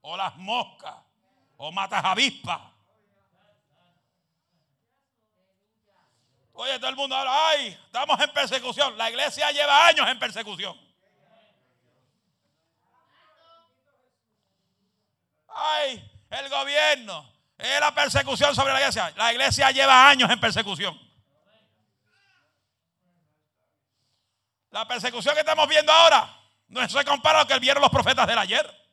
O 0.00 0.16
las 0.16 0.36
moscas. 0.36 0.96
O 1.56 1.70
matas 1.70 2.04
avispas. 2.04 2.73
Oye, 6.56 6.78
todo 6.78 6.90
el 6.90 6.96
mundo 6.96 7.16
habla, 7.16 7.48
ay, 7.48 7.78
estamos 7.84 8.18
en 8.20 8.32
persecución. 8.32 8.96
La 8.96 9.10
iglesia 9.10 9.50
lleva 9.50 9.88
años 9.88 10.08
en 10.08 10.18
persecución. 10.20 10.80
Ay, 15.48 16.10
el 16.30 16.48
gobierno. 16.48 17.32
Es 17.58 17.80
la 17.80 17.92
persecución 17.92 18.54
sobre 18.54 18.72
la 18.72 18.80
iglesia. 18.80 19.12
La 19.16 19.32
iglesia 19.32 19.70
lleva 19.72 20.08
años 20.08 20.30
en 20.30 20.38
persecución. 20.38 20.96
La 24.70 24.86
persecución 24.86 25.34
que 25.34 25.40
estamos 25.40 25.68
viendo 25.68 25.92
ahora 25.92 26.40
no 26.68 26.88
se 26.88 27.04
compara 27.04 27.40
a 27.40 27.42
lo 27.42 27.48
que 27.48 27.58
vieron 27.58 27.80
los 27.80 27.90
profetas 27.90 28.28
del 28.28 28.38
ayer. 28.38 28.84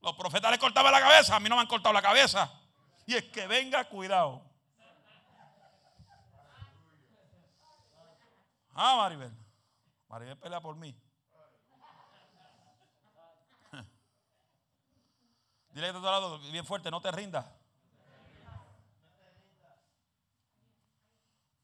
Los 0.00 0.14
profetas 0.14 0.52
les 0.52 0.60
cortaban 0.60 0.92
la 0.92 1.00
cabeza, 1.00 1.34
a 1.34 1.40
mí 1.40 1.48
no 1.48 1.56
me 1.56 1.62
han 1.62 1.68
cortado 1.68 1.92
la 1.92 2.02
cabeza. 2.02 2.52
Y 3.04 3.16
es 3.16 3.24
que 3.24 3.48
venga, 3.48 3.84
cuidado. 3.84 4.49
Ah, 8.74 8.96
Maribel. 8.96 9.32
Maribel 10.08 10.36
pelea 10.38 10.60
por 10.60 10.76
mí. 10.76 10.94
Dile 15.72 15.90
que 15.90 15.96
está 15.96 16.10
lado 16.10 16.38
bien 16.50 16.64
fuerte, 16.64 16.90
no 16.90 17.00
te 17.00 17.10
rindas. 17.10 17.46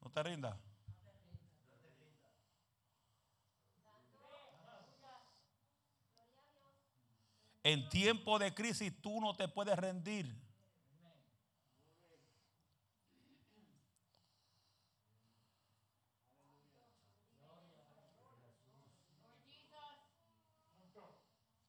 No 0.01 0.09
te 0.09 0.23
rindas. 0.23 0.55
En 7.63 7.89
tiempo 7.89 8.39
de 8.39 8.53
crisis 8.53 8.93
tú 9.01 9.19
no 9.19 9.35
te 9.35 9.49
puedes 9.49 9.77
rendir. 9.77 10.46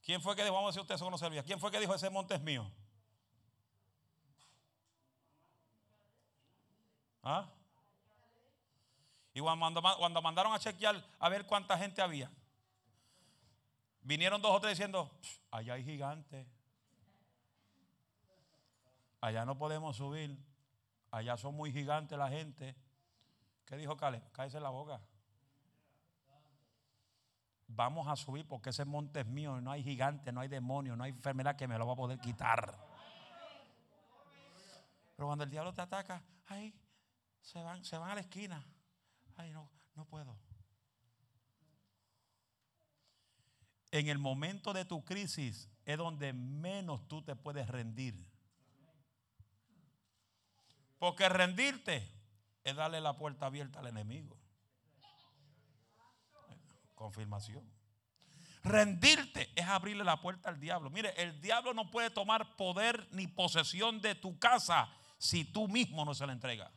¿Quién 0.09 0.23
fue 0.23 0.35
que 0.35 0.43
dijo, 0.43 0.55
vamos 0.55 0.69
a 0.69 0.71
decir 0.71 0.81
usted 0.81 0.95
eso 0.95 1.11
no 1.11 1.19
servía? 1.19 1.43
¿Quién 1.43 1.61
fue 1.61 1.71
que 1.71 1.79
dijo 1.79 1.95
ese 1.95 2.09
monte 2.09 2.35
es 2.35 2.41
mío? 2.41 2.73
¿Ah? 7.23 7.47
Y 9.35 9.41
cuando, 9.41 9.83
mandaron 10.23 10.55
a 10.55 10.59
chequear 10.59 11.05
a 11.19 11.29
ver 11.29 11.45
cuánta 11.45 11.77
gente 11.77 12.01
había, 12.01 12.31
vinieron 14.01 14.41
dos 14.41 14.51
o 14.51 14.61
tres 14.61 14.79
diciendo, 14.79 15.11
allá 15.51 15.75
hay 15.75 15.85
gigantes, 15.85 16.47
allá 19.21 19.45
no 19.45 19.59
podemos 19.59 19.99
subir, 19.99 20.39
allá 21.11 21.37
son 21.37 21.55
muy 21.55 21.71
gigantes 21.71 22.17
la 22.17 22.31
gente. 22.31 22.75
¿Qué 23.67 23.77
dijo 23.77 23.95
Caleb? 23.99 24.23
Cállese 24.33 24.59
la 24.59 24.71
boca 24.71 25.03
vamos 27.69 28.09
a 28.09 28.17
subir 28.17 28.47
porque 28.49 28.71
ese 28.71 28.85
monte 28.85 29.21
es 29.21 29.27
mío 29.27 29.61
no 29.61 29.71
hay 29.71 29.85
gigante, 29.85 30.33
no 30.33 30.41
hay 30.41 30.49
demonio, 30.49 30.97
no 30.97 31.05
hay 31.05 31.11
enfermedad 31.11 31.57
que 31.57 31.69
me 31.69 31.79
lo 31.79 31.87
va 31.87 31.93
a 31.93 31.97
poder 31.97 32.19
quitar. 32.19 32.77
Pero 35.15 35.27
cuando 35.27 35.45
el 35.45 35.51
diablo 35.51 35.75
te 35.75 35.83
ataca, 35.83 36.23
ay, 36.47 36.75
se 37.41 37.63
van, 37.63 37.85
se 37.85 37.99
van 37.99 38.11
a 38.11 38.15
la 38.15 38.21
esquina. 38.21 38.65
Ay, 39.37 39.51
no, 39.53 39.71
no 39.95 40.05
puedo. 40.07 40.37
En 43.91 44.09
el 44.09 44.19
momento 44.19 44.73
de 44.73 44.85
tu 44.85 45.05
crisis 45.05 45.69
es 45.85 45.99
donde 45.99 46.33
menos 46.33 47.07
tú 47.09 47.23
te 47.23 47.35
puedes 47.35 47.69
rendir. 47.69 48.15
Porque 50.99 51.29
rendirte 51.29 52.09
es 52.65 52.77
darle 52.77 53.01
la 53.01 53.17
puerta 53.17 53.47
abierta 53.47 53.81
al 53.81 53.87
enemigo 53.89 54.38
confirmación. 56.99 57.65
Rendirte 58.65 59.51
es 59.55 59.67
abrirle 59.67 60.05
la 60.05 60.21
puerta 60.21 60.51
al 60.51 60.61
diablo. 60.61 60.91
Mire, 60.91 61.15
el 61.17 61.41
diablo 61.41 61.73
no 61.73 61.91
puede 61.91 62.11
tomar 62.11 62.57
poder 62.57 63.07
ni 63.13 63.27
posesión 63.27 64.01
de 64.01 64.15
tu 64.15 64.39
casa 64.39 64.89
si 65.17 65.45
tú 65.45 65.69
mismo 65.69 66.05
no 66.05 66.13
se 66.13 66.27
la 66.27 66.33
entregas. 66.33 66.71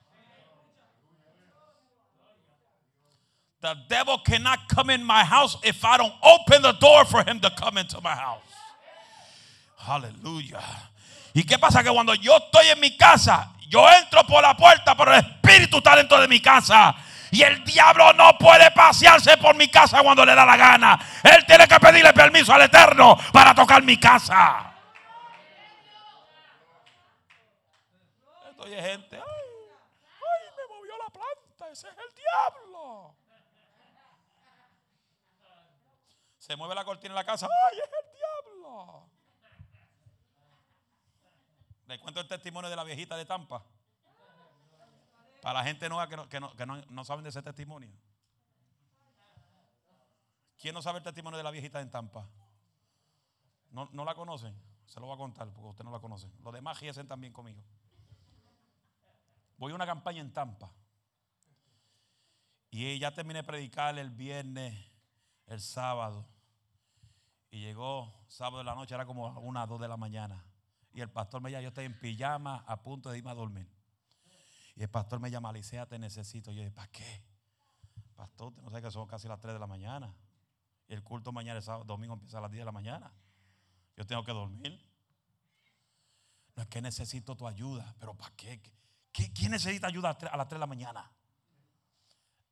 The 3.59 3.75
devil 3.89 4.17
cannot 4.23 4.67
come 4.73 4.89
in 4.89 5.03
my 5.03 5.23
house 5.23 5.57
if 5.63 5.83
I 5.83 5.97
don't 5.97 6.13
open 6.23 6.63
the 6.63 6.73
door 6.73 7.05
for 7.05 7.23
him 7.23 7.39
to 7.41 7.51
come 7.51 7.77
into 7.77 8.01
my 8.01 8.15
house. 8.15 8.41
Aleluya. 9.87 10.61
¿Y 11.33 11.43
qué 11.43 11.57
pasa? 11.59 11.83
Que 11.83 11.91
cuando 11.91 12.13
yo 12.15 12.37
estoy 12.37 12.69
en 12.69 12.79
mi 12.79 12.97
casa, 12.97 13.53
yo 13.67 13.87
entro 13.89 14.25
por 14.25 14.41
la 14.41 14.55
puerta, 14.55 14.95
pero 14.95 15.13
el 15.13 15.19
espíritu 15.19 15.77
está 15.77 15.95
dentro 15.95 16.19
de 16.19 16.27
mi 16.27 16.39
casa. 16.39 16.95
Y 17.31 17.43
el 17.43 17.63
diablo 17.63 18.11
no 18.13 18.37
puede 18.37 18.69
pasearse 18.71 19.37
por 19.37 19.55
mi 19.55 19.69
casa 19.69 20.03
cuando 20.03 20.25
le 20.25 20.35
da 20.35 20.45
la 20.45 20.57
gana. 20.57 20.99
Él 21.23 21.45
tiene 21.45 21.65
que 21.65 21.79
pedirle 21.79 22.11
permiso 22.11 22.53
al 22.53 22.63
Eterno 22.63 23.17
para 23.31 23.55
tocar 23.55 23.81
mi 23.83 23.97
casa. 23.97 24.73
Estoy 28.49 28.71
gente. 28.71 29.15
Ay, 29.15 30.49
me 30.57 30.75
movió 30.75 30.97
la 30.97 31.09
planta. 31.09 31.71
Ese 31.71 31.87
es 31.87 31.97
el 31.97 32.13
diablo. 32.15 33.15
Se 36.37 36.55
mueve 36.57 36.75
la 36.75 36.83
cortina 36.83 37.11
en 37.11 37.15
la 37.15 37.23
casa. 37.23 37.47
Ay, 37.71 37.79
es 37.79 37.89
el 38.03 38.17
diablo. 38.17 39.09
Le 41.87 41.99
cuento 41.99 42.19
el 42.19 42.27
testimonio 42.27 42.69
de 42.69 42.75
la 42.75 42.83
viejita 42.83 43.15
de 43.15 43.25
Tampa. 43.25 43.63
Para 45.41 45.59
la 45.59 45.65
gente 45.65 45.89
nueva 45.89 46.07
que, 46.07 46.15
no, 46.15 46.29
que, 46.29 46.39
no, 46.39 46.55
que 46.55 46.65
no, 46.65 47.03
saben 47.03 47.23
de 47.23 47.29
ese 47.29 47.41
testimonio. 47.41 47.91
¿Quién 50.57 50.75
no 50.75 50.81
sabe 50.83 50.99
el 50.99 51.03
testimonio 51.03 51.37
de 51.37 51.43
la 51.43 51.49
viejita 51.49 51.81
en 51.81 51.89
Tampa? 51.89 52.29
¿No, 53.71 53.89
no 53.91 54.05
la 54.05 54.13
conocen? 54.13 54.55
Se 54.85 54.99
lo 54.99 55.07
voy 55.07 55.15
a 55.15 55.17
contar 55.17 55.51
porque 55.51 55.69
usted 55.69 55.83
no 55.83 55.91
la 55.91 55.99
conoce. 55.99 56.29
Los 56.43 56.53
demás 56.53 56.77
giesen 56.77 57.07
también 57.07 57.33
conmigo. 57.33 57.63
Voy 59.57 59.71
a 59.71 59.75
una 59.75 59.87
campaña 59.87 60.21
en 60.21 60.31
Tampa. 60.31 60.71
Y 62.69 62.99
ya 62.99 63.13
terminé 63.13 63.39
de 63.39 63.43
predicar 63.43 63.97
el 63.97 64.11
viernes, 64.11 64.77
el 65.47 65.59
sábado. 65.59 66.27
Y 67.49 67.59
llegó 67.59 68.25
sábado 68.27 68.59
de 68.59 68.63
la 68.63 68.75
noche, 68.75 68.93
era 68.93 69.05
como 69.05 69.27
una, 69.39 69.65
dos 69.65 69.81
de 69.81 69.87
la 69.87 69.97
mañana. 69.97 70.45
Y 70.93 71.01
el 71.01 71.09
pastor 71.09 71.41
me 71.41 71.49
dijo, 71.49 71.61
yo 71.61 71.69
estoy 71.69 71.85
en 71.85 71.99
pijama 71.99 72.63
a 72.67 72.81
punto 72.81 73.09
de 73.09 73.17
irme 73.17 73.31
a 73.31 73.33
dormir. 73.33 73.80
Y 74.75 74.83
el 74.83 74.89
pastor 74.89 75.19
me 75.19 75.29
llama, 75.29 75.49
Alicia, 75.49 75.85
te 75.85 75.99
necesito. 75.99 76.51
yo 76.51 76.59
dije, 76.59 76.71
¿para 76.71 76.87
qué? 76.89 77.23
Pastor, 78.15 78.53
no 78.61 78.69
sé 78.69 78.81
que 78.81 78.91
son 78.91 79.07
casi 79.07 79.27
las 79.27 79.39
3 79.39 79.53
de 79.53 79.59
la 79.59 79.67
mañana. 79.67 80.13
Y 80.87 80.93
el 80.93 81.03
culto 81.03 81.31
mañana, 81.31 81.57
el 81.57 81.63
sábado, 81.63 81.83
domingo 81.85 82.13
empieza 82.13 82.37
a 82.37 82.41
las 82.41 82.51
10 82.51 82.61
de 82.61 82.65
la 82.65 82.71
mañana. 82.71 83.11
Yo 83.95 84.05
tengo 84.05 84.23
que 84.23 84.31
dormir. 84.31 84.85
No 86.55 86.63
es 86.63 86.69
que 86.69 86.81
necesito 86.81 87.35
tu 87.35 87.47
ayuda, 87.47 87.95
pero 87.99 88.13
¿para 88.13 88.35
qué? 88.35 88.61
¿Quién 89.11 89.51
necesita 89.51 89.87
ayuda 89.87 90.09
a 90.09 90.37
las 90.37 90.47
3 90.47 90.57
de 90.57 90.59
la 90.59 90.67
mañana? 90.67 91.11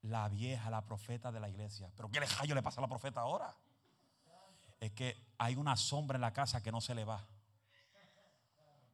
La 0.02 0.28
vieja, 0.30 0.70
la 0.70 0.86
profeta 0.86 1.32
de 1.32 1.40
la 1.40 1.50
iglesia. 1.50 1.92
¿Pero 1.96 2.10
qué 2.10 2.20
le 2.20 2.56
le 2.56 2.64
pasa 2.64 2.80
a 2.80 2.82
la 2.82 2.88
profeta 2.88 3.22
ahora? 3.22 3.56
Es 4.80 4.92
que 4.94 5.18
hay 5.38 5.56
una 5.56 5.76
sombra 5.76 6.16
en 6.16 6.22
la 6.22 6.32
casa 6.32 6.64
que 6.64 6.72
no 6.72 6.80
se 6.82 6.96
le 6.96 7.04
va. 7.04 7.28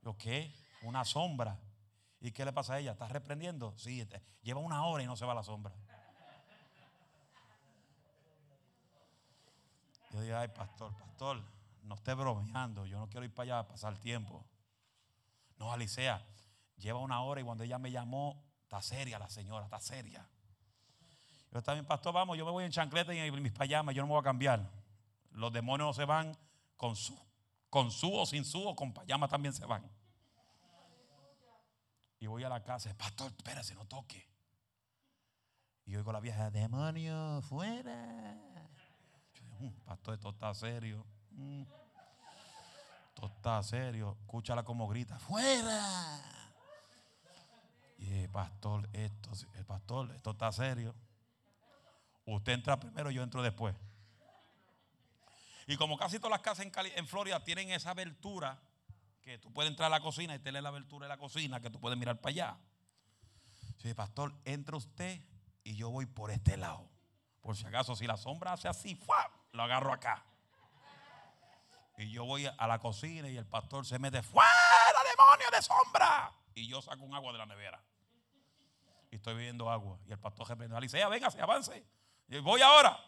¿Lo 0.01 0.17
qué? 0.17 0.53
Una 0.84 1.05
sombra. 1.05 1.59
¿Y 2.26 2.32
qué 2.32 2.43
le 2.43 2.51
pasa 2.51 2.73
a 2.73 2.80
ella? 2.80 2.93
¿Está 2.93 3.07
reprendiendo? 3.07 3.76
Sí, 3.78 4.01
este, 4.01 4.19
lleva 4.41 4.59
una 4.59 4.84
hora 4.88 5.03
y 5.03 5.05
no 5.05 5.15
se 5.15 5.28
va 5.28 5.34
a 5.34 5.36
la 5.36 5.43
sombra. 5.43 5.71
Yo 10.09 10.21
digo, 10.21 10.36
ay, 10.36 10.47
pastor, 10.47 10.91
pastor, 10.97 11.39
no 11.84 11.93
esté 11.93 12.15
bromeando, 12.15 12.88
yo 12.88 12.97
no 12.97 13.07
quiero 13.09 13.26
ir 13.26 13.32
para 13.32 13.43
allá 13.43 13.59
a 13.59 13.67
pasar 13.67 13.99
tiempo. 13.99 14.43
No, 15.59 15.71
Alicia, 15.71 16.26
lleva 16.78 16.97
una 16.97 17.21
hora 17.21 17.41
y 17.41 17.43
cuando 17.43 17.63
ella 17.63 17.78
me 17.78 17.91
llamó, 17.91 18.43
está 18.63 18.82
seria 18.82 19.19
la 19.19 19.30
señora, 19.30 19.65
está 19.65 19.80
seria. 19.80 20.28
Yo 21.51 21.61
también, 21.61 21.86
pastor, 21.86 22.11
vamos, 22.11 22.39
yo 22.39 22.45
me 22.45 22.49
voy 22.49 22.63
en 22.63 22.71
chancleta 22.71 23.13
y 23.13 23.19
en 23.19 23.43
mis 23.43 23.53
payamas, 23.53 23.93
yo 23.93 24.01
no 24.01 24.07
me 24.07 24.13
voy 24.13 24.21
a 24.21 24.23
cambiar. 24.23 24.67
Los 25.30 25.53
demonios 25.53 25.95
se 25.95 26.05
van 26.05 26.36
con 26.76 26.95
su, 26.95 27.15
con 27.69 27.91
su 27.91 28.11
o 28.11 28.26
sin 28.26 28.43
su 28.43 28.67
o 28.67 28.76
con 28.76 28.95
payama 28.95 29.28
también 29.28 29.53
se 29.53 29.63
van. 29.67 29.88
Y 32.26 32.28
voy 32.28 32.43
a 32.43 32.49
la 32.49 32.63
casa, 32.63 32.91
pastor, 32.97 33.32
espérese, 33.38 33.76
no 33.76 33.86
toque. 33.86 34.28
Y 35.86 35.95
oigo 35.95 36.09
a 36.09 36.13
la 36.13 36.19
vieja, 36.19 36.49
demonio, 36.49 37.39
fuera. 37.43 38.36
Mm, 39.59 39.69
pastor, 39.86 40.15
esto 40.15 40.30
está 40.30 40.51
serio. 40.55 41.05
Mm. 41.30 41.61
Esto 43.09 43.28
está 43.28 43.61
serio. 43.61 44.17
Escúchala 44.21 44.63
como 44.63 44.88
grita, 44.88 45.19
fuera. 45.19 46.19
Y 47.99 48.28
pastor, 48.30 48.89
esto, 48.91 49.30
el 49.53 49.65
pastor, 49.67 50.09
esto 50.15 50.32
está 50.32 50.51
serio. 50.51 50.95
Usted 52.26 52.53
entra 52.53 52.80
primero, 52.80 53.11
yo 53.11 53.21
entro 53.21 53.43
después. 53.43 53.76
Y 55.67 55.78
como 55.78 55.95
casi 55.95 56.17
todas 56.17 56.32
las 56.32 56.41
casas 56.41 56.65
en, 56.95 57.07
Florida 57.07 57.43
tienen 57.43 57.69
esa 57.69 57.91
abertura, 57.91 58.59
que 59.26 59.39
tú 59.39 59.51
puedes 59.51 59.71
entrar 59.71 59.88
a 59.88 59.89
la 59.89 60.01
cocina 60.01 60.36
y 60.36 60.39
tener 60.39 60.61
la 60.61 60.69
abertura 60.69 61.07
de 61.07 61.09
la 61.09 61.17
cocina, 61.17 61.59
que 61.59 61.71
tú 61.71 61.80
puedes 61.80 61.97
mirar 61.97 62.21
para 62.21 62.30
allá. 62.30 62.57
Sí, 63.82 63.91
pastor, 63.95 64.36
entra 64.45 64.78
usted 64.78 65.19
y 65.63 65.76
yo 65.76 65.89
voy 65.89 66.05
por 66.05 66.30
este 66.30 66.57
lado. 66.57 66.88
Por 67.41 67.57
si 67.57 67.65
acaso, 67.65 67.95
si 67.95 68.05
la 68.05 68.17
sombra 68.17 68.53
hace 68.53 68.67
así, 68.67 68.99
lo 69.51 69.63
agarro 69.63 69.91
acá. 69.91 70.23
Y 71.97 72.11
yo 72.11 72.26
voy 72.26 72.45
a 72.45 72.67
la 72.67 72.78
cocina 72.78 73.28
y 73.28 73.36
el 73.36 73.47
pastor 73.47 73.84
se 73.86 73.97
mete, 73.97 74.21
fuera 74.21 74.47
demonio 75.09 75.47
de 75.51 75.61
sombra. 75.61 76.32
Y 76.53 76.67
yo 76.67 76.82
saco 76.84 77.03
un 77.03 77.15
agua 77.15 77.32
de 77.32 77.39
la 77.39 77.47
nevera. 77.47 77.84
Y 79.09 79.15
estoy 79.15 79.34
bebiendo 79.34 79.71
agua. 79.71 79.99
Y 80.05 80.11
el 80.11 80.19
pastor 80.19 80.47
reprende, 80.49 80.78
Alicia, 80.78 81.07
venga, 81.09 81.32
se 81.32 81.41
avance. 81.41 81.84
Voy 82.43 82.61
ahora. 82.61 83.03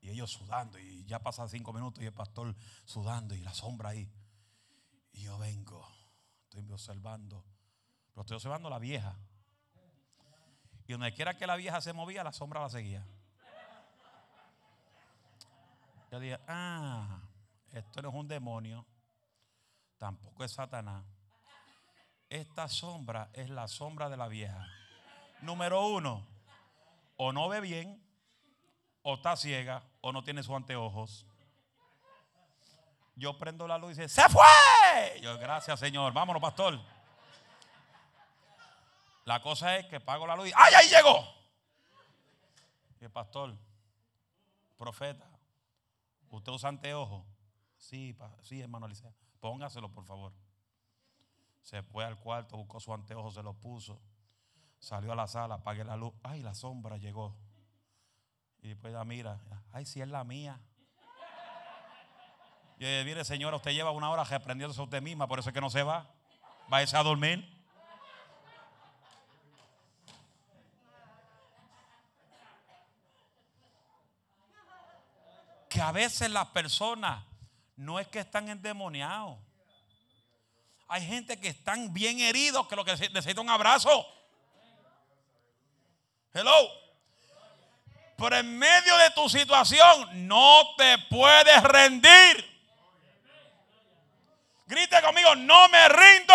Y 0.00 0.10
ellos 0.10 0.30
sudando. 0.30 0.78
Y 0.78 1.04
ya 1.04 1.20
pasan 1.20 1.48
cinco 1.48 1.72
minutos 1.72 2.02
y 2.02 2.06
el 2.06 2.12
pastor 2.12 2.54
sudando 2.84 3.34
y 3.34 3.40
la 3.40 3.54
sombra 3.54 3.90
ahí. 3.90 4.10
Y 5.12 5.22
yo 5.22 5.38
vengo. 5.38 5.86
Estoy 6.44 6.70
observando. 6.70 7.44
Pero 8.10 8.22
estoy 8.22 8.36
observando 8.36 8.70
la 8.70 8.78
vieja. 8.78 9.18
Y 10.86 10.92
donde 10.92 11.12
quiera 11.12 11.36
que 11.36 11.46
la 11.46 11.56
vieja 11.56 11.80
se 11.80 11.92
movía, 11.92 12.22
la 12.22 12.32
sombra 12.32 12.60
la 12.60 12.70
seguía. 12.70 13.06
Yo 16.10 16.20
dije, 16.20 16.38
ah, 16.46 17.20
esto 17.72 18.02
no 18.02 18.10
es 18.10 18.14
un 18.14 18.28
demonio. 18.28 18.86
Tampoco 19.98 20.44
es 20.44 20.52
Satanás. 20.52 21.04
Esta 22.28 22.68
sombra 22.68 23.30
es 23.32 23.50
la 23.50 23.66
sombra 23.68 24.08
de 24.08 24.16
la 24.16 24.28
vieja. 24.28 24.66
Número 25.42 25.86
uno, 25.86 26.26
o 27.16 27.32
no 27.32 27.48
ve 27.48 27.60
bien, 27.60 28.02
o 29.08 29.14
está 29.14 29.36
ciega, 29.36 29.84
o 30.00 30.10
no 30.10 30.24
tiene 30.24 30.42
sus 30.42 30.56
anteojos. 30.56 31.24
Yo 33.14 33.38
prendo 33.38 33.68
la 33.68 33.78
luz 33.78 33.96
y 33.96 34.00
dice, 34.00 34.08
¡se 34.08 34.28
fue! 34.28 35.20
Yo, 35.22 35.38
gracias 35.38 35.78
Señor, 35.78 36.12
vámonos, 36.12 36.42
pastor. 36.42 36.80
La 39.24 39.40
cosa 39.40 39.76
es 39.76 39.86
que 39.86 40.00
pago 40.00 40.26
la 40.26 40.34
luz 40.34 40.48
y 40.48 40.52
¡ay, 40.56 40.74
ahí 40.74 40.88
llegó! 40.88 41.24
Y 43.00 43.06
pastor, 43.06 43.56
profeta, 44.76 45.24
¿usted 46.30 46.50
usa 46.50 46.68
anteojos? 46.68 47.24
Sí, 47.78 48.18
sí, 48.42 48.60
hermano 48.60 48.86
Alicia. 48.86 49.14
Póngaselo, 49.38 49.88
por 49.88 50.04
favor. 50.04 50.32
Se 51.62 51.80
fue 51.84 52.04
al 52.04 52.18
cuarto, 52.18 52.56
buscó 52.56 52.80
su 52.80 52.92
anteojo, 52.92 53.30
se 53.30 53.44
lo 53.44 53.54
puso. 53.54 54.00
Salió 54.80 55.12
a 55.12 55.14
la 55.14 55.28
sala, 55.28 55.54
apague 55.56 55.84
la 55.84 55.96
luz. 55.96 56.12
Ay, 56.24 56.42
la 56.42 56.54
sombra 56.54 56.96
llegó. 56.96 57.45
Y 58.66 58.70
después 58.70 58.92
ya 58.92 59.04
mira, 59.04 59.38
ay, 59.72 59.86
si 59.86 60.00
es 60.00 60.08
la 60.08 60.24
mía. 60.24 60.58
Y 62.80 62.84
mire, 63.04 63.24
señora, 63.24 63.54
usted 63.54 63.70
lleva 63.70 63.92
una 63.92 64.10
hora 64.10 64.24
reprendiéndose 64.24 64.80
a 64.80 64.82
usted 64.82 65.00
misma, 65.00 65.28
por 65.28 65.38
eso 65.38 65.50
es 65.50 65.54
que 65.54 65.60
no 65.60 65.70
se 65.70 65.84
va. 65.84 66.10
Va 66.72 66.78
a 66.78 67.02
dormir. 67.04 67.48
Que 75.68 75.80
a 75.80 75.92
veces 75.92 76.28
las 76.28 76.48
personas 76.48 77.22
no 77.76 78.00
es 78.00 78.08
que 78.08 78.18
están 78.18 78.48
endemoniados. 78.48 79.38
Hay 80.88 81.06
gente 81.06 81.38
que 81.38 81.50
están 81.50 81.94
bien 81.94 82.18
heridos 82.18 82.66
que 82.66 82.74
lo 82.74 82.84
que 82.84 82.96
necesita 82.96 83.40
un 83.40 83.48
abrazo. 83.48 84.04
Hello. 86.34 86.85
Pero 88.16 88.36
en 88.36 88.58
medio 88.58 88.96
de 88.96 89.10
tu 89.10 89.28
situación 89.28 90.26
no 90.26 90.74
te 90.76 90.98
puedes 91.10 91.62
rendir. 91.62 92.56
Grite 94.66 95.00
conmigo, 95.02 95.34
no 95.36 95.68
me 95.68 95.88
rindo. 95.88 96.34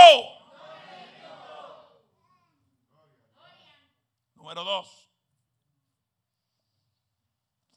Número 4.35 4.63
dos. 4.63 5.09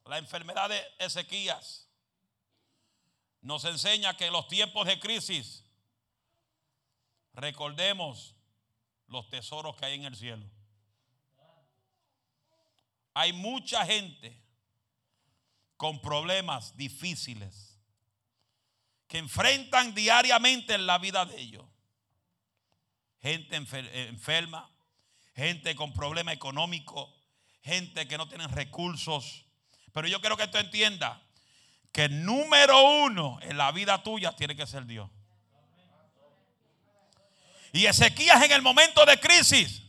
La 0.07 0.19
enfermedad 0.19 0.69
de 0.69 0.85
Ezequías 0.99 1.89
nos 3.41 3.65
enseña 3.65 4.17
que 4.17 4.27
en 4.27 4.33
los 4.33 4.49
tiempos 4.49 4.87
de 4.87 5.01
crisis 5.01 5.65
recordemos 7.33 8.37
los 9.07 9.29
tesoros 9.29 9.77
que 9.77 9.87
hay 9.87 9.95
en 9.95 10.05
el 10.05 10.15
cielo. 10.15 10.47
Hay 13.15 13.33
mucha 13.33 13.87
gente 13.87 14.43
con 15.77 16.01
problemas 16.01 16.77
difíciles 16.77 17.79
que 19.07 19.19
enfrentan 19.19 19.95
diariamente 19.95 20.75
en 20.75 20.87
la 20.87 20.99
vida 20.99 21.25
de 21.25 21.41
ellos. 21.41 21.65
Gente 23.21 23.57
enferma, 23.57 24.69
gente 25.35 25.75
con 25.77 25.93
problemas 25.93 26.35
económicos, 26.35 27.09
gente 27.63 28.07
que 28.09 28.19
no 28.19 28.29
tiene 28.29 28.49
recursos. 28.49 29.45
Pero 29.93 30.09
yo 30.09 30.21
quiero 30.21 30.37
que 30.37 30.49
tú 30.49 30.59
entiendas 30.59 31.19
que 31.93 32.07
el 32.07 32.25
número 32.25 33.05
uno 33.05 33.39
en 33.43 33.57
la 33.57 33.71
vida 33.71 34.03
tuya 34.03 34.35
tiene 34.35 34.57
que 34.57 34.67
ser 34.67 34.85
Dios. 34.85 35.09
Y 37.73 37.87
Ezequías 37.87 38.43
en 38.43 38.53
el 38.53 38.63
momento 38.63 39.07
de 39.07 39.19
crisis 39.19 39.83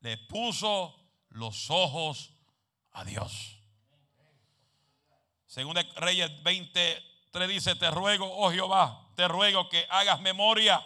le 0.00 0.18
puso 0.18 0.99
los 1.30 1.70
ojos 1.70 2.32
a 2.92 3.04
Dios. 3.04 3.56
Según 5.46 5.76
Reyes 5.96 6.30
23 6.42 7.48
dice, 7.48 7.74
te 7.74 7.90
ruego, 7.90 8.30
oh 8.30 8.52
Jehová, 8.52 9.08
te 9.16 9.26
ruego 9.26 9.68
que 9.68 9.84
hagas 9.90 10.20
memoria 10.20 10.84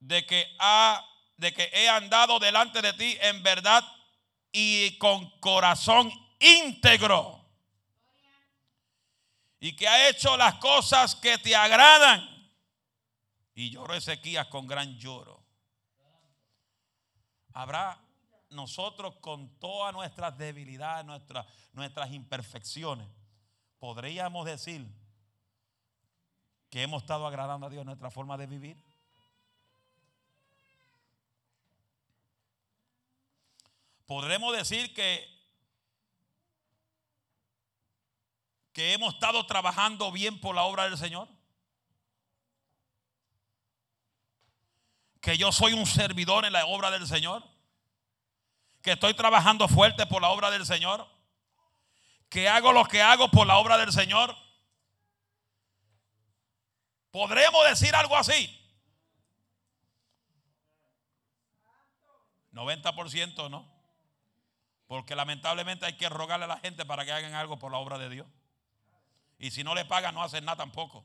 de 0.00 0.24
que, 0.24 0.56
ha, 0.58 1.04
de 1.36 1.52
que 1.52 1.70
he 1.72 1.88
andado 1.88 2.38
delante 2.38 2.80
de 2.80 2.92
ti 2.94 3.16
en 3.20 3.42
verdad 3.42 3.84
y 4.52 4.96
con 4.98 5.38
corazón 5.40 6.10
íntegro. 6.38 7.44
Y 9.60 9.74
que 9.74 9.88
ha 9.88 10.08
hecho 10.08 10.36
las 10.36 10.54
cosas 10.54 11.16
que 11.16 11.36
te 11.38 11.54
agradan. 11.54 12.26
Y 13.54 13.70
lloró 13.70 13.94
Ezequías 13.94 14.46
con 14.46 14.66
gran 14.68 14.96
lloro. 14.98 15.44
Habrá 17.52 18.00
nosotros 18.50 19.16
con 19.16 19.48
todas 19.58 19.92
nuestras 19.92 20.36
debilidades, 20.36 21.04
nuestras, 21.04 21.46
nuestras 21.72 22.12
imperfecciones, 22.12 23.08
podríamos 23.78 24.46
decir 24.46 24.86
que 26.70 26.82
hemos 26.82 27.02
estado 27.02 27.26
agradando 27.26 27.66
a 27.66 27.70
Dios 27.70 27.82
en 27.82 27.86
nuestra 27.86 28.10
forma 28.10 28.36
de 28.36 28.46
vivir. 28.46 28.82
Podremos 34.06 34.56
decir 34.56 34.94
que 34.94 35.38
que 38.78 38.92
hemos 38.92 39.14
estado 39.14 39.44
trabajando 39.44 40.12
bien 40.12 40.40
por 40.40 40.54
la 40.54 40.62
obra 40.62 40.84
del 40.84 40.96
Señor. 40.96 41.28
Que 45.20 45.36
yo 45.36 45.50
soy 45.50 45.72
un 45.72 45.84
servidor 45.84 46.44
en 46.44 46.52
la 46.52 46.64
obra 46.64 46.92
del 46.92 47.04
Señor 47.08 47.42
que 48.82 48.92
estoy 48.92 49.14
trabajando 49.14 49.68
fuerte 49.68 50.06
por 50.06 50.22
la 50.22 50.28
obra 50.30 50.50
del 50.50 50.64
Señor, 50.64 51.06
que 52.28 52.48
hago 52.48 52.72
lo 52.72 52.84
que 52.84 53.02
hago 53.02 53.30
por 53.30 53.46
la 53.46 53.58
obra 53.58 53.78
del 53.78 53.92
Señor. 53.92 54.36
¿Podremos 57.10 57.68
decir 57.68 57.94
algo 57.94 58.16
así? 58.16 58.54
90% 62.52 63.50
no. 63.50 63.66
Porque 64.86 65.14
lamentablemente 65.14 65.86
hay 65.86 65.96
que 65.96 66.08
rogarle 66.08 66.46
a 66.46 66.48
la 66.48 66.58
gente 66.58 66.84
para 66.84 67.04
que 67.04 67.12
hagan 67.12 67.34
algo 67.34 67.58
por 67.58 67.70
la 67.70 67.78
obra 67.78 67.98
de 67.98 68.08
Dios. 68.08 68.26
Y 69.38 69.50
si 69.50 69.62
no 69.62 69.74
le 69.74 69.84
pagan, 69.84 70.14
no 70.14 70.22
hacen 70.22 70.44
nada 70.44 70.56
tampoco. 70.56 71.04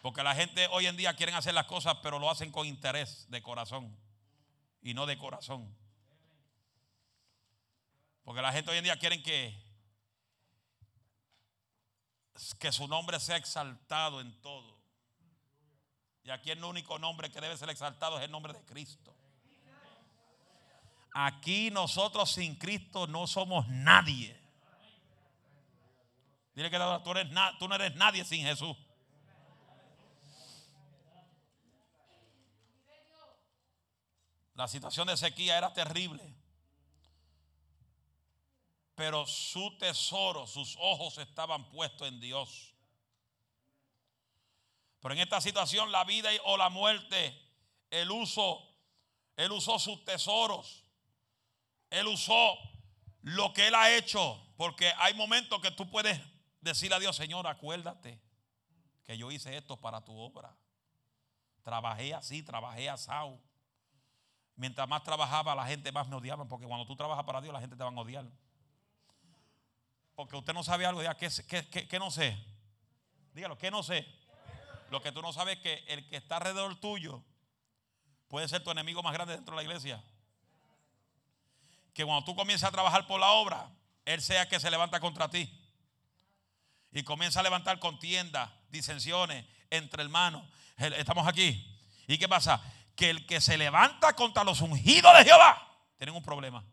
Porque 0.00 0.22
la 0.22 0.34
gente 0.34 0.66
hoy 0.72 0.86
en 0.86 0.96
día 0.96 1.14
quieren 1.14 1.34
hacer 1.34 1.54
las 1.54 1.66
cosas, 1.66 1.96
pero 2.02 2.18
lo 2.18 2.28
hacen 2.28 2.50
con 2.50 2.66
interés 2.66 3.30
de 3.30 3.42
corazón 3.42 3.96
y 4.80 4.94
no 4.94 5.06
de 5.06 5.16
corazón. 5.16 5.81
Porque 8.24 8.42
la 8.42 8.52
gente 8.52 8.70
hoy 8.70 8.78
en 8.78 8.84
día 8.84 8.98
quieren 8.98 9.22
que, 9.22 9.60
que 12.58 12.72
su 12.72 12.86
nombre 12.86 13.18
sea 13.18 13.36
exaltado 13.36 14.20
en 14.20 14.40
todo. 14.40 14.80
Y 16.24 16.30
aquí 16.30 16.50
el 16.50 16.62
único 16.62 16.98
nombre 16.98 17.30
que 17.30 17.40
debe 17.40 17.56
ser 17.56 17.70
exaltado 17.70 18.18
es 18.18 18.24
el 18.24 18.30
nombre 18.30 18.52
de 18.52 18.64
Cristo. 18.64 19.16
Aquí 21.14 21.70
nosotros 21.70 22.30
sin 22.30 22.56
Cristo 22.56 23.06
no 23.06 23.26
somos 23.26 23.66
nadie. 23.68 24.40
Dile 26.54 26.70
que 26.70 26.78
tú, 26.78 27.12
tú 27.58 27.68
no 27.68 27.74
eres 27.74 27.94
nadie 27.96 28.24
sin 28.24 28.44
Jesús. 28.44 28.76
La 34.54 34.68
situación 34.68 35.08
de 35.08 35.16
sequía 35.16 35.58
era 35.58 35.72
terrible. 35.72 36.41
Pero 39.02 39.26
su 39.26 39.76
tesoro, 39.78 40.46
sus 40.46 40.76
ojos 40.78 41.18
estaban 41.18 41.68
puestos 41.70 42.06
en 42.06 42.20
Dios. 42.20 42.72
Pero 45.00 45.14
en 45.14 45.18
esta 45.18 45.40
situación, 45.40 45.90
la 45.90 46.04
vida 46.04 46.30
o 46.44 46.56
la 46.56 46.68
muerte, 46.68 47.36
él 47.90 48.12
usó, 48.12 48.62
él 49.34 49.50
usó 49.50 49.80
sus 49.80 50.04
tesoros. 50.04 50.84
Él 51.90 52.06
usó 52.06 52.56
lo 53.22 53.52
que 53.52 53.66
él 53.66 53.74
ha 53.74 53.92
hecho. 53.92 54.40
Porque 54.56 54.92
hay 54.98 55.14
momentos 55.14 55.60
que 55.60 55.72
tú 55.72 55.90
puedes 55.90 56.20
decirle 56.60 56.94
a 56.94 57.00
Dios, 57.00 57.16
Señor, 57.16 57.44
acuérdate 57.48 58.22
que 59.02 59.18
yo 59.18 59.32
hice 59.32 59.56
esto 59.56 59.76
para 59.78 60.04
tu 60.04 60.16
obra. 60.16 60.56
Trabajé 61.64 62.14
así, 62.14 62.40
trabajé 62.44 62.88
asado. 62.88 63.40
Mientras 64.54 64.88
más 64.88 65.02
trabajaba, 65.02 65.56
la 65.56 65.66
gente 65.66 65.90
más 65.90 66.06
me 66.06 66.14
odiaba. 66.14 66.44
Porque 66.46 66.68
cuando 66.68 66.86
tú 66.86 66.94
trabajas 66.94 67.24
para 67.24 67.40
Dios, 67.40 67.52
la 67.52 67.58
gente 67.58 67.74
te 67.74 67.82
va 67.82 67.90
a 67.90 68.00
odiar. 68.00 68.30
Porque 70.14 70.36
usted 70.36 70.52
no 70.52 70.62
sabe 70.62 70.86
algo. 70.86 71.00
Diga, 71.00 71.16
¿qué, 71.16 71.98
no 71.98 72.10
sé? 72.10 72.36
Dígalo, 73.32 73.56
¿qué 73.58 73.70
no 73.70 73.82
sé? 73.82 74.06
Lo 74.90 75.00
que 75.00 75.12
tú 75.12 75.22
no 75.22 75.32
sabes 75.32 75.56
es 75.56 75.62
que 75.62 75.84
el 75.88 76.06
que 76.08 76.16
está 76.16 76.36
alrededor 76.36 76.78
tuyo 76.80 77.22
puede 78.28 78.48
ser 78.48 78.62
tu 78.62 78.70
enemigo 78.70 79.02
más 79.02 79.12
grande 79.12 79.34
dentro 79.34 79.54
de 79.54 79.62
la 79.62 79.62
iglesia. 79.62 80.02
Que 81.94 82.04
cuando 82.04 82.24
tú 82.24 82.34
comienzas 82.34 82.68
a 82.68 82.72
trabajar 82.72 83.06
por 83.06 83.20
la 83.20 83.30
obra, 83.32 83.70
Él 84.04 84.20
sea 84.20 84.48
que 84.48 84.60
se 84.60 84.70
levanta 84.70 85.00
contra 85.00 85.28
ti. 85.28 85.58
Y 86.90 87.02
comienza 87.04 87.40
a 87.40 87.42
levantar 87.42 87.78
contiendas, 87.78 88.50
disensiones 88.68 89.46
entre 89.70 90.02
hermanos. 90.02 90.44
Estamos 90.76 91.26
aquí. 91.26 91.68
¿Y 92.06 92.18
qué 92.18 92.28
pasa? 92.28 92.62
que 92.94 93.10
el 93.10 93.26
que 93.26 93.40
se 93.40 93.56
levanta 93.56 94.12
contra 94.14 94.44
los 94.44 94.60
ungidos 94.60 95.16
de 95.16 95.24
Jehová, 95.24 95.68
tienen 95.96 96.14
un 96.14 96.22
problema. 96.22 96.64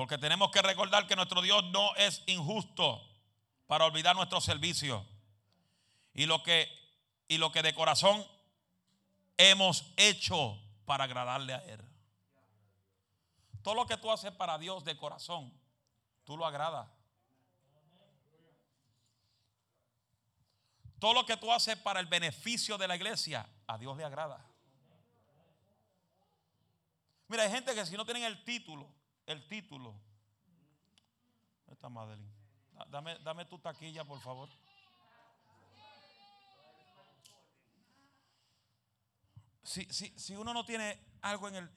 Porque 0.00 0.16
tenemos 0.16 0.50
que 0.50 0.62
recordar 0.62 1.06
que 1.06 1.14
nuestro 1.14 1.42
Dios 1.42 1.62
no 1.72 1.94
es 1.96 2.22
injusto 2.24 3.06
para 3.66 3.84
olvidar 3.84 4.16
nuestro 4.16 4.40
servicio. 4.40 5.06
Y 6.14 6.24
lo 6.24 6.42
que, 6.42 6.70
y 7.28 7.36
lo 7.36 7.52
que 7.52 7.60
de 7.60 7.74
corazón 7.74 8.26
hemos 9.36 9.92
hecho 9.98 10.58
para 10.86 11.04
agradarle 11.04 11.52
a 11.52 11.58
Él. 11.66 11.82
Todo 13.60 13.74
lo 13.74 13.86
que 13.86 13.98
tú 13.98 14.10
haces 14.10 14.32
para 14.32 14.56
Dios 14.56 14.84
de 14.84 14.96
corazón, 14.96 15.52
tú 16.24 16.34
lo 16.38 16.46
agradas. 16.46 16.88
Todo 20.98 21.12
lo 21.12 21.26
que 21.26 21.36
tú 21.36 21.52
haces 21.52 21.76
para 21.76 22.00
el 22.00 22.06
beneficio 22.06 22.78
de 22.78 22.88
la 22.88 22.96
iglesia, 22.96 23.46
a 23.66 23.76
Dios 23.76 23.98
le 23.98 24.04
agrada. 24.04 24.42
Mira, 27.28 27.42
hay 27.42 27.50
gente 27.50 27.74
que 27.74 27.84
si 27.84 27.98
no 27.98 28.06
tienen 28.06 28.24
el 28.24 28.42
título, 28.44 28.98
el 29.26 29.46
título. 29.48 29.94
Esta 31.70 31.88
Madeline. 31.88 32.32
Dame, 32.90 33.18
dame 33.18 33.44
tu 33.44 33.58
taquilla, 33.58 34.04
por 34.04 34.20
favor. 34.20 34.48
Si, 39.62 39.84
si, 39.84 40.18
si 40.18 40.34
uno 40.34 40.52
no 40.52 40.64
tiene 40.64 40.98
algo 41.20 41.48
en 41.48 41.56
el, 41.56 41.70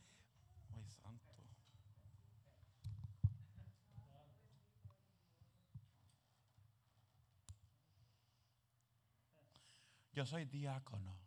Yo 10.14 10.26
soy 10.28 10.46
diácono. 10.46 11.23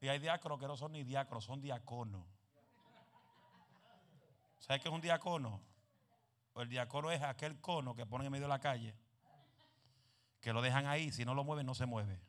Y 0.00 0.08
hay 0.08 0.18
diáconos 0.18 0.58
que 0.58 0.66
no 0.66 0.76
son 0.76 0.92
ni 0.92 1.04
diáconos, 1.04 1.44
son 1.44 1.60
diáconos. 1.60 2.24
¿Sabes 4.58 4.82
qué 4.82 4.88
es 4.88 4.94
un 4.94 5.00
diácono? 5.00 5.60
El 6.56 6.68
diácono 6.68 7.10
es 7.10 7.22
aquel 7.22 7.60
cono 7.60 7.94
que 7.94 8.06
ponen 8.06 8.26
en 8.26 8.32
medio 8.32 8.44
de 8.44 8.50
la 8.50 8.60
calle, 8.60 8.94
que 10.40 10.52
lo 10.52 10.62
dejan 10.62 10.86
ahí, 10.86 11.12
si 11.12 11.24
no 11.24 11.34
lo 11.34 11.44
mueven, 11.44 11.66
no 11.66 11.74
se 11.74 11.86
mueve. 11.86 12.20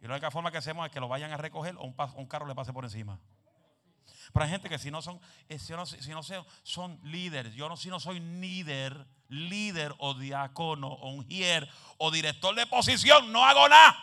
Y 0.00 0.06
la 0.06 0.14
única 0.14 0.30
forma 0.30 0.50
que 0.50 0.58
hacemos 0.58 0.86
es 0.86 0.92
que 0.92 1.00
lo 1.00 1.08
vayan 1.08 1.32
a 1.32 1.36
recoger 1.36 1.76
o 1.76 1.84
un, 1.84 2.26
carro 2.26 2.46
le 2.46 2.54
pase 2.54 2.72
por 2.72 2.84
encima. 2.84 3.18
Pero 4.32 4.44
hay 4.44 4.50
gente 4.50 4.68
que 4.68 4.78
si 4.78 4.90
no 4.90 5.02
son, 5.02 5.20
eh, 5.48 5.58
si 5.58 5.72
no, 5.72 5.86
si 5.86 6.10
no 6.10 6.22
son 6.62 7.00
líderes, 7.02 7.54
yo 7.54 7.68
no, 7.68 7.76
si 7.76 7.88
no 7.88 8.00
soy 8.00 8.20
líder, 8.20 9.06
líder 9.28 9.94
o 9.98 10.14
diácono 10.14 10.88
o 10.88 11.10
ungier 11.10 11.68
o 11.98 12.10
director 12.10 12.54
de 12.54 12.66
posición, 12.66 13.32
no 13.32 13.44
hago 13.44 13.68
nada. 13.68 13.96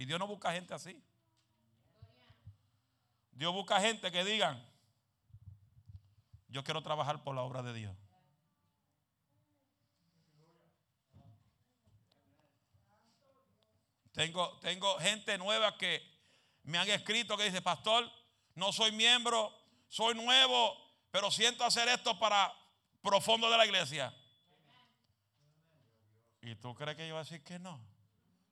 Y 0.00 0.06
Dios 0.06 0.18
no 0.18 0.26
busca 0.26 0.50
gente 0.50 0.72
así. 0.72 0.98
Dios 3.32 3.52
busca 3.52 3.78
gente 3.82 4.10
que 4.10 4.24
digan, 4.24 4.66
yo 6.48 6.64
quiero 6.64 6.82
trabajar 6.82 7.22
por 7.22 7.34
la 7.34 7.42
obra 7.42 7.62
de 7.62 7.74
Dios. 7.74 7.94
Tengo, 14.12 14.58
tengo 14.60 14.98
gente 15.00 15.36
nueva 15.36 15.76
que 15.76 16.02
me 16.62 16.78
han 16.78 16.88
escrito 16.88 17.36
que 17.36 17.44
dice, 17.44 17.60
pastor, 17.60 18.10
no 18.54 18.72
soy 18.72 18.92
miembro, 18.92 19.54
soy 19.88 20.14
nuevo, 20.14 20.78
pero 21.10 21.30
siento 21.30 21.62
hacer 21.62 21.86
esto 21.88 22.18
para 22.18 22.50
profundo 23.02 23.50
de 23.50 23.58
la 23.58 23.66
iglesia. 23.66 24.16
¿Y 26.40 26.54
tú 26.54 26.74
crees 26.74 26.96
que 26.96 27.06
yo 27.06 27.12
voy 27.12 27.20
a 27.20 27.24
decir 27.24 27.44
que 27.44 27.58
no? 27.58 27.89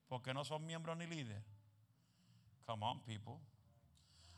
Porque 0.08 0.32
no 0.32 0.44
son 0.44 0.66
miembros 0.66 0.96
ni 0.96 1.06
líderes. 1.06 1.42
Come 2.66 2.84
on, 2.84 3.00
people. 3.04 3.38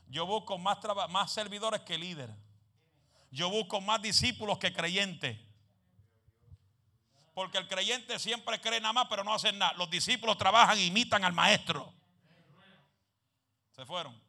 Yo 0.08 0.26
busco 0.26 0.58
más, 0.58 0.78
más 1.08 1.32
servidores 1.32 1.80
que 1.82 1.96
líderes. 1.96 2.36
Yo 3.30 3.48
busco 3.48 3.80
más 3.80 4.02
discípulos 4.02 4.58
que 4.58 4.72
creyentes. 4.72 5.38
Porque 7.32 7.58
el 7.58 7.68
creyente 7.68 8.18
siempre 8.18 8.60
cree 8.60 8.80
nada 8.80 8.92
más, 8.92 9.06
pero 9.08 9.22
no 9.22 9.32
hace 9.32 9.52
nada. 9.52 9.72
Los 9.74 9.88
discípulos 9.88 10.36
trabajan 10.36 10.76
e 10.78 10.86
imitan 10.86 11.24
al 11.24 11.32
maestro. 11.32 11.92
Se 13.72 13.86
fueron. 13.86 14.20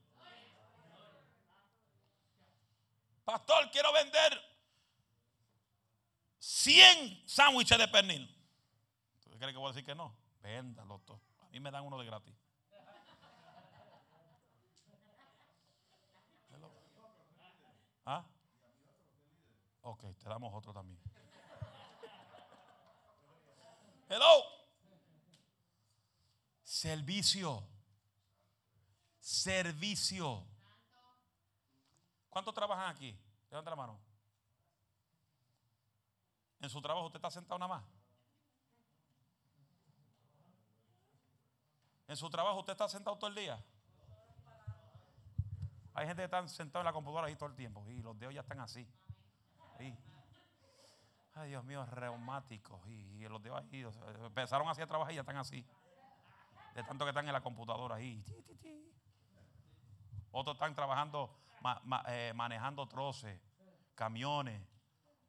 Pastor, 3.26 3.70
quiero 3.72 3.92
vender 3.94 4.42
100 6.40 7.24
sándwiches 7.28 7.78
de 7.78 7.88
pernil. 7.88 8.28
¿Tú 9.24 9.38
crees 9.38 9.54
que 9.54 9.58
voy 9.58 9.70
a 9.70 9.74
decir 9.74 9.86
que 9.86 9.96
no? 9.96 10.16
Véndalo 10.42 11.00
todo. 11.00 11.31
Mí 11.52 11.60
me 11.60 11.70
dan 11.70 11.84
uno 11.84 12.00
de 12.00 12.06
gratis. 12.06 12.34
¿Ah? 18.06 18.26
Ok, 19.82 20.02
te 20.18 20.30
damos 20.30 20.54
otro 20.54 20.74
también. 20.74 21.00
Hello. 24.08 24.44
Servicio. 26.64 27.68
Servicio. 29.20 30.46
¿Cuántos 32.30 32.54
trabajan 32.54 32.96
aquí? 32.96 33.18
Levanta 33.50 33.70
la 33.72 33.76
mano. 33.76 34.00
En 36.62 36.70
su 36.70 36.82
trabajo 36.82 37.08
usted 37.08 37.18
está 37.18 37.30
sentado 37.30 37.60
nada 37.60 37.76
más. 37.76 37.91
En 42.12 42.18
su 42.18 42.30
trabajo 42.30 42.60
usted 42.60 42.74
está 42.74 42.90
sentado 42.90 43.18
todo 43.18 43.30
el 43.30 43.36
día. 43.38 43.58
Hay 45.94 46.06
gente 46.06 46.20
que 46.20 46.26
está 46.26 46.46
sentada 46.50 46.82
en 46.82 46.88
la 46.88 46.92
computadora 46.92 47.28
ahí 47.28 47.38
todo 47.38 47.48
el 47.48 47.56
tiempo 47.56 47.88
y 47.88 48.02
los 48.02 48.20
dedos 48.20 48.34
ya 48.34 48.42
están 48.42 48.60
así. 48.60 48.86
Ay, 51.34 51.48
Dios 51.48 51.64
mío, 51.64 51.86
reumáticos. 51.86 52.86
Y, 52.86 53.26
los 53.30 53.42
de 53.42 53.50
ahí 53.50 53.88
empezaron 54.26 54.68
así 54.68 54.82
a 54.82 54.88
trabajar 54.88 55.14
y 55.14 55.16
ya 55.16 55.22
están 55.22 55.38
así. 55.38 55.66
De 56.76 56.84
tanto 56.84 57.06
que 57.06 57.12
están 57.12 57.26
en 57.26 57.32
la 57.32 57.40
computadora 57.40 57.96
ahí. 57.96 58.22
Otros 60.32 60.58
están 60.58 60.76
trabajando, 60.76 61.34
eh, 62.10 62.34
manejando 62.36 62.90
troces, 62.90 63.40
camiones. 63.96 64.62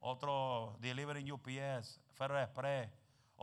Otros 0.01 0.81
delivering 0.81 1.31
UPS, 1.31 2.01
Federal 2.15 2.43
Express. 2.43 2.91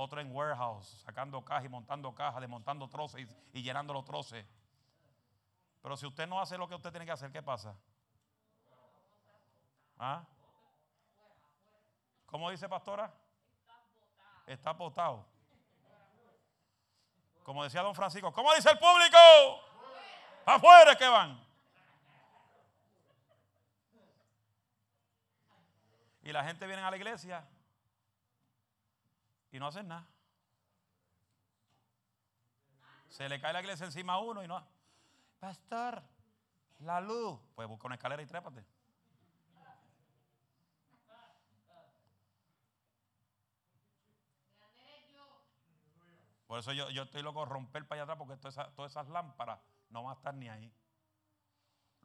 Otro 0.02 0.22
en 0.22 0.34
warehouse, 0.34 0.88
sacando 1.04 1.43
cajas 1.43 1.66
y 1.66 1.68
montando 1.68 2.16
cajas, 2.16 2.39
desmontando 2.39 2.88
troces 2.88 3.28
y, 3.52 3.62
llenando 3.62 3.91
los 3.91 4.06
troces. 4.06 4.45
Pero 5.82 5.97
si 5.97 6.06
usted 6.06 6.26
no 6.26 6.39
hace 6.39 6.58
lo 6.58 6.70
que 6.70 6.76
usted 6.76 6.89
tiene 6.89 7.06
que 7.06 7.12
hacer, 7.12 7.30
¿qué 7.34 7.43
pasa? 7.43 7.76
¿Ah? 9.97 10.24
¿Cómo 12.28 12.50
dice 12.50 12.70
pastora? 12.70 13.14
Está 14.47 14.74
potado. 14.74 15.26
Como 17.43 17.66
decía 17.66 17.82
don 17.82 17.93
Francisco, 17.93 18.32
¿cómo 18.32 18.54
dice 18.54 18.70
el 18.72 18.80
público? 18.80 19.18
Afuera 20.45 20.95
que 20.95 21.10
van. 21.10 21.45
Y 26.24 26.32
la 26.32 26.45
gente 26.45 26.66
viene 26.68 26.84
a 26.84 26.89
la 26.89 26.95
iglesia 26.95 27.45
y 29.52 29.60
no 29.60 29.68
hacen 29.68 29.88
nada. 29.88 30.08
Se 33.10 33.28
le 33.28 33.41
cae 33.41 33.54
la 33.54 33.62
iglesia 33.62 33.86
encima 33.86 34.14
a 34.14 34.20
uno 34.20 34.43
y 34.43 34.47
no. 34.47 34.66
Pastor, 35.39 36.02
la 36.80 37.02
luz. 37.02 37.39
Pues 37.56 37.68
busca 37.68 37.88
una 37.88 37.95
escalera 37.95 38.22
y 38.22 38.28
trépate. 38.28 38.66
Por 46.47 46.58
eso 46.58 46.74
yo, 46.74 46.89
yo 46.89 47.04
estoy 47.04 47.22
loco 47.22 47.45
romper 47.45 47.88
para 47.88 48.02
allá 48.02 48.04
atrás 48.04 48.18
porque 48.18 48.36
todas 48.38 48.56
esas, 48.56 48.74
todas 48.74 48.91
esas 48.91 49.08
lámparas 49.10 49.60
no 49.89 50.04
van 50.04 50.16
a 50.16 50.18
estar 50.18 50.34
ni 50.34 50.50
ahí. 50.50 50.74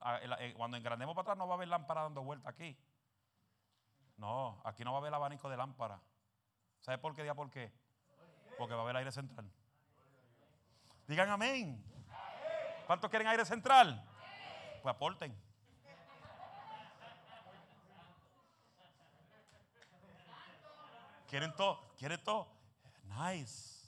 Ah, 0.00 0.20
eh, 0.22 0.52
cuando 0.54 0.76
engrandemos 0.76 1.14
para 1.14 1.22
atrás 1.22 1.38
no 1.38 1.46
va 1.46 1.54
a 1.54 1.56
haber 1.56 1.68
lámpara 1.68 2.02
dando 2.02 2.22
vuelta 2.22 2.50
aquí. 2.50 2.76
No, 4.18 4.60
aquí 4.64 4.84
no 4.84 4.92
va 4.92 4.98
a 4.98 5.00
haber 5.00 5.14
abanico 5.14 5.48
de 5.48 5.56
lámpara. 5.56 5.98
¿Sabe 6.84 6.98
por 6.98 7.14
qué? 7.14 7.22
Día 7.22 7.34
por 7.34 7.50
qué? 7.50 7.72
Porque 8.58 8.74
va 8.74 8.80
a 8.80 8.82
haber 8.82 8.96
aire 8.96 9.10
central. 9.10 9.50
Digan 11.08 11.30
amén. 11.30 11.82
¿Cuántos 12.86 13.08
quieren 13.08 13.26
aire 13.26 13.46
central? 13.46 14.06
Pues 14.82 14.94
aporten. 14.94 15.34
¿Quieren 21.26 21.56
todo? 21.56 21.80
¿Quieren 21.96 22.22
todo? 22.22 22.48
Nice. 23.04 23.82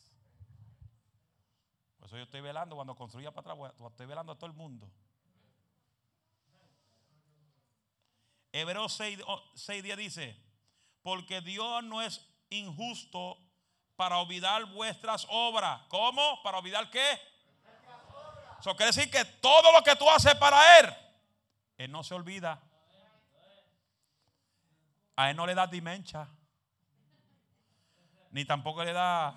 Por 1.99 2.07
eso 2.07 2.17
yo 2.17 2.23
estoy 2.23 2.41
velando 2.41 2.77
cuando 2.77 2.97
construya 2.97 3.31
para 3.31 3.53
atrás, 3.53 3.75
estoy 3.91 4.07
velando 4.07 4.33
a 4.33 4.37
todo 4.37 4.47
el 4.47 4.57
mundo. 4.57 4.91
Hebreos 8.53 8.95
6, 8.95 9.19
6 9.55 9.83
días 9.83 9.99
dice, 9.99 10.43
porque 11.03 11.43
Dios 11.43 11.85
no 11.85 12.01
es 12.01 12.27
injusto 12.51 13.39
para 13.97 14.19
olvidar 14.19 14.65
vuestras 14.67 15.27
obras. 15.31 15.83
¿Cómo? 15.89 16.43
¿Para 16.43 16.59
olvidar 16.59 16.91
qué? 16.91 17.21
Eso 18.61 18.75
quiere 18.77 18.93
decir 18.93 19.11
que 19.11 19.25
todo 19.25 19.73
lo 19.73 19.83
que 19.83 19.97
tú 19.97 20.09
haces 20.11 20.35
para 20.37 20.79
Él, 20.79 20.95
Él 21.79 21.93
no 21.93 22.03
se 22.03 22.15
olvida. 22.15 22.63
A 25.17 25.31
Él 25.31 25.37
no 25.37 25.47
le 25.47 25.55
da 25.55 25.67
dimencha. 25.67 26.29
Ni 28.31 28.45
tampoco 28.45 28.85
le 28.85 28.93
da 28.93 29.35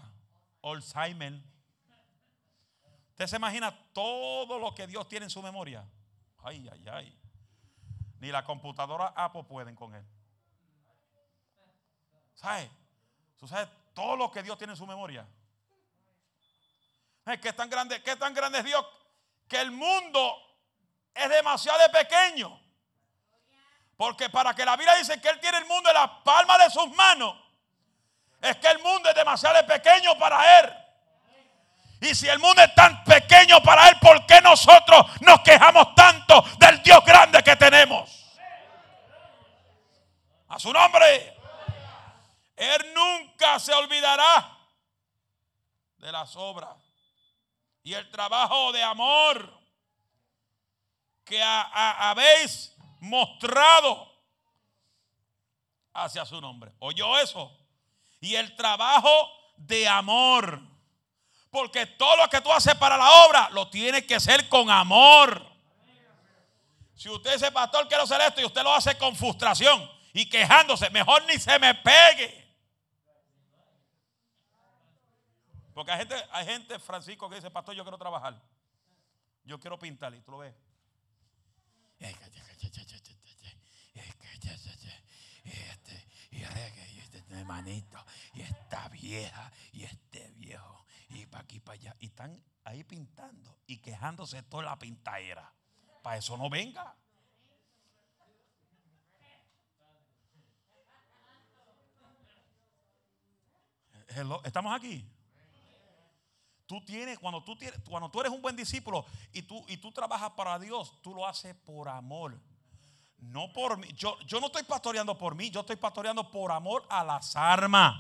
Alzheimer. 0.62 1.34
¿Usted 3.12 3.28
se 3.28 3.36
imagina 3.36 3.72
todo 3.94 4.60
lo 4.60 4.74
que 4.74 4.88
Dios 4.88 5.08
tiene 5.08 5.26
en 5.26 5.30
su 5.30 5.42
memoria? 5.42 5.86
Ay, 6.44 6.70
ay, 6.72 6.86
ay. 6.90 7.20
Ni 8.20 8.32
la 8.32 8.44
computadora 8.44 9.14
Apple 9.16 9.44
pueden 9.44 9.76
con 9.76 9.96
él. 9.96 10.06
¿Sabe? 12.36 12.70
¿Tú 13.40 13.48
sabes 13.48 13.70
todo 13.94 14.16
lo 14.16 14.32
que 14.32 14.44
Dios 14.44 14.58
tiene 14.58 14.74
en 14.74 14.78
su 14.78 14.86
memoria? 14.86 15.26
Que 17.42 17.54
tan 17.54 17.70
grande, 17.70 18.02
qué 18.02 18.16
tan 18.16 18.34
grande 18.34 18.60
es 18.60 18.66
Dios 18.66 18.86
que 19.48 19.60
el 19.60 19.72
mundo 19.72 20.36
es 21.14 21.30
demasiado 21.30 21.80
pequeño. 21.92 22.60
Porque 23.98 24.30
para 24.30 24.54
que 24.54 24.64
la 24.64 24.78
Biblia 24.78 24.96
dice 24.96 25.20
que 25.20 25.30
Él 25.30 25.40
tiene 25.40 25.58
el 25.58 25.66
mundo 25.66 25.90
en 25.90 25.96
la 25.96 26.24
palma 26.24 26.58
de 26.58 26.70
sus 26.70 26.90
manos, 26.96 27.36
es 28.42 28.56
que 28.58 28.68
el 28.68 28.80
mundo 28.80 29.10
es 29.10 29.16
demasiado 29.16 29.66
pequeño 29.66 30.18
para 30.18 30.60
Él. 30.60 30.74
Y 32.02 32.16
si 32.16 32.30
el 32.30 32.40
mundo 32.40 32.62
es 32.62 32.74
tan 32.76 33.04
pequeño 33.04 33.62
para 33.62 33.90
Él, 33.90 33.98
¿por 34.00 34.26
qué 34.26 34.40
nosotros 34.40 35.06
nos 35.22 35.42
quejamos 35.42 35.94
tanto 35.96 36.42
del 36.58 36.82
Dios 36.82 37.04
grande 37.04 37.44
que 37.44 37.56
tenemos? 37.58 38.38
A 40.48 40.58
su 40.58 40.72
nombre. 40.72 41.39
Él 42.60 42.94
nunca 42.94 43.58
se 43.58 43.74
olvidará 43.74 44.58
de 45.98 46.12
las 46.12 46.36
obras 46.36 46.76
y 47.84 47.94
el 47.94 48.10
trabajo 48.12 48.72
de 48.74 48.84
amor 48.84 49.58
que 51.24 51.42
habéis 51.42 52.76
mostrado 53.00 54.12
hacia 55.94 56.26
su 56.26 56.42
nombre. 56.42 56.74
¿Oyó 56.80 57.18
eso? 57.18 57.52
Y 58.20 58.36
el 58.36 58.56
trabajo 58.56 59.10
de 59.56 59.88
amor 59.88 60.62
porque 61.52 61.86
todo 61.86 62.18
lo 62.18 62.30
que 62.30 62.42
tú 62.42 62.52
haces 62.52 62.76
para 62.76 62.98
la 62.98 63.10
obra 63.26 63.50
lo 63.52 63.70
tienes 63.70 64.06
que 64.06 64.16
hacer 64.16 64.48
con 64.50 64.70
amor. 64.70 65.48
Si 66.96 67.10
usted 67.10 67.42
es 67.42 67.52
pastor, 67.52 67.88
quiero 67.88 68.04
hacer 68.04 68.22
esto 68.22 68.42
y 68.42 68.46
usted 68.46 68.62
lo 68.62 68.74
hace 68.74 68.98
con 68.98 69.16
frustración 69.16 69.90
y 70.14 70.30
quejándose, 70.30 70.90
mejor 70.90 71.24
ni 71.26 71.40
se 71.40 71.58
me 71.58 71.74
pegue. 71.74 72.49
Porque 75.80 75.94
hay 75.94 76.00
gente, 76.00 76.16
hay 76.34 76.46
gente, 76.46 76.78
Francisco, 76.78 77.30
que 77.30 77.36
dice, 77.38 77.50
pastor, 77.50 77.74
yo 77.74 77.86
quiero 77.86 77.98
trabajar. 77.98 78.38
Yo 79.46 79.58
quiero 79.62 79.80
pintar 79.80 80.14
y 80.14 80.20
tú 80.20 80.32
lo 80.32 80.40
ves. 80.40 80.54
y 86.32 86.44
hermanito, 87.34 88.06
y 88.34 88.42
esta 88.42 88.90
vieja, 88.90 89.54
y 89.72 89.86
este 89.86 90.30
viejo 90.32 90.86
y 91.12 91.26
para 91.28 91.46
aquí, 91.46 91.62
para 91.62 91.80
allá. 91.80 91.96
Y 92.02 92.08
están 92.08 92.44
ahí 92.66 92.84
pintando 92.84 93.58
y 93.66 93.78
quejándose 93.78 94.44
toda 94.44 94.64
la 94.64 94.78
pintadera. 94.78 95.54
Para 96.04 96.18
eso 96.18 96.36
no 96.36 96.50
venga. 96.50 96.94
¿Estamos 104.44 104.76
aquí? 104.76 105.10
Tú 106.70 106.80
tienes, 106.86 107.18
cuando 107.18 107.44
tú 107.44 107.56
tienes, 107.56 107.80
cuando 107.90 108.12
tú 108.12 108.20
eres 108.20 108.32
un 108.32 108.44
buen 108.44 108.56
discípulo 108.56 109.04
y 109.34 109.42
tú, 109.42 109.66
y 109.68 109.78
tú 109.78 109.92
trabajas 109.92 110.30
para 110.34 110.60
Dios, 110.60 111.02
tú 111.02 111.16
lo 111.16 111.26
haces 111.26 111.56
por 111.56 111.90
amor. 111.90 112.40
No 113.18 113.52
por 113.52 113.80
mí. 113.80 113.88
Yo, 113.96 114.20
yo 114.28 114.40
no 114.40 114.46
estoy 114.46 114.62
pastoreando 114.62 115.18
por 115.18 115.34
mí, 115.34 115.50
yo 115.50 115.62
estoy 115.62 115.78
pastoreando 115.78 116.30
por 116.30 116.52
amor 116.52 116.86
a 116.88 117.04
las 117.04 117.36
armas. 117.36 117.96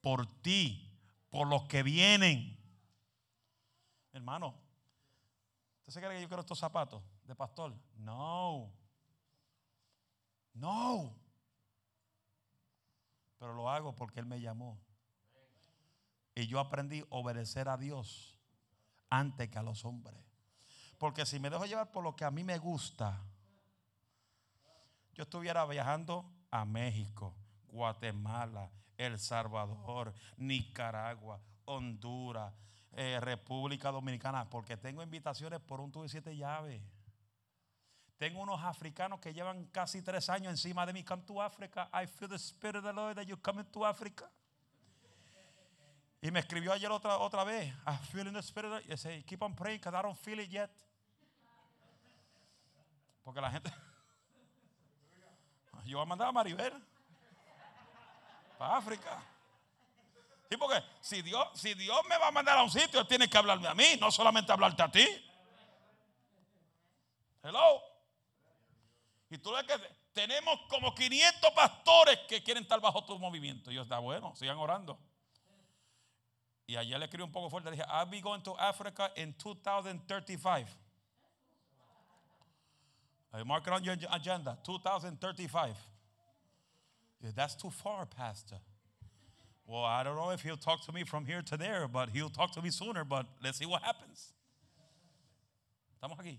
Por 0.00 0.26
ti 0.42 0.90
por 1.30 1.46
los 1.46 1.62
que 1.68 1.84
vienen. 1.84 2.58
Hermano, 4.10 4.52
¿usted 5.82 5.92
se 5.92 6.00
cree 6.00 6.16
que 6.16 6.22
yo 6.22 6.26
quiero 6.26 6.40
estos 6.40 6.58
zapatos 6.58 7.04
de 7.22 7.36
pastor? 7.36 7.72
No. 7.94 8.68
No. 10.54 11.14
Pero 13.38 13.54
lo 13.54 13.70
hago 13.70 13.94
porque 13.94 14.18
Él 14.18 14.26
me 14.26 14.40
llamó. 14.40 14.76
Y 16.38 16.46
yo 16.46 16.60
aprendí 16.60 17.00
a 17.00 17.04
obedecer 17.10 17.68
a 17.68 17.76
Dios 17.76 18.38
antes 19.10 19.48
que 19.48 19.58
a 19.58 19.62
los 19.64 19.84
hombres. 19.84 20.16
Porque 20.96 21.26
si 21.26 21.40
me 21.40 21.50
dejo 21.50 21.66
llevar 21.66 21.90
por 21.90 22.04
lo 22.04 22.14
que 22.14 22.24
a 22.24 22.30
mí 22.30 22.44
me 22.44 22.58
gusta, 22.58 23.20
yo 25.14 25.24
estuviera 25.24 25.66
viajando 25.66 26.30
a 26.52 26.64
México, 26.64 27.34
Guatemala, 27.66 28.70
el 28.96 29.18
Salvador, 29.18 30.14
Nicaragua, 30.36 31.40
Honduras, 31.64 32.54
eh, 32.92 33.18
República 33.20 33.90
Dominicana, 33.90 34.48
porque 34.48 34.76
tengo 34.76 35.02
invitaciones 35.02 35.58
por 35.58 35.80
un 35.80 35.90
tubo 35.90 36.04
y 36.04 36.08
siete 36.08 36.36
llaves. 36.36 36.80
Tengo 38.16 38.40
unos 38.40 38.62
africanos 38.62 39.18
que 39.18 39.34
llevan 39.34 39.64
casi 39.72 40.02
tres 40.02 40.30
años 40.30 40.52
encima 40.52 40.86
de 40.86 40.92
mí. 40.92 41.02
Come 41.02 41.24
to 41.24 41.42
Africa. 41.42 41.90
I 41.92 42.06
feel 42.06 42.28
the 42.28 42.38
spirit 42.38 42.76
of 42.76 42.84
the 42.84 42.92
Lord 42.92 43.16
that 43.16 43.26
you 43.26 43.36
coming 43.38 43.66
to 43.72 43.84
Africa. 43.84 44.30
Y 46.20 46.30
me 46.30 46.40
escribió 46.40 46.72
ayer 46.72 46.90
otra, 46.90 47.18
otra 47.18 47.44
vez. 47.44 47.72
I 47.86 47.96
feel 48.10 48.26
in 48.26 48.34
the 48.34 48.42
spirit 48.42 48.70
the 48.70 48.96
Lord. 48.96 49.26
keep 49.26 49.42
on 49.42 49.54
praying 49.54 49.78
because 49.78 49.94
I 49.94 50.02
don't 50.02 50.18
feel 50.18 50.40
it 50.40 50.50
yet. 50.50 50.70
Porque 53.24 53.40
la 53.40 53.50
gente. 53.50 53.70
Yo 55.84 55.96
voy 55.96 56.02
a 56.02 56.06
mandar 56.06 56.28
a 56.28 56.32
Maribel. 56.32 56.72
Para 58.58 58.76
África. 58.76 59.22
Sí, 60.50 60.56
porque 60.56 60.82
si 61.00 61.22
Dios, 61.22 61.48
si 61.54 61.74
Dios 61.74 62.00
me 62.08 62.18
va 62.18 62.28
a 62.28 62.30
mandar 62.30 62.58
a 62.58 62.62
un 62.62 62.70
sitio, 62.70 63.06
tiene 63.06 63.28
que 63.28 63.38
hablarme 63.38 63.68
a 63.68 63.74
mí, 63.74 63.96
no 64.00 64.10
solamente 64.10 64.50
hablarte 64.50 64.82
a 64.82 64.90
ti. 64.90 65.06
Hello. 67.42 67.82
Y 69.30 69.38
tú 69.38 69.52
ves 69.52 69.64
que 69.64 69.78
tenemos 70.12 70.58
como 70.68 70.94
500 70.94 71.50
pastores 71.52 72.18
que 72.28 72.42
quieren 72.42 72.64
estar 72.64 72.80
bajo 72.80 73.04
tu 73.04 73.18
movimiento. 73.18 73.70
Y 73.70 73.74
yo, 73.74 73.82
está 73.82 73.98
bueno, 73.98 74.34
sigan 74.34 74.58
orando. 74.58 74.98
Y 76.68 76.76
ayer 76.76 76.98
le 76.98 77.06
escribí 77.06 77.24
un 77.24 77.32
poco 77.32 77.48
fuerte, 77.48 77.70
le 77.70 77.76
dije, 77.76 77.86
I'll 77.88 78.04
be 78.04 78.20
going 78.20 78.42
to 78.42 78.54
Africa 78.58 79.10
in 79.16 79.34
2035. 79.38 80.66
I 83.32 83.42
mark 83.42 83.66
it 83.66 83.72
on 83.72 83.82
your 83.82 83.96
agenda, 84.12 84.58
2035. 84.64 85.74
Yeah, 87.22 87.30
that's 87.34 87.54
too 87.54 87.70
far, 87.70 88.04
Pastor. 88.04 88.56
Well, 89.66 89.82
I 89.84 90.02
don't 90.02 90.16
know 90.16 90.30
if 90.30 90.42
he'll 90.42 90.58
talk 90.58 90.84
to 90.86 90.92
me 90.92 91.04
from 91.04 91.24
here 91.24 91.40
to 91.42 91.56
there, 91.56 91.88
but 91.88 92.10
he'll 92.10 92.28
talk 92.28 92.52
to 92.52 92.62
me 92.62 92.70
sooner, 92.70 93.04
but 93.04 93.26
let's 93.42 93.58
see 93.58 93.66
what 93.66 93.82
happens. 93.82 94.32
Estamos 95.96 96.18
aquí. 96.18 96.38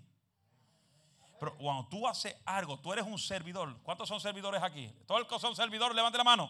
Pero 1.40 1.52
cuando 1.60 1.88
tú 1.90 2.06
haces 2.08 2.34
algo, 2.48 2.78
tú 2.84 2.92
eres 2.92 3.06
un 3.06 3.18
servidor. 3.18 3.74
¿Cuántos 3.84 4.08
son 4.08 4.20
servidores 4.20 4.62
aquí? 4.62 4.92
Todos 5.08 5.22
los 5.22 5.28
que 5.28 5.40
son 5.40 5.56
servidores, 5.56 5.96
levante 5.96 6.18
la 6.18 6.24
mano. 6.24 6.50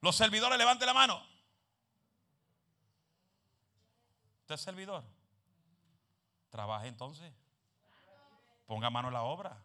Los 0.00 0.16
servidores, 0.16 0.58
levante 0.58 0.86
la 0.86 0.94
mano. 0.94 1.22
Usted 4.40 4.54
es 4.54 4.60
servidor. 4.60 5.04
Trabaje 6.48 6.88
entonces. 6.88 7.32
Ponga 8.66 8.90
mano 8.90 9.08
en 9.08 9.14
la 9.14 9.22
obra. 9.22 9.62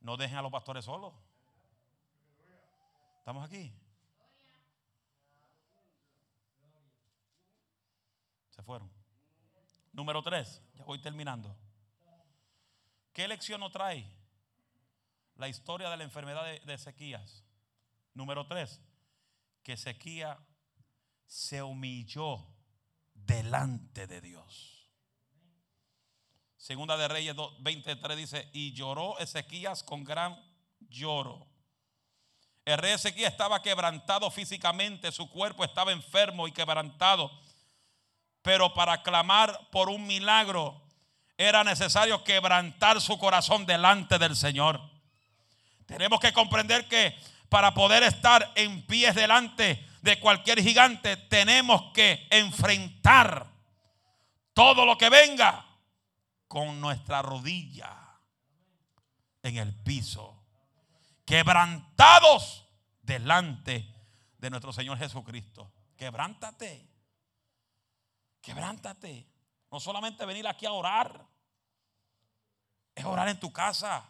No 0.00 0.16
dejen 0.16 0.38
a 0.38 0.42
los 0.42 0.52
pastores 0.52 0.84
solos. 0.84 1.12
¿Estamos 3.18 3.44
aquí? 3.44 3.72
Se 8.50 8.62
fueron. 8.62 8.90
Número 9.92 10.22
tres, 10.22 10.62
ya 10.74 10.84
voy 10.84 10.98
terminando. 11.00 11.54
¿Qué 13.12 13.28
lección 13.28 13.60
nos 13.60 13.72
trae 13.72 14.10
la 15.36 15.48
historia 15.48 15.90
de 15.90 15.96
la 15.98 16.04
enfermedad 16.04 16.44
de, 16.44 16.60
de 16.60 16.74
Ezequías? 16.74 17.41
Número 18.14 18.46
tres, 18.46 18.80
que 19.62 19.72
Ezequías 19.72 20.38
se 21.26 21.62
humilló 21.62 22.46
delante 23.14 24.06
de 24.06 24.20
Dios. 24.20 24.90
Segunda 26.56 26.96
de 26.96 27.08
Reyes 27.08 27.34
23 27.60 28.16
dice, 28.16 28.50
y 28.52 28.72
lloró 28.72 29.18
Ezequías 29.18 29.82
con 29.82 30.04
gran 30.04 30.38
lloro. 30.78 31.48
El 32.64 32.78
rey 32.78 32.92
Ezequías 32.92 33.32
estaba 33.32 33.62
quebrantado 33.62 34.30
físicamente, 34.30 35.10
su 35.10 35.28
cuerpo 35.28 35.64
estaba 35.64 35.90
enfermo 35.90 36.46
y 36.46 36.52
quebrantado. 36.52 37.30
Pero 38.42 38.74
para 38.74 39.02
clamar 39.02 39.68
por 39.70 39.88
un 39.88 40.06
milagro 40.06 40.80
era 41.36 41.64
necesario 41.64 42.22
quebrantar 42.22 43.00
su 43.00 43.18
corazón 43.18 43.66
delante 43.66 44.18
del 44.18 44.36
Señor. 44.36 44.80
Tenemos 45.86 46.20
que 46.20 46.32
comprender 46.32 46.86
que 46.86 47.16
para 47.52 47.74
poder 47.74 48.02
estar 48.02 48.50
en 48.54 48.80
pies 48.86 49.14
delante 49.14 49.86
de 50.00 50.18
cualquier 50.18 50.62
gigante 50.62 51.18
tenemos 51.18 51.92
que 51.92 52.26
enfrentar 52.30 53.46
todo 54.54 54.86
lo 54.86 54.96
que 54.96 55.10
venga 55.10 55.62
con 56.48 56.80
nuestra 56.80 57.20
rodilla 57.20 57.94
en 59.42 59.58
el 59.58 59.74
piso, 59.82 60.46
quebrantados 61.26 62.64
delante 63.02 63.86
de 64.38 64.48
nuestro 64.48 64.72
Señor 64.72 64.96
Jesucristo. 64.96 65.70
Quebrántate, 65.94 66.88
quebrántate. 68.40 69.28
No 69.70 69.78
solamente 69.78 70.24
venir 70.24 70.48
aquí 70.48 70.64
a 70.64 70.72
orar, 70.72 71.26
es 72.94 73.04
orar 73.04 73.28
en 73.28 73.38
tu 73.38 73.52
casa. 73.52 74.08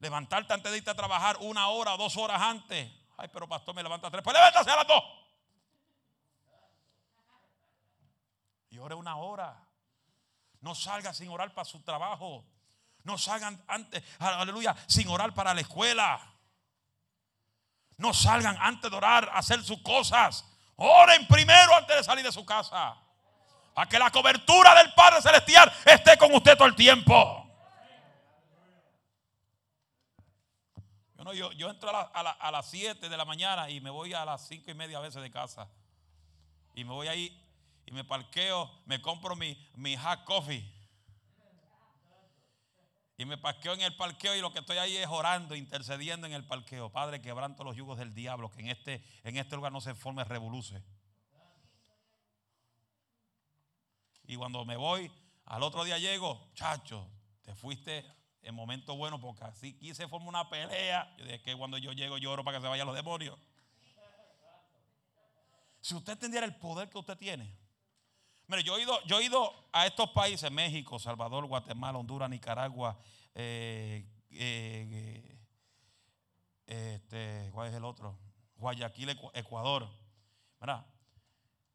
Levantarte 0.00 0.52
antes 0.52 0.72
de 0.72 0.78
irte 0.78 0.90
a 0.90 0.94
trabajar 0.94 1.36
una 1.40 1.68
hora 1.68 1.96
dos 1.96 2.16
horas 2.16 2.40
antes. 2.40 2.90
Ay, 3.16 3.28
pero 3.32 3.46
pastor, 3.46 3.74
me 3.74 3.82
levanta 3.82 4.10
tres. 4.10 4.22
Pues 4.24 4.34
levántase 4.34 4.70
a 4.70 4.76
las 4.76 4.86
dos. 4.86 5.04
Y 8.70 8.78
ore 8.78 8.94
una 8.94 9.16
hora. 9.16 9.62
No 10.60 10.74
salgan 10.74 11.14
sin 11.14 11.28
orar 11.28 11.52
para 11.52 11.66
su 11.66 11.82
trabajo. 11.82 12.44
No 13.02 13.18
salgan 13.18 13.62
antes, 13.66 14.02
aleluya, 14.18 14.74
sin 14.86 15.08
orar 15.08 15.34
para 15.34 15.54
la 15.54 15.60
escuela. 15.60 16.20
No 17.96 18.14
salgan 18.14 18.56
antes 18.58 18.90
de 18.90 18.96
orar 18.96 19.30
hacer 19.34 19.62
sus 19.62 19.82
cosas. 19.82 20.46
Oren 20.76 21.26
primero 21.26 21.76
antes 21.76 21.96
de 21.96 22.04
salir 22.04 22.24
de 22.24 22.32
su 22.32 22.44
casa. 22.46 22.96
Para 23.74 23.88
que 23.88 23.98
la 23.98 24.10
cobertura 24.10 24.74
del 24.74 24.94
Padre 24.94 25.20
Celestial 25.20 25.70
esté 25.84 26.16
con 26.16 26.34
usted 26.34 26.56
todo 26.56 26.68
el 26.68 26.74
tiempo. 26.74 27.39
Yo, 31.34 31.52
yo, 31.52 31.68
entro 31.68 31.90
a, 31.90 32.02
a 32.02 32.50
las 32.50 32.70
7 32.70 33.08
de 33.08 33.16
la 33.16 33.24
mañana 33.24 33.68
y 33.68 33.80
me 33.80 33.90
voy 33.90 34.14
a 34.14 34.24
las 34.24 34.48
5 34.48 34.70
y 34.70 34.74
media 34.74 34.98
a 34.98 35.00
veces 35.02 35.20
de 35.20 35.30
casa. 35.30 35.68
Y 36.74 36.84
me 36.84 36.92
voy 36.92 37.08
ahí 37.08 37.40
y 37.84 37.92
me 37.92 38.04
parqueo, 38.04 38.70
me 38.86 39.02
compro 39.02 39.36
mi, 39.36 39.58
mi 39.74 39.96
hot 39.96 40.24
coffee. 40.24 40.64
Y 43.18 43.24
me 43.26 43.36
parqueo 43.36 43.74
en 43.74 43.82
el 43.82 43.96
parqueo 43.96 44.34
y 44.34 44.40
lo 44.40 44.52
que 44.52 44.60
estoy 44.60 44.78
ahí 44.78 44.96
es 44.96 45.08
orando, 45.08 45.54
intercediendo 45.54 46.26
en 46.26 46.32
el 46.32 46.46
parqueo. 46.46 46.90
Padre, 46.90 47.20
quebranto 47.20 47.64
los 47.64 47.76
yugos 47.76 47.98
del 47.98 48.14
diablo, 48.14 48.50
que 48.50 48.60
en 48.60 48.68
este, 48.68 49.04
en 49.24 49.36
este 49.36 49.56
lugar 49.56 49.72
no 49.72 49.80
se 49.80 49.94
forme 49.94 50.24
revoluce. 50.24 50.82
Y 54.24 54.36
cuando 54.36 54.64
me 54.64 54.76
voy, 54.76 55.10
al 55.44 55.62
otro 55.64 55.84
día 55.84 55.98
llego, 55.98 56.50
chacho, 56.54 57.10
te 57.42 57.54
fuiste 57.54 58.06
en 58.42 58.54
momento 58.54 58.96
bueno 58.96 59.20
porque 59.20 59.44
así 59.44 59.74
quise 59.74 60.08
formar 60.08 60.28
una 60.28 60.48
pelea. 60.48 61.14
Yo 61.18 61.24
dije 61.24 61.42
que 61.42 61.56
cuando 61.56 61.78
yo 61.78 61.92
llego 61.92 62.18
lloro 62.18 62.44
para 62.44 62.58
que 62.58 62.62
se 62.62 62.68
vayan 62.68 62.86
los 62.86 62.96
demonios. 62.96 63.38
Si 65.80 65.94
usted 65.94 66.12
entendiera 66.12 66.46
el 66.46 66.56
poder 66.56 66.88
que 66.90 66.98
usted 66.98 67.16
tiene, 67.16 67.60
Mire, 68.50 68.64
yo 68.64 68.76
he, 68.76 68.82
ido, 68.82 69.00
yo 69.04 69.20
he 69.20 69.26
ido 69.26 69.68
a 69.72 69.86
estos 69.86 70.10
países, 70.10 70.50
México, 70.50 70.98
Salvador, 70.98 71.46
Guatemala, 71.46 71.98
Honduras, 71.98 72.28
Nicaragua, 72.28 72.98
eh, 73.32 74.04
eh, 74.32 75.38
este, 76.66 77.50
¿cuál 77.52 77.68
es 77.68 77.74
el 77.74 77.84
otro? 77.84 78.18
Guayaquil, 78.56 79.16
Ecuador. 79.34 79.88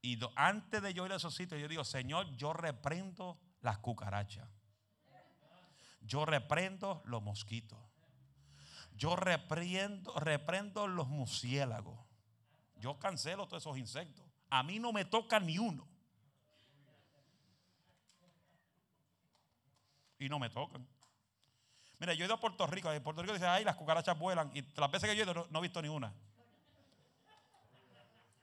Y 0.02 0.20
antes 0.36 0.82
de 0.82 0.94
yo 0.94 1.06
ir 1.06 1.14
a 1.14 1.16
esos 1.16 1.34
sitios, 1.34 1.62
yo 1.62 1.70
digo, 1.70 1.86
Señor, 1.86 2.36
yo 2.36 2.52
reprendo 2.52 3.40
las 3.62 3.78
cucarachas. 3.78 4.50
Yo 6.06 6.26
reprendo 6.26 7.02
los 7.06 7.22
mosquitos. 7.22 7.80
Yo 8.98 9.16
reprendo, 9.16 10.14
reprendo 10.20 10.88
los 10.88 11.08
murciélagos. 11.08 12.00
Yo 12.78 12.98
cancelo 13.00 13.48
todos 13.48 13.64
esos 13.64 13.78
insectos. 13.78 14.26
A 14.50 14.64
mí 14.64 14.80
no 14.80 14.94
me 14.94 15.06
toca 15.06 15.40
ni 15.40 15.58
uno. 15.58 15.88
y 20.20 20.30
no 20.30 20.40
me 20.40 20.50
tocan. 20.50 20.86
Mira, 22.00 22.14
yo 22.14 22.24
he 22.24 22.28
ido 22.28 22.36
a 22.36 22.40
Puerto 22.40 22.66
Rico. 22.68 22.92
En 22.92 23.04
Puerto 23.04 23.22
Rico 23.22 23.34
dice, 23.34 23.48
ay, 23.48 23.64
las 23.64 23.76
cucarachas 23.76 24.18
vuelan. 24.18 24.52
Y 24.54 24.62
las 24.76 24.92
veces 24.92 25.10
que 25.10 25.16
yo 25.16 25.24
he 25.24 25.32
ido 25.32 25.48
no, 25.50 25.60
he 25.60 25.62
visto 25.62 25.82
ni 25.82 25.88
una. 25.88 26.14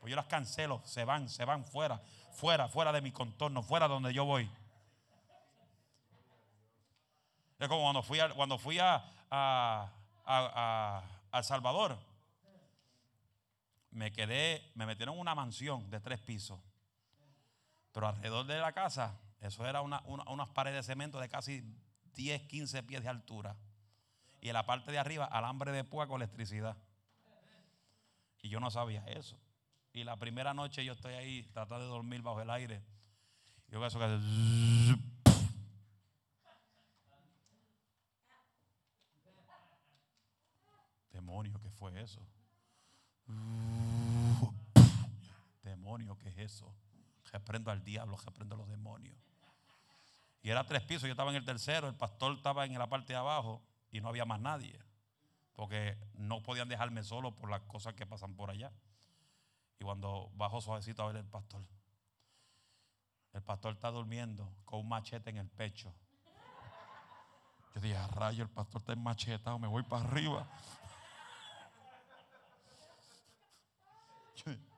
Pues 0.01 0.11
yo 0.11 0.17
las 0.17 0.27
cancelo, 0.27 0.81
se 0.85 1.05
van, 1.05 1.29
se 1.29 1.45
van 1.45 1.65
fuera, 1.65 2.01
fuera, 2.33 2.69
fuera 2.69 2.93
de 2.93 3.01
mi 3.01 3.13
contorno, 3.13 3.63
fuera 3.63 3.87
donde 3.87 4.13
yo 4.13 4.25
voy. 4.25 4.51
Es 7.63 7.69
como 7.69 7.83
cuando 7.83 8.03
fui 8.03 8.19
a, 8.19 8.29
cuando 8.35 8.59
fui 8.59 8.81
a, 8.81 9.05
a, 9.31 9.89
a, 11.31 11.43
Salvador. 11.45 11.97
Me 13.93 14.13
quedé, 14.13 14.73
me 14.75 14.85
metieron 14.85 15.17
una 15.17 15.37
mansión 15.37 15.89
de 15.89 16.01
tres 16.01 16.19
pisos. 16.19 16.59
Pero 17.93 18.09
alrededor 18.09 18.47
de 18.47 18.59
la 18.59 18.73
casa 18.73 19.17
eso 19.41 19.65
era 19.65 19.81
una, 19.81 20.03
unas 20.07 20.49
paredes 20.49 20.85
de 20.85 20.93
cemento 20.93 21.21
de 21.21 21.29
casi 21.29 21.63
10, 22.15 22.43
15 22.49 22.83
pies 22.83 23.05
de 23.05 23.09
altura. 23.09 23.57
Y 24.41 24.49
en 24.49 24.55
la 24.55 24.67
parte 24.67 24.91
de 24.91 24.99
arriba, 24.99 25.27
alambre 25.27 25.71
de 25.71 25.85
púa 25.85 26.09
con 26.09 26.21
electricidad. 26.21 26.77
Y 28.41 28.49
yo 28.49 28.59
no 28.59 28.73
sabía 28.73 29.05
eso. 29.07 29.39
Y 29.93 30.03
la 30.03 30.17
primera 30.17 30.53
noche 30.53 30.85
yo 30.85 30.95
estoy 30.95 31.15
ahí 31.15 31.45
tratando 31.53 31.85
de 31.85 31.91
dormir 31.91 32.23
bajo 32.23 32.41
el 32.41 32.51
aire. 32.51 32.83
Yo 33.69 33.79
veo 33.79 33.87
eso 33.87 34.01
que. 34.01 35.12
Demonio, 41.23 41.61
¿qué 41.61 41.71
fue 41.71 42.03
eso? 42.03 42.21
Demonio, 45.63 46.19
¿qué 46.19 46.31
es 46.31 46.39
eso? 46.39 46.75
Reprendo 47.31 47.71
al 47.71 47.85
diablo, 47.85 48.17
reprendo 48.17 48.57
a 48.57 48.59
los 48.59 48.69
demonios. 48.69 49.17
Y 50.43 50.51
era 50.51 50.67
tres 50.67 50.83
pisos, 50.83 51.05
yo 51.05 51.13
estaba 51.13 51.31
en 51.31 51.37
el 51.37 51.45
tercero, 51.45 51.87
el 51.87 51.95
pastor 51.95 52.37
estaba 52.37 52.67
en 52.67 52.77
la 52.77 52.89
parte 52.89 53.13
de 53.13 53.21
abajo. 53.21 53.63
y 53.93 54.01
no 54.01 54.09
había 54.09 54.25
más 54.25 54.41
nadie, 54.41 54.77
porque 55.53 55.97
no 56.15 56.43
podían 56.43 56.69
dejarme 56.69 57.05
solo 57.05 57.37
por 57.37 57.51
las 57.51 57.61
cosas 57.63 57.95
que 57.95 58.05
pasan 58.05 58.35
por 58.35 58.51
allá. 58.51 58.73
Y 59.79 59.85
cuando 59.85 60.31
bajo 60.35 60.61
suavecito 60.61 61.05
a 61.05 61.07
ver 61.07 61.17
el 61.17 61.27
pastor, 61.27 61.63
el 63.33 63.43
pastor 63.43 63.75
está 63.75 63.91
durmiendo 63.93 64.51
con 64.65 64.81
un 64.81 64.89
machete 64.89 65.31
en 65.31 65.37
el 65.37 65.49
pecho. 65.49 65.95
Yo 67.75 67.81
dije, 67.81 67.97
rayo, 68.09 68.43
el 68.43 68.51
pastor 68.51 68.81
está 68.81 68.97
machetado, 68.97 69.59
me 69.59 69.69
voy 69.69 69.85
para 69.85 70.05
arriba. 70.05 70.49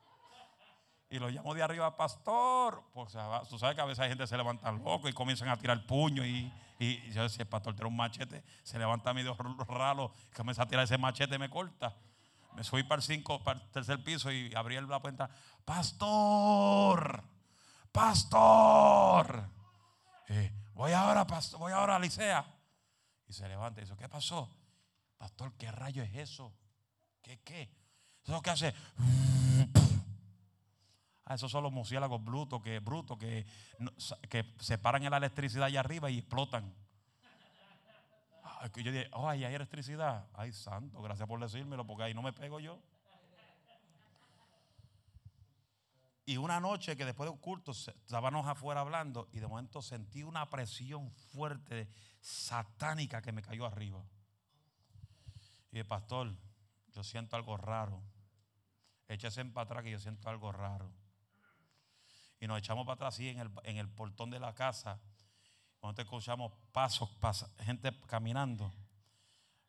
Y 1.11 1.21
lo 1.21 1.29
llamo 1.31 1.55
de 1.55 1.63
arriba, 1.63 1.97
pastor. 1.97 2.83
Pues 2.93 3.17
tú 3.49 3.57
sabes 3.57 3.77
que 3.77 3.81
a 3.81 3.85
veces 3.85 4.01
hay 4.01 4.09
gente 4.09 4.25
que 4.25 4.29
se 4.29 4.37
levanta 4.37 4.73
loco 4.73 5.09
y 5.09 5.13
comienzan 5.13 5.49
a 5.49 5.57
tirar 5.57 5.87
puño. 5.87 6.27
Y, 6.27 6.53
y 6.81 7.13
yo 7.13 7.23
decía, 7.23 7.49
pastor 7.49 7.75
tiene 7.75 7.89
un 7.89 7.97
machete, 7.97 8.43
se 8.65 8.81
levanta 8.81 9.15
medio 9.15 9.37
raro, 9.69 10.13
comienza 10.35 10.65
a 10.65 10.67
tirar 10.67 10.85
ese 10.85 10.99
machete 10.99 11.37
y 11.37 11.39
me 11.39 11.49
corta. 11.49 11.95
Me 12.55 12.65
subí 12.65 12.83
para 12.85 13.01
el, 13.01 13.03
cinco, 13.03 13.43
para 13.43 13.61
el 13.61 13.71
tercer 13.71 14.03
piso 14.03 14.31
y 14.33 14.53
abrí 14.55 14.81
la 14.81 15.01
puerta. 15.01 15.29
Pastor, 15.65 17.23
pastor. 17.93 19.49
voy 20.73 20.93
ahora, 20.93 21.27
pastor, 21.27 21.61
voy 21.61 21.73
ahora 21.73 21.97
a 21.97 21.99
Licea. 21.99 22.45
Y 23.27 23.33
se 23.33 23.49
levanta 23.49 23.81
y 23.81 23.85
dice, 23.85 23.97
¿qué 23.97 24.09
pasó? 24.09 24.51
Pastor, 25.17 25.53
¿qué 25.57 25.71
rayo 25.71 26.03
es 26.03 26.15
eso? 26.15 26.53
¿Qué 27.23 27.41
qué? 27.43 27.73
Eso 28.25 28.41
que 28.43 28.51
hace. 28.51 28.75
Ah, 31.27 31.35
esos 31.35 31.51
son 31.51 31.63
los 31.63 31.73
murciélagos 31.73 32.23
brutos 32.23 32.63
que, 32.63 32.81
brutos 32.81 33.17
que, 33.17 33.47
que 34.29 34.45
separan 34.59 35.03
la 35.11 35.17
electricidad 35.17 35.65
allá 35.65 35.81
arriba 35.81 36.11
y 36.11 36.19
explotan. 36.19 36.75
yo 38.77 38.93
dije, 38.93 39.09
oh, 39.13 39.27
ahí 39.27 39.45
hay 39.45 39.55
electricidad. 39.55 40.29
Ay, 40.35 40.53
santo, 40.53 41.01
gracias 41.01 41.27
por 41.27 41.41
decírmelo, 41.41 41.87
porque 41.87 42.05
ahí 42.05 42.15
no 42.15 42.21
me 42.21 42.35
pego 42.35 42.61
yo. 42.61 42.79
Y 46.27 46.37
una 46.37 46.61
noche 46.61 46.97
que 46.97 47.05
después 47.05 47.27
de 47.27 47.33
un 47.33 47.39
culto 47.39 47.73
estábamos 47.73 48.47
afuera 48.47 48.81
hablando 48.81 49.29
y 49.33 49.41
de 49.41 49.47
momento 49.47 49.81
sentí 49.83 50.23
una 50.23 50.49
presión 50.49 51.11
fuerte, 51.11 51.89
satánica 52.21 53.23
que 53.23 53.33
me 53.33 53.43
cayó 53.43 53.67
arriba. 53.67 54.03
Y 55.73 55.79
el 55.79 55.87
pastor, 55.87 56.35
yo 56.93 57.03
siento 57.03 57.37
algo 57.37 57.57
raro. 57.57 58.03
Échese 59.09 59.45
para 59.47 59.65
atrás 59.65 59.85
que 59.85 59.91
yo 59.91 59.99
siento 59.99 60.29
algo 60.29 60.53
raro 60.53 60.91
y 62.45 62.47
nos 62.47 62.59
echamos 62.59 62.85
para 62.85 62.97
atrás 62.97 63.15
así 63.15 63.31
en 63.31 63.39
el, 63.39 63.51
en 63.62 63.79
el 63.79 63.89
portón 63.89 64.29
de 64.29 64.39
la 64.39 64.53
casa. 64.53 65.01
Cuando 65.81 66.03
escuchamos 66.03 66.53
pasos, 66.73 67.09
gente 67.61 67.91
caminando. 68.07 68.71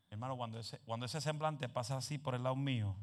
Hermano, 0.10 0.36
cuando 0.36 0.60
ese, 0.60 0.80
cuando 0.80 1.06
ese 1.06 1.22
semblante 1.22 1.70
pasa 1.70 1.96
así 1.96 2.18
por 2.18 2.36
el 2.36 2.44
lado 2.44 2.58
mío, 2.58 2.94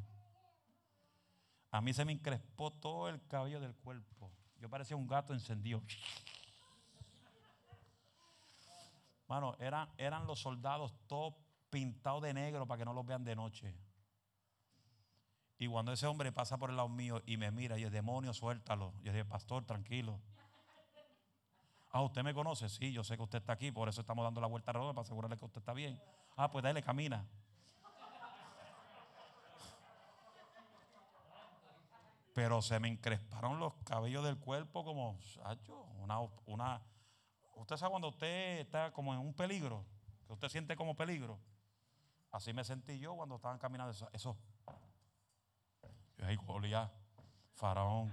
a 1.71 1.81
mí 1.81 1.95
se 1.95 2.05
me 2.05 2.13
encrespó 2.13 2.71
todo 2.71 3.09
el 3.09 3.27
cabello 3.29 3.61
del 3.61 3.75
cuerpo. 3.75 4.31
Yo 4.59 4.69
parecía 4.69 4.95
un 4.95 5.07
gato 5.07 5.33
encendido. 5.33 5.81
Hermano, 9.23 9.57
eran, 9.59 9.89
eran 9.97 10.27
los 10.27 10.39
soldados 10.39 10.93
todos 11.07 11.33
pintados 11.71 12.23
de 12.23 12.35
negro 12.35 12.67
para 12.67 12.79
que 12.79 12.85
no 12.85 12.93
los 12.93 13.07
vean 13.07 13.25
de 13.25 13.35
noche. 13.35 13.75
Y 15.63 15.69
cuando 15.69 15.93
ese 15.93 16.09
hombre 16.09 16.33
pasa 16.33 16.59
por 16.59 16.71
el 16.71 16.77
lado 16.77 16.89
mío 16.89 17.23
y 17.25 17.37
me 17.37 17.53
mira 17.53 17.79
y 17.79 17.85
el 17.85 17.93
demonio, 17.93 18.35
suéltalo. 18.35 18.93
Yo 19.05 19.13
dije, 19.13 19.25
pastor, 19.25 19.65
tranquilo. 19.65 20.19
Ah, 21.93 22.03
¿usted 22.03 22.25
me 22.25 22.35
conoce? 22.35 22.69
Sí, 22.69 22.93
yo 22.93 23.05
sé 23.05 23.17
que 23.17 23.23
usted 23.23 23.39
está 23.39 23.53
aquí, 23.53 23.71
por 23.71 23.89
eso 23.89 24.01
estamos 24.01 24.25
dando 24.25 24.41
la 24.41 24.49
vuelta 24.49 24.73
redonda 24.73 24.93
para 24.93 25.03
asegurarle 25.03 25.37
que 25.37 25.45
usted 25.45 25.61
está 25.61 25.73
bien. 25.73 26.03
Ah, 26.37 26.51
pues 26.51 26.65
dale, 26.65 26.83
camina. 26.83 27.25
Pero 32.35 32.61
se 32.61 32.81
me 32.81 32.89
encresparon 32.89 33.61
los 33.61 33.73
cabellos 33.85 34.25
del 34.25 34.41
cuerpo 34.41 34.85
como, 34.85 35.17
una, 36.01 36.19
una, 36.47 36.83
usted 37.55 37.77
sabe 37.77 37.91
cuando 37.93 38.09
usted 38.09 38.59
está 38.59 38.91
como 38.91 39.15
en 39.15 39.21
un 39.21 39.33
peligro, 39.33 39.87
que 40.27 40.33
usted 40.33 40.49
siente 40.49 40.75
como 40.75 40.97
peligro. 40.97 41.39
Así 42.33 42.53
me 42.53 42.65
sentí 42.65 42.99
yo 42.99 43.15
cuando 43.15 43.37
estaban 43.37 43.61
caminando 43.61 43.95
esos 44.13 44.37
Goliat, 46.47 46.91
Faraón. 47.55 48.09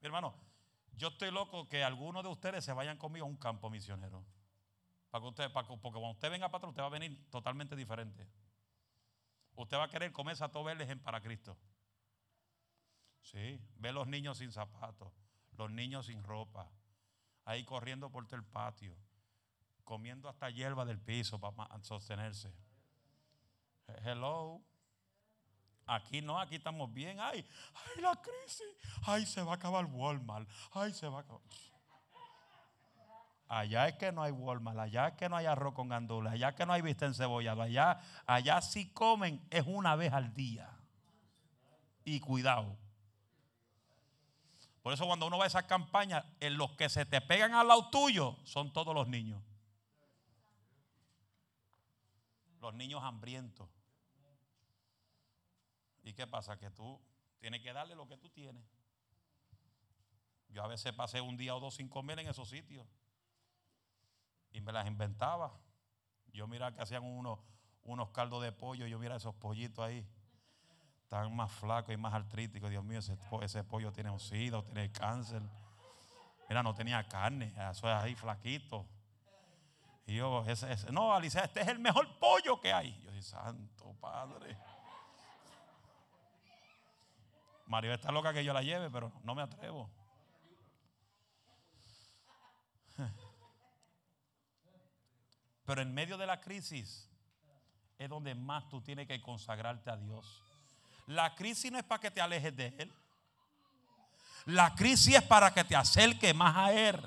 Mi 0.00 0.06
hermano, 0.06 0.34
yo 0.96 1.08
estoy 1.08 1.30
loco 1.30 1.68
que 1.68 1.84
algunos 1.84 2.22
de 2.22 2.28
ustedes 2.28 2.64
se 2.64 2.72
vayan 2.72 2.98
conmigo 2.98 3.24
a 3.24 3.28
un 3.28 3.36
campo 3.36 3.70
misionero. 3.70 4.24
Para 5.10 5.22
que 5.22 5.28
usted, 5.28 5.52
porque 5.52 5.76
cuando 5.78 6.10
usted 6.10 6.30
venga 6.30 6.48
para 6.48 6.58
atrás, 6.58 6.70
usted 6.70 6.82
va 6.82 6.86
a 6.86 6.90
venir 6.90 7.30
totalmente 7.30 7.76
diferente. 7.76 8.28
Usted 9.54 9.76
va 9.76 9.84
a 9.84 9.88
querer 9.88 10.10
comer 10.12 10.36
a 10.42 10.48
todos 10.48 10.66
verles 10.66 10.88
en 10.88 10.98
para 10.98 11.20
Cristo. 11.20 11.56
Sí, 13.20 13.60
ve 13.76 13.92
los 13.92 14.08
niños 14.08 14.38
sin 14.38 14.50
zapatos, 14.50 15.12
los 15.52 15.70
niños 15.70 16.06
sin 16.06 16.24
ropa, 16.24 16.70
ahí 17.44 17.64
corriendo 17.64 18.10
por 18.10 18.26
todo 18.26 18.36
el 18.36 18.44
patio, 18.44 18.96
comiendo 19.84 20.28
hasta 20.28 20.50
hierba 20.50 20.84
del 20.84 20.98
piso 20.98 21.38
para 21.38 21.82
sostenerse. 21.82 22.52
Hello. 24.04 24.60
Aquí 25.86 26.22
no, 26.22 26.38
aquí 26.38 26.56
estamos 26.56 26.92
bien. 26.92 27.20
Ay, 27.20 27.44
ay, 27.74 28.02
la 28.02 28.20
crisis. 28.20 28.66
Ay, 29.04 29.26
se 29.26 29.42
va 29.42 29.52
a 29.52 29.54
acabar 29.56 29.84
Walmart. 29.84 30.48
Ay, 30.72 30.92
se 30.92 31.06
va 31.08 31.18
a 31.18 31.20
acabar. 31.22 31.42
Allá 33.48 33.88
es 33.88 33.96
que 33.96 34.10
no 34.10 34.22
hay 34.22 34.32
Walmart, 34.32 34.78
allá 34.78 35.08
es 35.08 35.14
que 35.14 35.28
no 35.28 35.36
hay 35.36 35.44
arroz 35.44 35.74
con 35.74 35.86
gandules, 35.86 36.32
allá 36.32 36.48
es 36.48 36.54
que 36.54 36.64
no 36.64 36.72
hay 36.72 36.80
vista 36.80 37.04
en 37.04 37.12
cebollado, 37.12 37.60
allá, 37.60 38.00
allá 38.24 38.62
sí 38.62 38.90
comen 38.94 39.46
es 39.50 39.64
una 39.66 39.94
vez 39.94 40.10
al 40.10 40.32
día. 40.32 40.70
Y 42.02 42.18
cuidado. 42.20 42.78
Por 44.82 44.94
eso 44.94 45.04
cuando 45.04 45.26
uno 45.26 45.36
va 45.36 45.44
a 45.44 45.48
esas 45.48 45.64
campañas, 45.64 46.24
en 46.40 46.56
los 46.56 46.70
que 46.72 46.88
se 46.88 47.04
te 47.04 47.20
pegan 47.20 47.52
al 47.52 47.68
lado 47.68 47.90
tuyo 47.90 48.38
son 48.44 48.72
todos 48.72 48.94
los 48.94 49.06
niños. 49.06 49.42
Los 52.62 52.72
niños 52.72 53.02
hambrientos. 53.02 53.68
¿Y 56.02 56.12
qué 56.14 56.26
pasa? 56.26 56.58
Que 56.58 56.70
tú 56.70 57.00
tienes 57.38 57.62
que 57.62 57.72
darle 57.72 57.94
lo 57.94 58.06
que 58.06 58.16
tú 58.16 58.28
tienes. 58.30 58.64
Yo 60.48 60.62
a 60.62 60.66
veces 60.66 60.92
pasé 60.92 61.20
un 61.20 61.36
día 61.36 61.54
o 61.54 61.60
dos 61.60 61.74
sin 61.74 61.88
comer 61.88 62.18
en 62.18 62.28
esos 62.28 62.48
sitios. 62.48 62.86
Y 64.50 64.60
me 64.60 64.72
las 64.72 64.86
inventaba. 64.86 65.58
Yo 66.32 66.46
miraba 66.46 66.74
que 66.74 66.82
hacían 66.82 67.04
unos, 67.04 67.38
unos 67.84 68.10
caldos 68.10 68.42
de 68.42 68.52
pollo. 68.52 68.86
Yo 68.86 68.98
mira 68.98 69.16
esos 69.16 69.34
pollitos 69.34 69.84
ahí. 69.84 70.06
Están 71.04 71.34
más 71.34 71.50
flacos 71.52 71.94
y 71.94 71.96
más 71.96 72.12
artríticos. 72.12 72.70
Dios 72.70 72.84
mío, 72.84 72.98
ese, 72.98 73.64
pollo 73.64 73.92
tiene 73.92 74.18
sida 74.18 74.62
tiene 74.62 74.90
cáncer. 74.92 75.42
Mira, 76.48 76.62
no 76.62 76.74
tenía 76.74 77.06
carne. 77.08 77.54
Eso 77.70 77.88
es 77.88 77.94
ahí 77.94 78.14
flaquito. 78.14 78.86
Y 80.06 80.16
yo, 80.16 80.44
ese, 80.46 80.90
no, 80.90 81.14
Alicia, 81.14 81.42
este 81.42 81.60
es 81.60 81.68
el 81.68 81.78
mejor 81.78 82.18
pollo 82.18 82.60
que 82.60 82.72
hay. 82.72 83.00
Yo 83.02 83.10
dije, 83.10 83.22
santo 83.22 83.94
padre. 84.00 84.56
Mario 87.72 87.94
está 87.94 88.12
loca 88.12 88.34
que 88.34 88.44
yo 88.44 88.52
la 88.52 88.60
lleve, 88.60 88.90
pero 88.90 89.10
no 89.24 89.34
me 89.34 89.40
atrevo. 89.40 89.90
Pero 95.64 95.80
en 95.80 95.94
medio 95.94 96.18
de 96.18 96.26
la 96.26 96.38
crisis 96.38 97.08
es 97.96 98.10
donde 98.10 98.34
más 98.34 98.68
tú 98.68 98.82
tienes 98.82 99.08
que 99.08 99.22
consagrarte 99.22 99.88
a 99.88 99.96
Dios. 99.96 100.44
La 101.06 101.34
crisis 101.34 101.72
no 101.72 101.78
es 101.78 101.84
para 101.84 101.98
que 101.98 102.10
te 102.10 102.20
alejes 102.20 102.54
de 102.54 102.74
Él. 102.78 102.92
La 104.44 104.74
crisis 104.74 105.14
es 105.14 105.22
para 105.22 105.54
que 105.54 105.64
te 105.64 105.74
acerques 105.74 106.34
más 106.34 106.54
a 106.54 106.74
Él. 106.74 107.00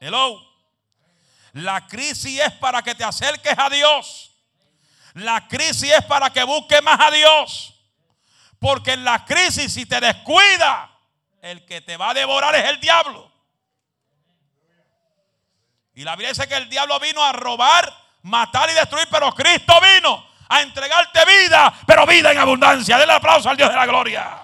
Hello. 0.00 0.40
La 1.52 1.86
crisis 1.86 2.40
es 2.40 2.52
para 2.54 2.80
que 2.80 2.94
te 2.94 3.04
acerques 3.04 3.58
a 3.58 3.68
Dios. 3.68 4.32
La 5.12 5.46
crisis 5.46 5.92
es 5.92 6.04
para 6.06 6.30
que 6.30 6.42
busques 6.44 6.82
más 6.82 6.98
a 6.98 7.10
Dios. 7.10 7.73
Porque 8.58 8.92
en 8.92 9.04
la 9.04 9.24
crisis, 9.24 9.72
si 9.72 9.86
te 9.86 10.00
descuida, 10.00 10.90
el 11.44 11.64
que 11.66 11.82
te 11.82 11.96
va 11.96 12.10
a 12.10 12.14
devorar 12.14 12.54
es 12.54 12.64
el 12.64 12.80
diablo. 12.80 13.30
Y 15.94 16.02
la 16.02 16.12
Biblia 16.16 16.30
dice 16.30 16.48
que 16.48 16.56
el 16.56 16.68
diablo 16.68 16.98
vino 16.98 17.22
a 17.22 17.32
robar, 17.32 17.92
matar 18.22 18.70
y 18.70 18.74
destruir, 18.74 19.06
pero 19.10 19.32
Cristo 19.32 19.74
vino 19.80 20.26
a 20.48 20.62
entregarte 20.62 21.20
vida, 21.24 21.72
pero 21.86 22.06
vida 22.06 22.32
en 22.32 22.38
abundancia. 22.38 22.98
Denle 22.98 23.14
aplauso 23.14 23.50
al 23.50 23.56
Dios 23.56 23.68
de 23.68 23.76
la 23.76 23.86
gloria. 23.86 24.40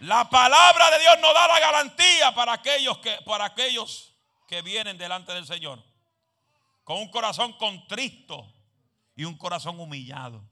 La 0.00 0.28
palabra 0.28 0.90
de 0.90 0.98
Dios 0.98 1.18
nos 1.20 1.34
da 1.34 1.46
la 1.46 1.60
garantía 1.60 2.34
para 2.34 2.54
aquellos 2.54 2.98
que, 2.98 3.18
para 3.24 3.44
aquellos 3.44 4.12
que 4.48 4.62
vienen 4.62 4.98
delante 4.98 5.32
del 5.32 5.46
Señor 5.46 5.89
con 6.90 6.98
un 6.98 7.08
corazón 7.08 7.52
contristo 7.52 8.52
y 9.14 9.24
un 9.24 9.38
corazón 9.38 9.78
humillado. 9.78 10.42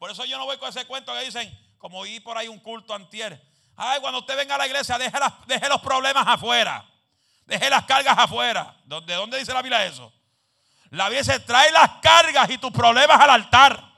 Por 0.00 0.10
eso 0.10 0.24
yo 0.24 0.36
no 0.36 0.44
voy 0.44 0.58
con 0.58 0.68
ese 0.68 0.84
cuento 0.84 1.14
que 1.14 1.20
dicen, 1.20 1.76
como 1.78 2.00
oí 2.00 2.18
por 2.18 2.36
ahí 2.36 2.48
un 2.48 2.58
culto 2.58 2.92
antier. 2.92 3.40
Ay, 3.76 4.00
cuando 4.00 4.18
usted 4.18 4.36
venga 4.36 4.56
a 4.56 4.58
la 4.58 4.66
iglesia, 4.66 4.98
deje, 4.98 5.16
deje 5.46 5.68
los 5.68 5.80
problemas 5.80 6.26
afuera. 6.26 6.84
Deje 7.46 7.70
las 7.70 7.84
cargas 7.84 8.18
afuera. 8.18 8.74
¿De 8.84 9.14
dónde 9.14 9.38
dice 9.38 9.54
la 9.54 9.62
Biblia 9.62 9.86
eso? 9.86 10.12
La 10.90 11.04
Biblia 11.04 11.20
dice, 11.20 11.38
trae 11.38 11.70
las 11.70 12.00
cargas 12.02 12.50
y 12.50 12.58
tus 12.58 12.72
problemas 12.72 13.20
al 13.20 13.30
altar. 13.30 13.92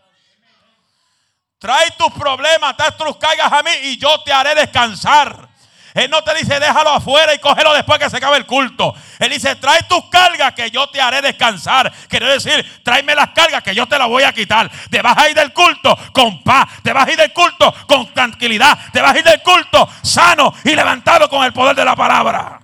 Trae 1.58 1.90
tus 1.92 2.12
problemas, 2.12 2.76
trae 2.76 2.92
tus 2.92 3.16
cargas 3.16 3.50
a 3.50 3.62
mí 3.62 3.70
y 3.84 3.96
yo 3.96 4.22
te 4.24 4.30
haré 4.30 4.54
descansar. 4.54 5.48
Él 5.94 6.08
no 6.10 6.22
te 6.22 6.34
dice 6.34 6.58
déjalo 6.58 6.90
afuera 6.90 7.34
y 7.34 7.38
cógelo 7.38 7.74
después 7.74 7.98
que 7.98 8.08
se 8.08 8.16
acabe 8.16 8.38
el 8.38 8.46
culto. 8.46 8.94
Él 9.18 9.30
dice 9.30 9.56
trae 9.56 9.82
tus 9.88 10.08
cargas 10.08 10.54
que 10.54 10.70
yo 10.70 10.88
te 10.88 11.00
haré 11.00 11.20
descansar. 11.20 11.92
Quiere 12.08 12.26
decir, 12.26 12.82
tráeme 12.82 13.14
las 13.14 13.30
cargas 13.30 13.62
que 13.62 13.74
yo 13.74 13.86
te 13.86 13.98
las 13.98 14.08
voy 14.08 14.22
a 14.22 14.32
quitar. 14.32 14.70
Te 14.90 15.02
vas 15.02 15.16
a 15.18 15.28
ir 15.28 15.34
del 15.34 15.52
culto 15.52 15.96
con 16.12 16.42
paz. 16.42 16.82
Te 16.82 16.92
vas 16.92 17.06
a 17.06 17.10
ir 17.10 17.18
del 17.18 17.32
culto 17.32 17.74
con 17.86 18.12
tranquilidad. 18.14 18.78
Te 18.92 19.02
vas 19.02 19.14
a 19.14 19.18
ir 19.18 19.24
del 19.24 19.42
culto 19.42 19.88
sano 20.02 20.54
y 20.64 20.74
levantado 20.74 21.28
con 21.28 21.44
el 21.44 21.52
poder 21.52 21.76
de 21.76 21.84
la 21.84 21.94
palabra. 21.94 22.60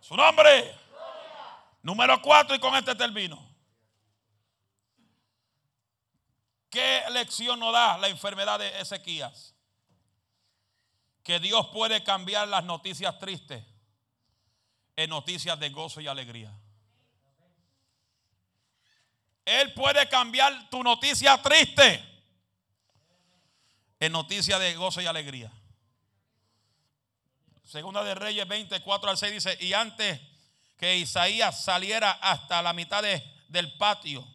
Su 0.00 0.16
nombre. 0.16 0.74
Número 1.82 2.20
cuatro 2.20 2.54
y 2.54 2.58
con 2.58 2.74
este 2.76 2.94
termino. 2.94 3.48
¿Qué 6.68 7.02
lección 7.10 7.58
nos 7.58 7.72
da 7.72 7.96
la 7.96 8.08
enfermedad 8.08 8.58
de 8.58 8.80
Ezequías? 8.80 9.54
Que 11.28 11.38
Dios 11.40 11.66
puede 11.74 12.02
cambiar 12.02 12.48
las 12.48 12.64
noticias 12.64 13.18
tristes 13.18 13.62
en 14.96 15.10
noticias 15.10 15.60
de 15.60 15.68
gozo 15.68 16.00
y 16.00 16.06
alegría. 16.06 16.50
Él 19.44 19.74
puede 19.74 20.08
cambiar 20.08 20.70
tu 20.70 20.82
noticia 20.82 21.36
triste 21.42 22.02
en 24.00 24.10
noticia 24.10 24.58
de 24.58 24.74
gozo 24.74 25.02
y 25.02 25.06
alegría. 25.06 25.52
Segunda 27.62 28.02
de 28.04 28.14
Reyes 28.14 28.48
24 28.48 29.10
al 29.10 29.18
6 29.18 29.32
dice, 29.34 29.58
y 29.60 29.74
antes 29.74 30.18
que 30.78 30.96
Isaías 30.96 31.62
saliera 31.62 32.12
hasta 32.12 32.62
la 32.62 32.72
mitad 32.72 33.04
del 33.48 33.76
patio, 33.76 34.26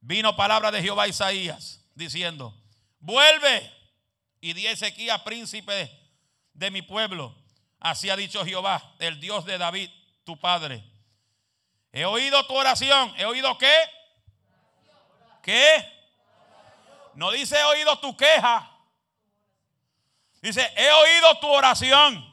vino 0.00 0.34
palabra 0.36 0.70
de 0.70 0.80
Jehová 0.80 1.02
a 1.02 1.08
Isaías 1.08 1.84
diciendo, 1.94 2.58
vuelve 2.98 3.75
y 4.46 4.52
di 4.52 4.64
Ezequiel 4.68 5.20
príncipe 5.24 5.90
de 6.52 6.70
mi 6.70 6.80
pueblo. 6.80 7.34
Así 7.80 8.10
ha 8.10 8.16
dicho 8.16 8.44
Jehová, 8.44 8.94
el 9.00 9.18
Dios 9.18 9.44
de 9.44 9.58
David, 9.58 9.90
tu 10.22 10.38
padre. 10.38 10.84
He 11.90 12.04
oído 12.04 12.46
tu 12.46 12.54
oración. 12.54 13.12
¿He 13.16 13.24
oído 13.24 13.58
qué? 13.58 13.76
¿Qué? 15.42 15.92
No 17.14 17.32
dice 17.32 17.58
he 17.58 17.64
oído 17.64 17.98
tu 17.98 18.16
queja. 18.16 18.70
Dice, 20.40 20.72
he 20.76 20.92
oído 20.92 21.40
tu 21.40 21.48
oración. 21.48 22.32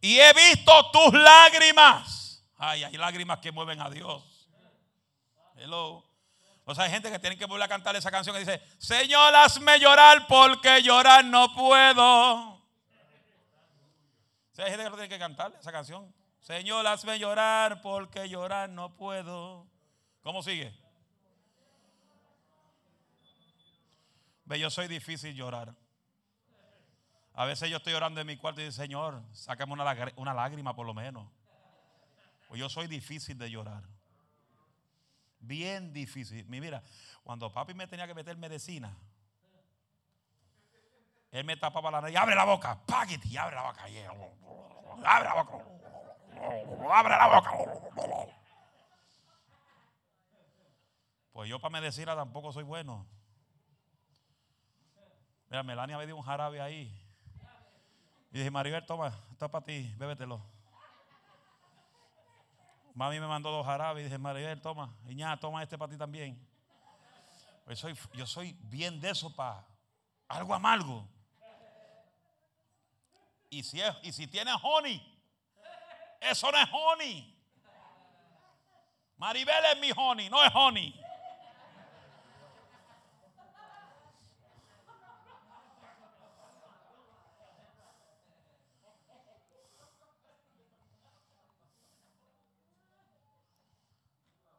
Y 0.00 0.20
he 0.20 0.32
visto 0.32 0.90
tus 0.92 1.12
lágrimas. 1.12 2.44
Ay, 2.56 2.84
hay 2.84 2.96
lágrimas 2.96 3.40
que 3.40 3.50
mueven 3.50 3.80
a 3.80 3.90
Dios. 3.90 4.48
Hello. 5.56 6.07
O 6.70 6.74
sea, 6.74 6.84
hay 6.84 6.90
gente 6.90 7.10
que 7.10 7.18
tiene 7.18 7.38
que 7.38 7.46
volver 7.46 7.64
a 7.64 7.68
cantar 7.68 7.96
esa 7.96 8.10
canción 8.10 8.36
que 8.36 8.40
dice, 8.40 8.60
Señor, 8.76 9.34
hazme 9.34 9.80
llorar 9.80 10.26
porque 10.26 10.82
llorar 10.82 11.24
no 11.24 11.54
puedo. 11.54 12.56
O 12.56 12.62
sea, 14.52 14.66
hay 14.66 14.72
gente 14.72 14.84
que 14.84 14.90
no 14.90 14.96
tiene 14.96 15.08
que 15.08 15.18
cantar 15.18 15.56
esa 15.58 15.72
canción. 15.72 16.14
Señor, 16.40 16.86
hazme 16.86 17.18
llorar 17.18 17.80
porque 17.80 18.28
llorar 18.28 18.68
no 18.68 18.94
puedo. 18.94 19.66
¿Cómo 20.22 20.42
sigue? 20.42 20.78
Ve, 24.44 24.60
yo 24.60 24.68
soy 24.68 24.88
difícil 24.88 25.34
llorar. 25.34 25.74
A 27.32 27.46
veces 27.46 27.70
yo 27.70 27.78
estoy 27.78 27.94
llorando 27.94 28.20
en 28.20 28.26
mi 28.26 28.36
cuarto 28.36 28.60
y 28.60 28.64
digo, 28.64 28.72
Señor, 28.72 29.22
sácame 29.32 29.72
una, 29.72 30.12
una 30.16 30.34
lágrima 30.34 30.76
por 30.76 30.84
lo 30.84 30.92
menos. 30.92 31.32
Pues 32.46 32.60
yo 32.60 32.68
soy 32.68 32.88
difícil 32.88 33.38
de 33.38 33.50
llorar. 33.50 33.84
Bien 35.40 35.92
difícil. 35.92 36.44
Mira, 36.46 36.82
cuando 37.22 37.52
papi 37.52 37.74
me 37.74 37.86
tenía 37.86 38.06
que 38.06 38.14
meter 38.14 38.36
medicina, 38.36 38.96
él 41.30 41.44
me 41.44 41.56
tapaba 41.56 41.90
la 41.90 42.00
nariz, 42.00 42.16
abre 42.16 42.34
la 42.34 42.44
boca, 42.44 42.78
y 43.24 43.36
abre 43.36 43.56
la 43.56 43.62
boca, 43.62 43.82
abre 45.04 45.24
la 45.24 45.34
boca, 45.34 45.64
abre 46.90 47.16
la 47.16 47.26
boca. 47.28 47.50
Pues 51.32 51.48
yo 51.48 51.60
para 51.60 51.80
medicina 51.80 52.16
tampoco 52.16 52.52
soy 52.52 52.64
bueno. 52.64 53.06
Mira, 55.50 55.62
Melania 55.62 55.96
me 55.96 56.04
dio 56.04 56.16
un 56.16 56.22
jarabe 56.22 56.60
ahí. 56.60 56.92
Y 58.32 58.38
dije, 58.38 58.50
Maribel, 58.50 58.84
toma, 58.84 59.08
esto 59.30 59.46
es 59.46 59.50
para 59.50 59.64
ti, 59.64 59.94
bébetelo. 59.96 60.57
Mami 62.98 63.20
me 63.20 63.28
mandó 63.28 63.52
dos 63.52 63.64
jarabes 63.64 64.00
y 64.00 64.04
dije, 64.06 64.18
Maribel, 64.18 64.60
toma. 64.60 64.92
Ya, 65.06 65.36
toma 65.36 65.62
este 65.62 65.78
para 65.78 65.92
ti 65.92 65.96
también. 65.96 66.36
Pues 67.64 67.78
soy, 67.78 67.96
yo 68.14 68.26
soy 68.26 68.56
bien 68.62 68.98
de 68.98 69.10
eso 69.10 69.32
para 69.36 69.64
algo 70.26 70.52
amargo. 70.52 71.08
Y 73.50 73.62
si, 73.62 73.80
es, 73.80 73.94
y 74.02 74.10
si 74.10 74.26
tiene 74.26 74.50
honey, 74.60 75.00
eso 76.20 76.50
no 76.50 76.58
es 76.58 76.68
honey. 76.72 77.40
Maribel 79.16 79.64
es 79.72 79.78
mi 79.78 79.92
honey, 79.96 80.28
no 80.28 80.42
es 80.42 80.50
honey. 80.52 81.00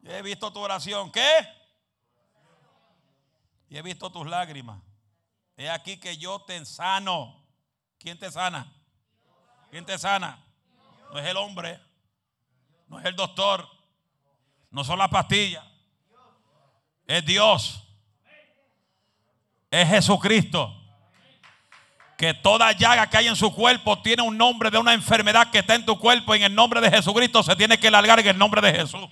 He 0.09 0.21
visto 0.21 0.51
tu 0.51 0.59
oración. 0.59 1.11
¿Qué? 1.11 1.47
Y 3.69 3.77
he 3.77 3.81
visto 3.81 4.11
tus 4.11 4.25
lágrimas. 4.27 4.81
He 5.55 5.69
aquí 5.69 5.97
que 5.97 6.17
yo 6.17 6.39
te 6.41 6.65
sano. 6.65 7.45
¿Quién 7.99 8.17
te 8.17 8.31
sana? 8.31 8.71
¿Quién 9.69 9.85
te 9.85 9.97
sana? 9.97 10.43
No 11.11 11.19
es 11.19 11.27
el 11.27 11.37
hombre. 11.37 11.79
No 12.87 12.99
es 12.99 13.05
el 13.05 13.15
doctor. 13.15 13.67
No 14.71 14.83
son 14.83 14.97
las 14.97 15.09
pastillas. 15.09 15.63
Es 17.05 17.25
Dios. 17.25 17.83
Es 19.69 19.87
Jesucristo. 19.89 20.75
Que 22.17 22.33
toda 22.33 22.71
llaga 22.71 23.09
que 23.09 23.17
hay 23.17 23.27
en 23.27 23.35
su 23.35 23.53
cuerpo 23.53 24.01
tiene 24.01 24.23
un 24.23 24.37
nombre 24.37 24.71
de 24.71 24.77
una 24.77 24.93
enfermedad 24.93 25.51
que 25.51 25.59
está 25.59 25.75
en 25.75 25.85
tu 25.85 25.99
cuerpo. 25.99 26.33
Y 26.33 26.39
en 26.39 26.45
el 26.45 26.55
nombre 26.55 26.81
de 26.81 26.89
Jesucristo 26.89 27.43
se 27.43 27.55
tiene 27.55 27.79
que 27.79 27.91
largar 27.91 28.19
en 28.19 28.27
el 28.27 28.37
nombre 28.37 28.61
de 28.61 28.73
Jesús. 28.73 29.07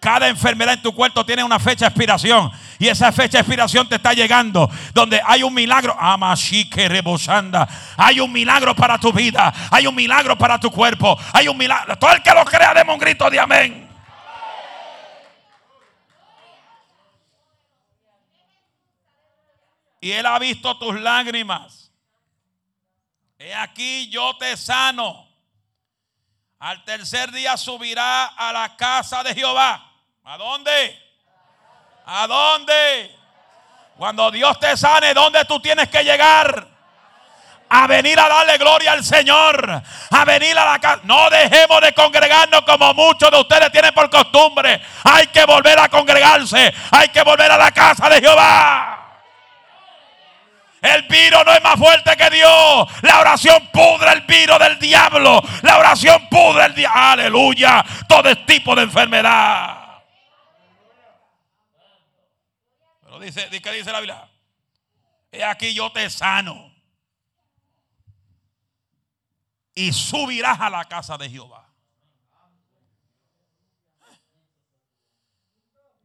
Cada 0.00 0.28
enfermedad 0.28 0.74
en 0.74 0.82
tu 0.82 0.94
cuerpo 0.94 1.26
tiene 1.26 1.42
una 1.42 1.58
fecha 1.58 1.86
de 1.86 1.88
expiración. 1.88 2.50
Y 2.78 2.86
esa 2.86 3.10
fecha 3.10 3.38
de 3.38 3.40
expiración 3.40 3.88
te 3.88 3.96
está 3.96 4.12
llegando. 4.12 4.70
Donde 4.94 5.20
hay 5.24 5.42
un 5.42 5.52
milagro. 5.52 5.96
rebosanda. 6.72 7.68
Hay 7.96 8.20
un 8.20 8.32
milagro 8.32 8.76
para 8.76 8.98
tu 8.98 9.12
vida. 9.12 9.52
Hay 9.72 9.88
un 9.88 9.94
milagro 9.96 10.38
para 10.38 10.58
tu 10.60 10.70
cuerpo. 10.70 11.18
Hay 11.32 11.48
un 11.48 11.56
milagro. 11.58 11.98
Todo 11.98 12.12
el 12.12 12.22
que 12.22 12.30
lo 12.30 12.44
crea, 12.44 12.72
demos 12.74 12.94
un 12.94 13.00
grito 13.00 13.28
de 13.28 13.40
amén. 13.40 13.88
Y 20.00 20.12
él 20.12 20.24
ha 20.26 20.38
visto 20.38 20.78
tus 20.78 20.98
lágrimas. 21.00 21.90
He 23.36 23.52
aquí 23.52 24.08
yo 24.10 24.36
te 24.36 24.56
sano. 24.56 25.26
Al 26.60 26.84
tercer 26.84 27.32
día 27.32 27.56
subirá 27.56 28.26
a 28.26 28.52
la 28.52 28.76
casa 28.76 29.24
de 29.24 29.34
Jehová 29.34 29.87
¿A 30.28 30.36
dónde? 30.36 31.02
¿A 32.04 32.26
dónde? 32.26 33.16
Cuando 33.96 34.30
Dios 34.30 34.60
te 34.60 34.76
sane, 34.76 35.14
¿dónde 35.14 35.42
tú 35.46 35.58
tienes 35.58 35.88
que 35.88 36.04
llegar? 36.04 36.66
A 37.70 37.86
venir 37.86 38.20
a 38.20 38.28
darle 38.28 38.58
gloria 38.58 38.92
al 38.92 39.02
Señor. 39.02 39.82
A 40.10 40.24
venir 40.26 40.58
a 40.58 40.66
la 40.66 40.78
casa. 40.78 41.00
No 41.04 41.30
dejemos 41.30 41.80
de 41.80 41.94
congregarnos 41.94 42.60
como 42.66 42.92
muchos 42.92 43.30
de 43.30 43.40
ustedes 43.40 43.72
tienen 43.72 43.94
por 43.94 44.10
costumbre. 44.10 44.82
Hay 45.04 45.28
que 45.28 45.46
volver 45.46 45.78
a 45.78 45.88
congregarse. 45.88 46.74
Hay 46.90 47.08
que 47.08 47.22
volver 47.22 47.50
a 47.50 47.56
la 47.56 47.72
casa 47.72 48.10
de 48.10 48.20
Jehová. 48.20 49.22
El 50.82 51.04
viro 51.04 51.42
no 51.42 51.54
es 51.54 51.62
más 51.62 51.76
fuerte 51.76 52.14
que 52.18 52.28
Dios. 52.28 52.86
La 53.00 53.20
oración 53.20 53.66
pudre 53.72 54.12
el 54.12 54.20
viro 54.20 54.58
del 54.58 54.78
diablo. 54.78 55.40
La 55.62 55.78
oración 55.78 56.28
pudre 56.28 56.66
el 56.66 56.74
diablo. 56.74 57.00
Aleluya. 57.02 57.82
Todo 58.06 58.36
tipo 58.44 58.74
de 58.76 58.82
enfermedad. 58.82 59.77
Dice, 63.18 63.48
¿qué 63.60 63.72
dice 63.72 63.92
la 63.92 64.00
Biblia? 64.00 64.30
He 65.30 65.44
aquí 65.44 65.74
yo 65.74 65.90
te 65.92 66.08
sano. 66.10 66.74
Y 69.74 69.92
subirás 69.92 70.60
a 70.60 70.70
la 70.70 70.84
casa 70.86 71.16
de 71.16 71.30
Jehová. 71.30 71.68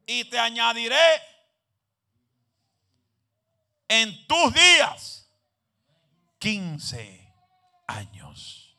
Y 0.05 0.25
te 0.25 0.37
añadiré 0.37 0.95
en 3.87 4.27
tus 4.27 4.53
días 4.53 5.29
15 6.39 7.33
años. 7.87 8.75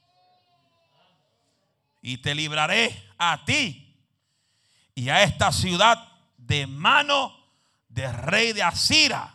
Y 2.03 2.19
te 2.19 2.35
libraré 2.35 3.11
a 3.19 3.45
ti 3.45 3.85
y 4.95 5.09
a 5.09 5.23
esta 5.23 5.51
ciudad 5.51 6.13
de 6.37 6.67
mano 6.67 7.44
de 7.95 8.11
rey 8.11 8.53
de 8.53 8.63
Asira. 8.63 9.33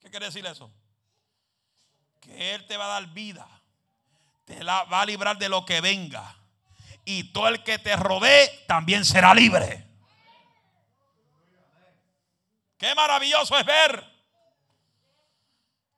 ¿Qué 0.00 0.10
quiere 0.10 0.26
decir 0.26 0.44
eso? 0.46 0.72
Que 2.20 2.54
Él 2.54 2.66
te 2.66 2.76
va 2.76 2.86
a 2.86 3.00
dar 3.00 3.06
vida. 3.12 3.46
Te 4.46 4.64
la 4.64 4.84
va 4.84 5.02
a 5.02 5.06
librar 5.06 5.36
de 5.36 5.48
lo 5.50 5.64
que 5.66 5.80
venga. 5.82 6.34
Y 7.04 7.32
todo 7.32 7.48
el 7.48 7.62
que 7.62 7.78
te 7.78 7.94
rodee 7.96 8.64
también 8.66 9.04
será 9.04 9.34
libre. 9.34 9.86
Qué 12.78 12.94
maravilloso 12.94 13.58
es 13.58 13.66
ver 13.66 14.10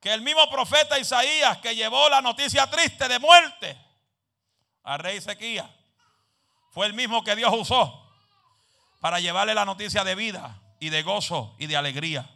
que 0.01 0.13
el 0.13 0.21
mismo 0.21 0.51
profeta 0.51 0.99
Isaías 0.99 1.59
que 1.59 1.77
llevó 1.77 2.09
la 2.09 2.21
noticia 2.21 2.69
triste 2.69 3.09
de 3.09 3.19
muerte 3.19 3.79
al 4.83 4.99
rey 4.99 5.17
Ezequías 5.17 5.71
fue 6.73 6.87
el 6.87 6.93
mismo 6.93 7.25
que 7.25 7.37
Dios 7.37 7.55
usó 7.57 8.13
para 9.01 9.21
llevarle 9.21 9.55
la 9.55 9.65
noticia 9.65 10.05
de 10.05 10.15
vida 10.15 10.61
y 10.81 10.91
de 10.91 11.03
gozo 11.03 11.55
y 11.59 11.67
de 11.67 11.77
alegría. 11.77 12.29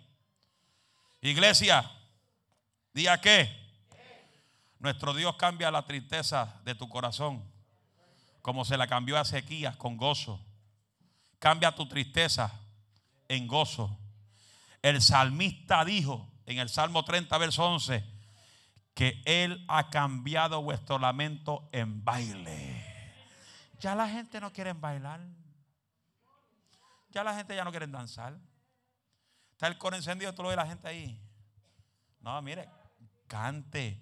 Iglesia, 1.21 1.91
día 2.95 3.21
que 3.21 3.51
nuestro 4.79 5.15
Dios 5.15 5.37
cambia 5.37 5.71
la 5.71 5.83
tristeza 5.83 6.61
de 6.65 6.75
tu 6.75 6.89
corazón 6.89 7.43
como 8.49 8.65
se 8.65 8.79
la 8.79 8.87
cambió 8.87 9.19
a 9.19 9.21
Ezequías 9.21 9.77
con 9.77 9.99
gozo. 9.99 10.41
Cambia 11.39 11.75
tu 11.75 11.87
tristeza 11.87 12.51
en 13.29 13.47
gozo. 13.47 13.99
El 14.81 15.03
salmista 15.03 15.85
dijo 15.85 16.27
en 16.47 16.59
el 16.59 16.71
Salmo 16.71 17.05
30, 17.05 17.37
verso 17.37 17.65
11, 17.67 18.03
que 18.95 19.21
Él 19.27 19.63
ha 19.69 19.91
cambiado 19.91 20.63
vuestro 20.63 20.99
lamento 20.99 21.69
en 21.73 22.03
baile. 22.03 23.13
Ya 23.81 23.95
la 23.95 24.09
gente 24.09 24.41
no 24.41 24.51
quiere 24.51 24.73
bailar. 24.73 25.21
Ya 27.11 27.25
la 27.25 27.35
gente 27.35 27.55
ya 27.57 27.65
no 27.65 27.71
quiere 27.71 27.87
danzar. 27.87 28.39
Está 29.53 29.67
el 29.67 29.79
coro 29.79 29.97
encendido, 29.97 30.35
tú 30.35 30.43
lo 30.43 30.49
ves 30.49 30.57
la 30.57 30.67
gente 30.67 30.87
ahí. 30.87 31.21
No, 32.21 32.41
mire, 32.43 32.69
cante, 33.27 34.01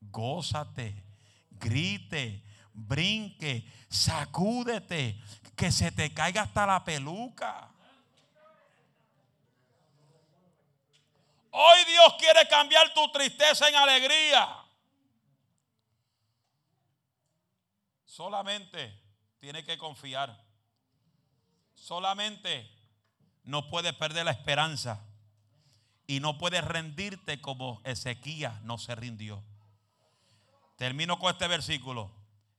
gózate, 0.00 1.04
grite, 1.50 2.42
brinque, 2.72 3.70
sacúdete, 3.88 5.22
que 5.56 5.70
se 5.72 5.90
te 5.92 6.12
caiga 6.12 6.42
hasta 6.42 6.66
la 6.66 6.84
peluca. 6.84 7.70
Hoy 11.50 11.84
Dios 11.86 12.14
quiere 12.18 12.46
cambiar 12.48 12.92
tu 12.92 13.10
tristeza 13.10 13.68
en 13.68 13.76
alegría. 13.76 14.62
Solamente 18.04 19.02
tiene 19.38 19.64
que 19.64 19.78
confiar. 19.78 20.45
Solamente 21.86 22.68
no 23.44 23.70
puedes 23.70 23.94
perder 23.94 24.24
la 24.24 24.32
esperanza. 24.32 25.04
Y 26.08 26.18
no 26.18 26.36
puedes 26.36 26.64
rendirte 26.64 27.40
como 27.40 27.80
Ezequías 27.84 28.60
no 28.62 28.76
se 28.76 28.96
rindió. 28.96 29.40
Termino 30.74 31.16
con 31.20 31.30
este 31.30 31.46
versículo. 31.46 32.10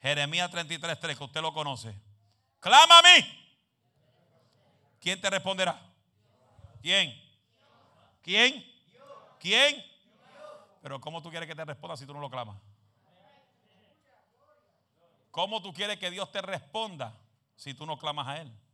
Jeremías 0.02 0.50
33.3, 0.50 1.18
que 1.18 1.24
usted 1.26 1.42
lo 1.42 1.54
conoce. 1.54 1.94
Clama 2.62 3.00
a 3.00 3.02
mí. 3.02 3.50
¿Quién 5.02 5.20
te 5.20 5.30
responderá? 5.30 5.78
¿Quién? 6.82 7.14
¿Quién? 8.22 8.66
¿Quién? 9.42 9.86
Pero 10.82 11.02
¿cómo 11.02 11.22
tú 11.22 11.30
quieres 11.30 11.50
que 11.50 11.56
te 11.56 11.66
responda 11.66 11.98
si 11.98 12.06
tú 12.06 12.14
no 12.14 12.22
lo 12.22 12.30
clamas? 12.30 12.56
¿Cómo 15.32 15.62
tú 15.62 15.74
quieres 15.74 16.00
que 16.00 16.12
Dios 16.12 16.32
te 16.32 16.42
responda 16.42 17.14
si 17.58 17.74
tú 17.74 17.86
no 17.86 17.98
clamas 17.98 18.28
a 18.28 18.42
Él? 18.42 18.67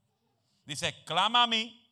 Dice, 0.65 1.03
clama 1.03 1.44
a 1.44 1.48
mí 1.48 1.90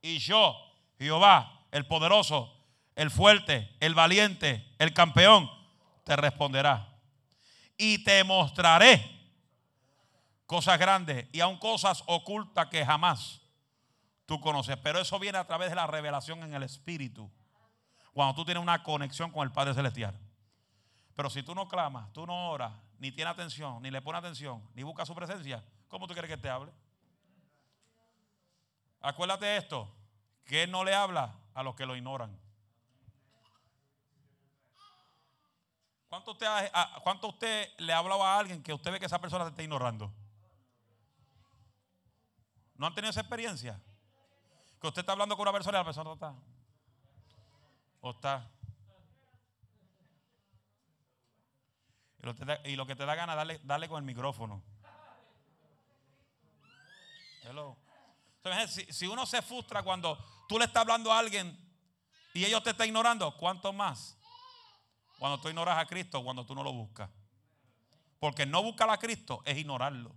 y 0.00 0.18
yo, 0.18 0.56
Jehová, 0.98 1.66
el 1.70 1.86
poderoso, 1.86 2.54
el 2.94 3.10
fuerte, 3.10 3.74
el 3.80 3.94
valiente, 3.94 4.74
el 4.78 4.92
campeón, 4.92 5.50
te 6.04 6.16
responderá. 6.16 6.88
Y 7.76 8.04
te 8.04 8.22
mostraré 8.22 9.10
cosas 10.46 10.78
grandes 10.78 11.26
y 11.32 11.40
aún 11.40 11.58
cosas 11.58 12.04
ocultas 12.06 12.68
que 12.68 12.84
jamás 12.84 13.40
tú 14.26 14.40
conoces. 14.40 14.76
Pero 14.76 15.00
eso 15.00 15.18
viene 15.18 15.38
a 15.38 15.46
través 15.46 15.70
de 15.70 15.76
la 15.76 15.86
revelación 15.86 16.42
en 16.42 16.54
el 16.54 16.62
Espíritu 16.62 17.30
cuando 18.12 18.34
tú 18.34 18.44
tienes 18.44 18.62
una 18.62 18.82
conexión 18.82 19.30
con 19.30 19.42
el 19.42 19.52
Padre 19.52 19.74
Celestial. 19.74 20.16
Pero 21.16 21.30
si 21.30 21.42
tú 21.42 21.54
no 21.54 21.68
clamas, 21.68 22.12
tú 22.12 22.26
no 22.26 22.50
oras, 22.50 22.72
ni 22.98 23.10
tienes 23.10 23.32
atención, 23.32 23.82
ni 23.82 23.90
le 23.90 24.00
pones 24.00 24.20
atención, 24.20 24.62
ni 24.74 24.82
buscas 24.82 25.08
su 25.08 25.14
presencia, 25.14 25.64
¿cómo 25.88 26.06
tú 26.06 26.14
quieres 26.14 26.30
que 26.30 26.36
te 26.36 26.48
hable? 26.48 26.72
Acuérdate 29.04 29.44
de 29.44 29.58
esto, 29.58 29.94
que 30.46 30.62
Él 30.62 30.70
no 30.70 30.82
le 30.82 30.94
habla 30.94 31.38
a 31.52 31.62
los 31.62 31.74
que 31.74 31.84
lo 31.84 31.94
ignoran. 31.94 32.40
¿Cuánto 36.08 36.30
usted, 36.30 36.46
¿Cuánto 37.02 37.28
usted 37.28 37.68
le 37.76 37.92
ha 37.92 37.98
hablado 37.98 38.24
a 38.24 38.38
alguien 38.38 38.62
que 38.62 38.72
usted 38.72 38.90
ve 38.90 38.98
que 38.98 39.04
esa 39.04 39.20
persona 39.20 39.44
te 39.44 39.50
está 39.50 39.62
ignorando? 39.62 40.10
¿No 42.76 42.86
han 42.86 42.94
tenido 42.94 43.10
esa 43.10 43.20
experiencia? 43.20 43.78
Que 44.80 44.86
usted 44.86 45.00
está 45.00 45.12
hablando 45.12 45.36
con 45.36 45.42
una 45.42 45.52
persona 45.52 45.76
y 45.76 45.80
la 45.80 45.84
persona 45.84 46.12
está. 46.14 46.34
¿O 48.00 48.10
está? 48.12 48.50
Y 52.64 52.74
lo, 52.74 52.86
que 52.86 52.96
te 52.96 53.04
da 53.04 53.14
gana, 53.14 53.34
darle, 53.34 53.60
darle 53.64 53.86
con 53.86 53.98
el 53.98 54.04
micrófono. 54.06 54.62
Hello. 57.42 57.83
Si, 58.68 58.84
si, 58.92 59.06
uno 59.06 59.24
se 59.26 59.42
frustra 59.42 59.82
cuando 59.82 60.18
tú 60.48 60.58
le 60.58 60.66
estás 60.66 60.82
hablando 60.82 61.12
a 61.12 61.18
alguien 61.18 61.58
y 62.34 62.44
ellos 62.44 62.62
te 62.62 62.70
están 62.70 62.86
ignorando, 62.86 63.36
¿cuánto 63.36 63.72
más? 63.72 64.16
Cuando 65.18 65.40
tú 65.40 65.48
ignoras 65.48 65.78
a 65.78 65.86
Cristo, 65.86 66.22
cuando 66.22 66.44
tú 66.44 66.54
no 66.54 66.62
lo 66.62 66.72
buscas. 66.72 67.08
Porque 68.18 68.44
no 68.44 68.62
buscar 68.62 68.90
a 68.90 68.98
Cristo 68.98 69.42
es 69.44 69.56
ignorarlo. 69.56 70.14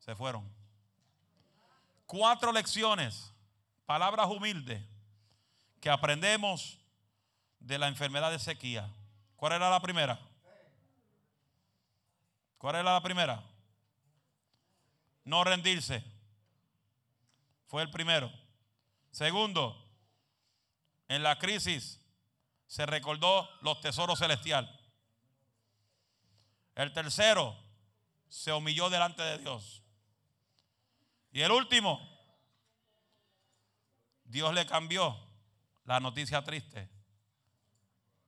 Se 0.00 0.14
fueron. 0.14 0.48
Cuatro 2.06 2.52
lecciones, 2.52 3.32
palabras 3.86 4.26
humildes 4.28 4.82
que 5.80 5.88
aprendemos 5.88 6.78
de 7.58 7.78
la 7.78 7.88
enfermedad 7.88 8.30
de 8.30 8.38
sequía. 8.38 8.92
¿Cuál 9.36 9.54
era 9.54 9.70
la 9.70 9.80
primera? 9.80 10.20
¿Cuál 12.58 12.76
era 12.76 12.92
la 12.92 13.02
primera? 13.02 13.42
No 15.24 15.42
rendirse. 15.42 16.04
Fue 17.72 17.82
el 17.82 17.90
primero. 17.90 18.30
Segundo, 19.12 19.74
en 21.08 21.22
la 21.22 21.38
crisis 21.38 21.98
se 22.66 22.84
recordó 22.84 23.48
los 23.62 23.80
tesoros 23.80 24.18
celestiales. 24.18 24.70
El 26.74 26.92
tercero, 26.92 27.56
se 28.28 28.52
humilló 28.52 28.90
delante 28.90 29.22
de 29.22 29.38
Dios. 29.38 29.82
Y 31.30 31.40
el 31.40 31.50
último, 31.50 31.98
Dios 34.24 34.52
le 34.52 34.66
cambió 34.66 35.18
la 35.84 35.98
noticia 35.98 36.44
triste 36.44 36.90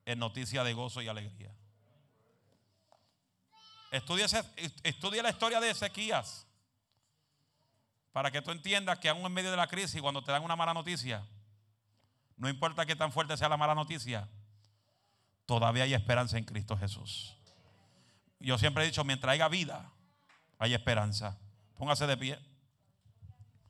es 0.05 0.17
noticia 0.17 0.63
de 0.63 0.73
gozo 0.73 1.03
y 1.03 1.07
alegría. 1.07 1.55
Estudia 3.91 5.21
la 5.21 5.29
historia 5.29 5.59
de 5.59 5.69
Ezequías 5.69 6.44
para 8.15 8.31
que 8.31 8.41
tú 8.41 8.51
entiendas 8.51 8.97
que 8.99 9.09
aún 9.09 9.25
en 9.25 9.33
medio 9.33 9.51
de 9.51 9.57
la 9.57 9.67
crisis, 9.67 10.01
cuando 10.01 10.23
te 10.23 10.31
dan 10.31 10.41
una 10.41 10.55
mala 10.55 10.73
noticia, 10.73 11.27
no 12.37 12.47
importa 12.47 12.85
qué 12.85 12.95
tan 12.95 13.11
fuerte 13.11 13.35
sea 13.35 13.49
la 13.49 13.57
mala 13.57 13.75
noticia, 13.75 14.29
todavía 15.45 15.83
hay 15.83 15.93
esperanza 15.93 16.37
en 16.37 16.45
Cristo 16.45 16.77
Jesús. 16.77 17.35
Yo 18.39 18.57
siempre 18.57 18.83
he 18.83 18.87
dicho, 18.87 19.03
mientras 19.03 19.33
haya 19.33 19.49
vida, 19.49 19.91
hay 20.59 20.73
esperanza. 20.73 21.37
Póngase 21.77 22.07
de 22.07 22.15
pie. 22.15 22.39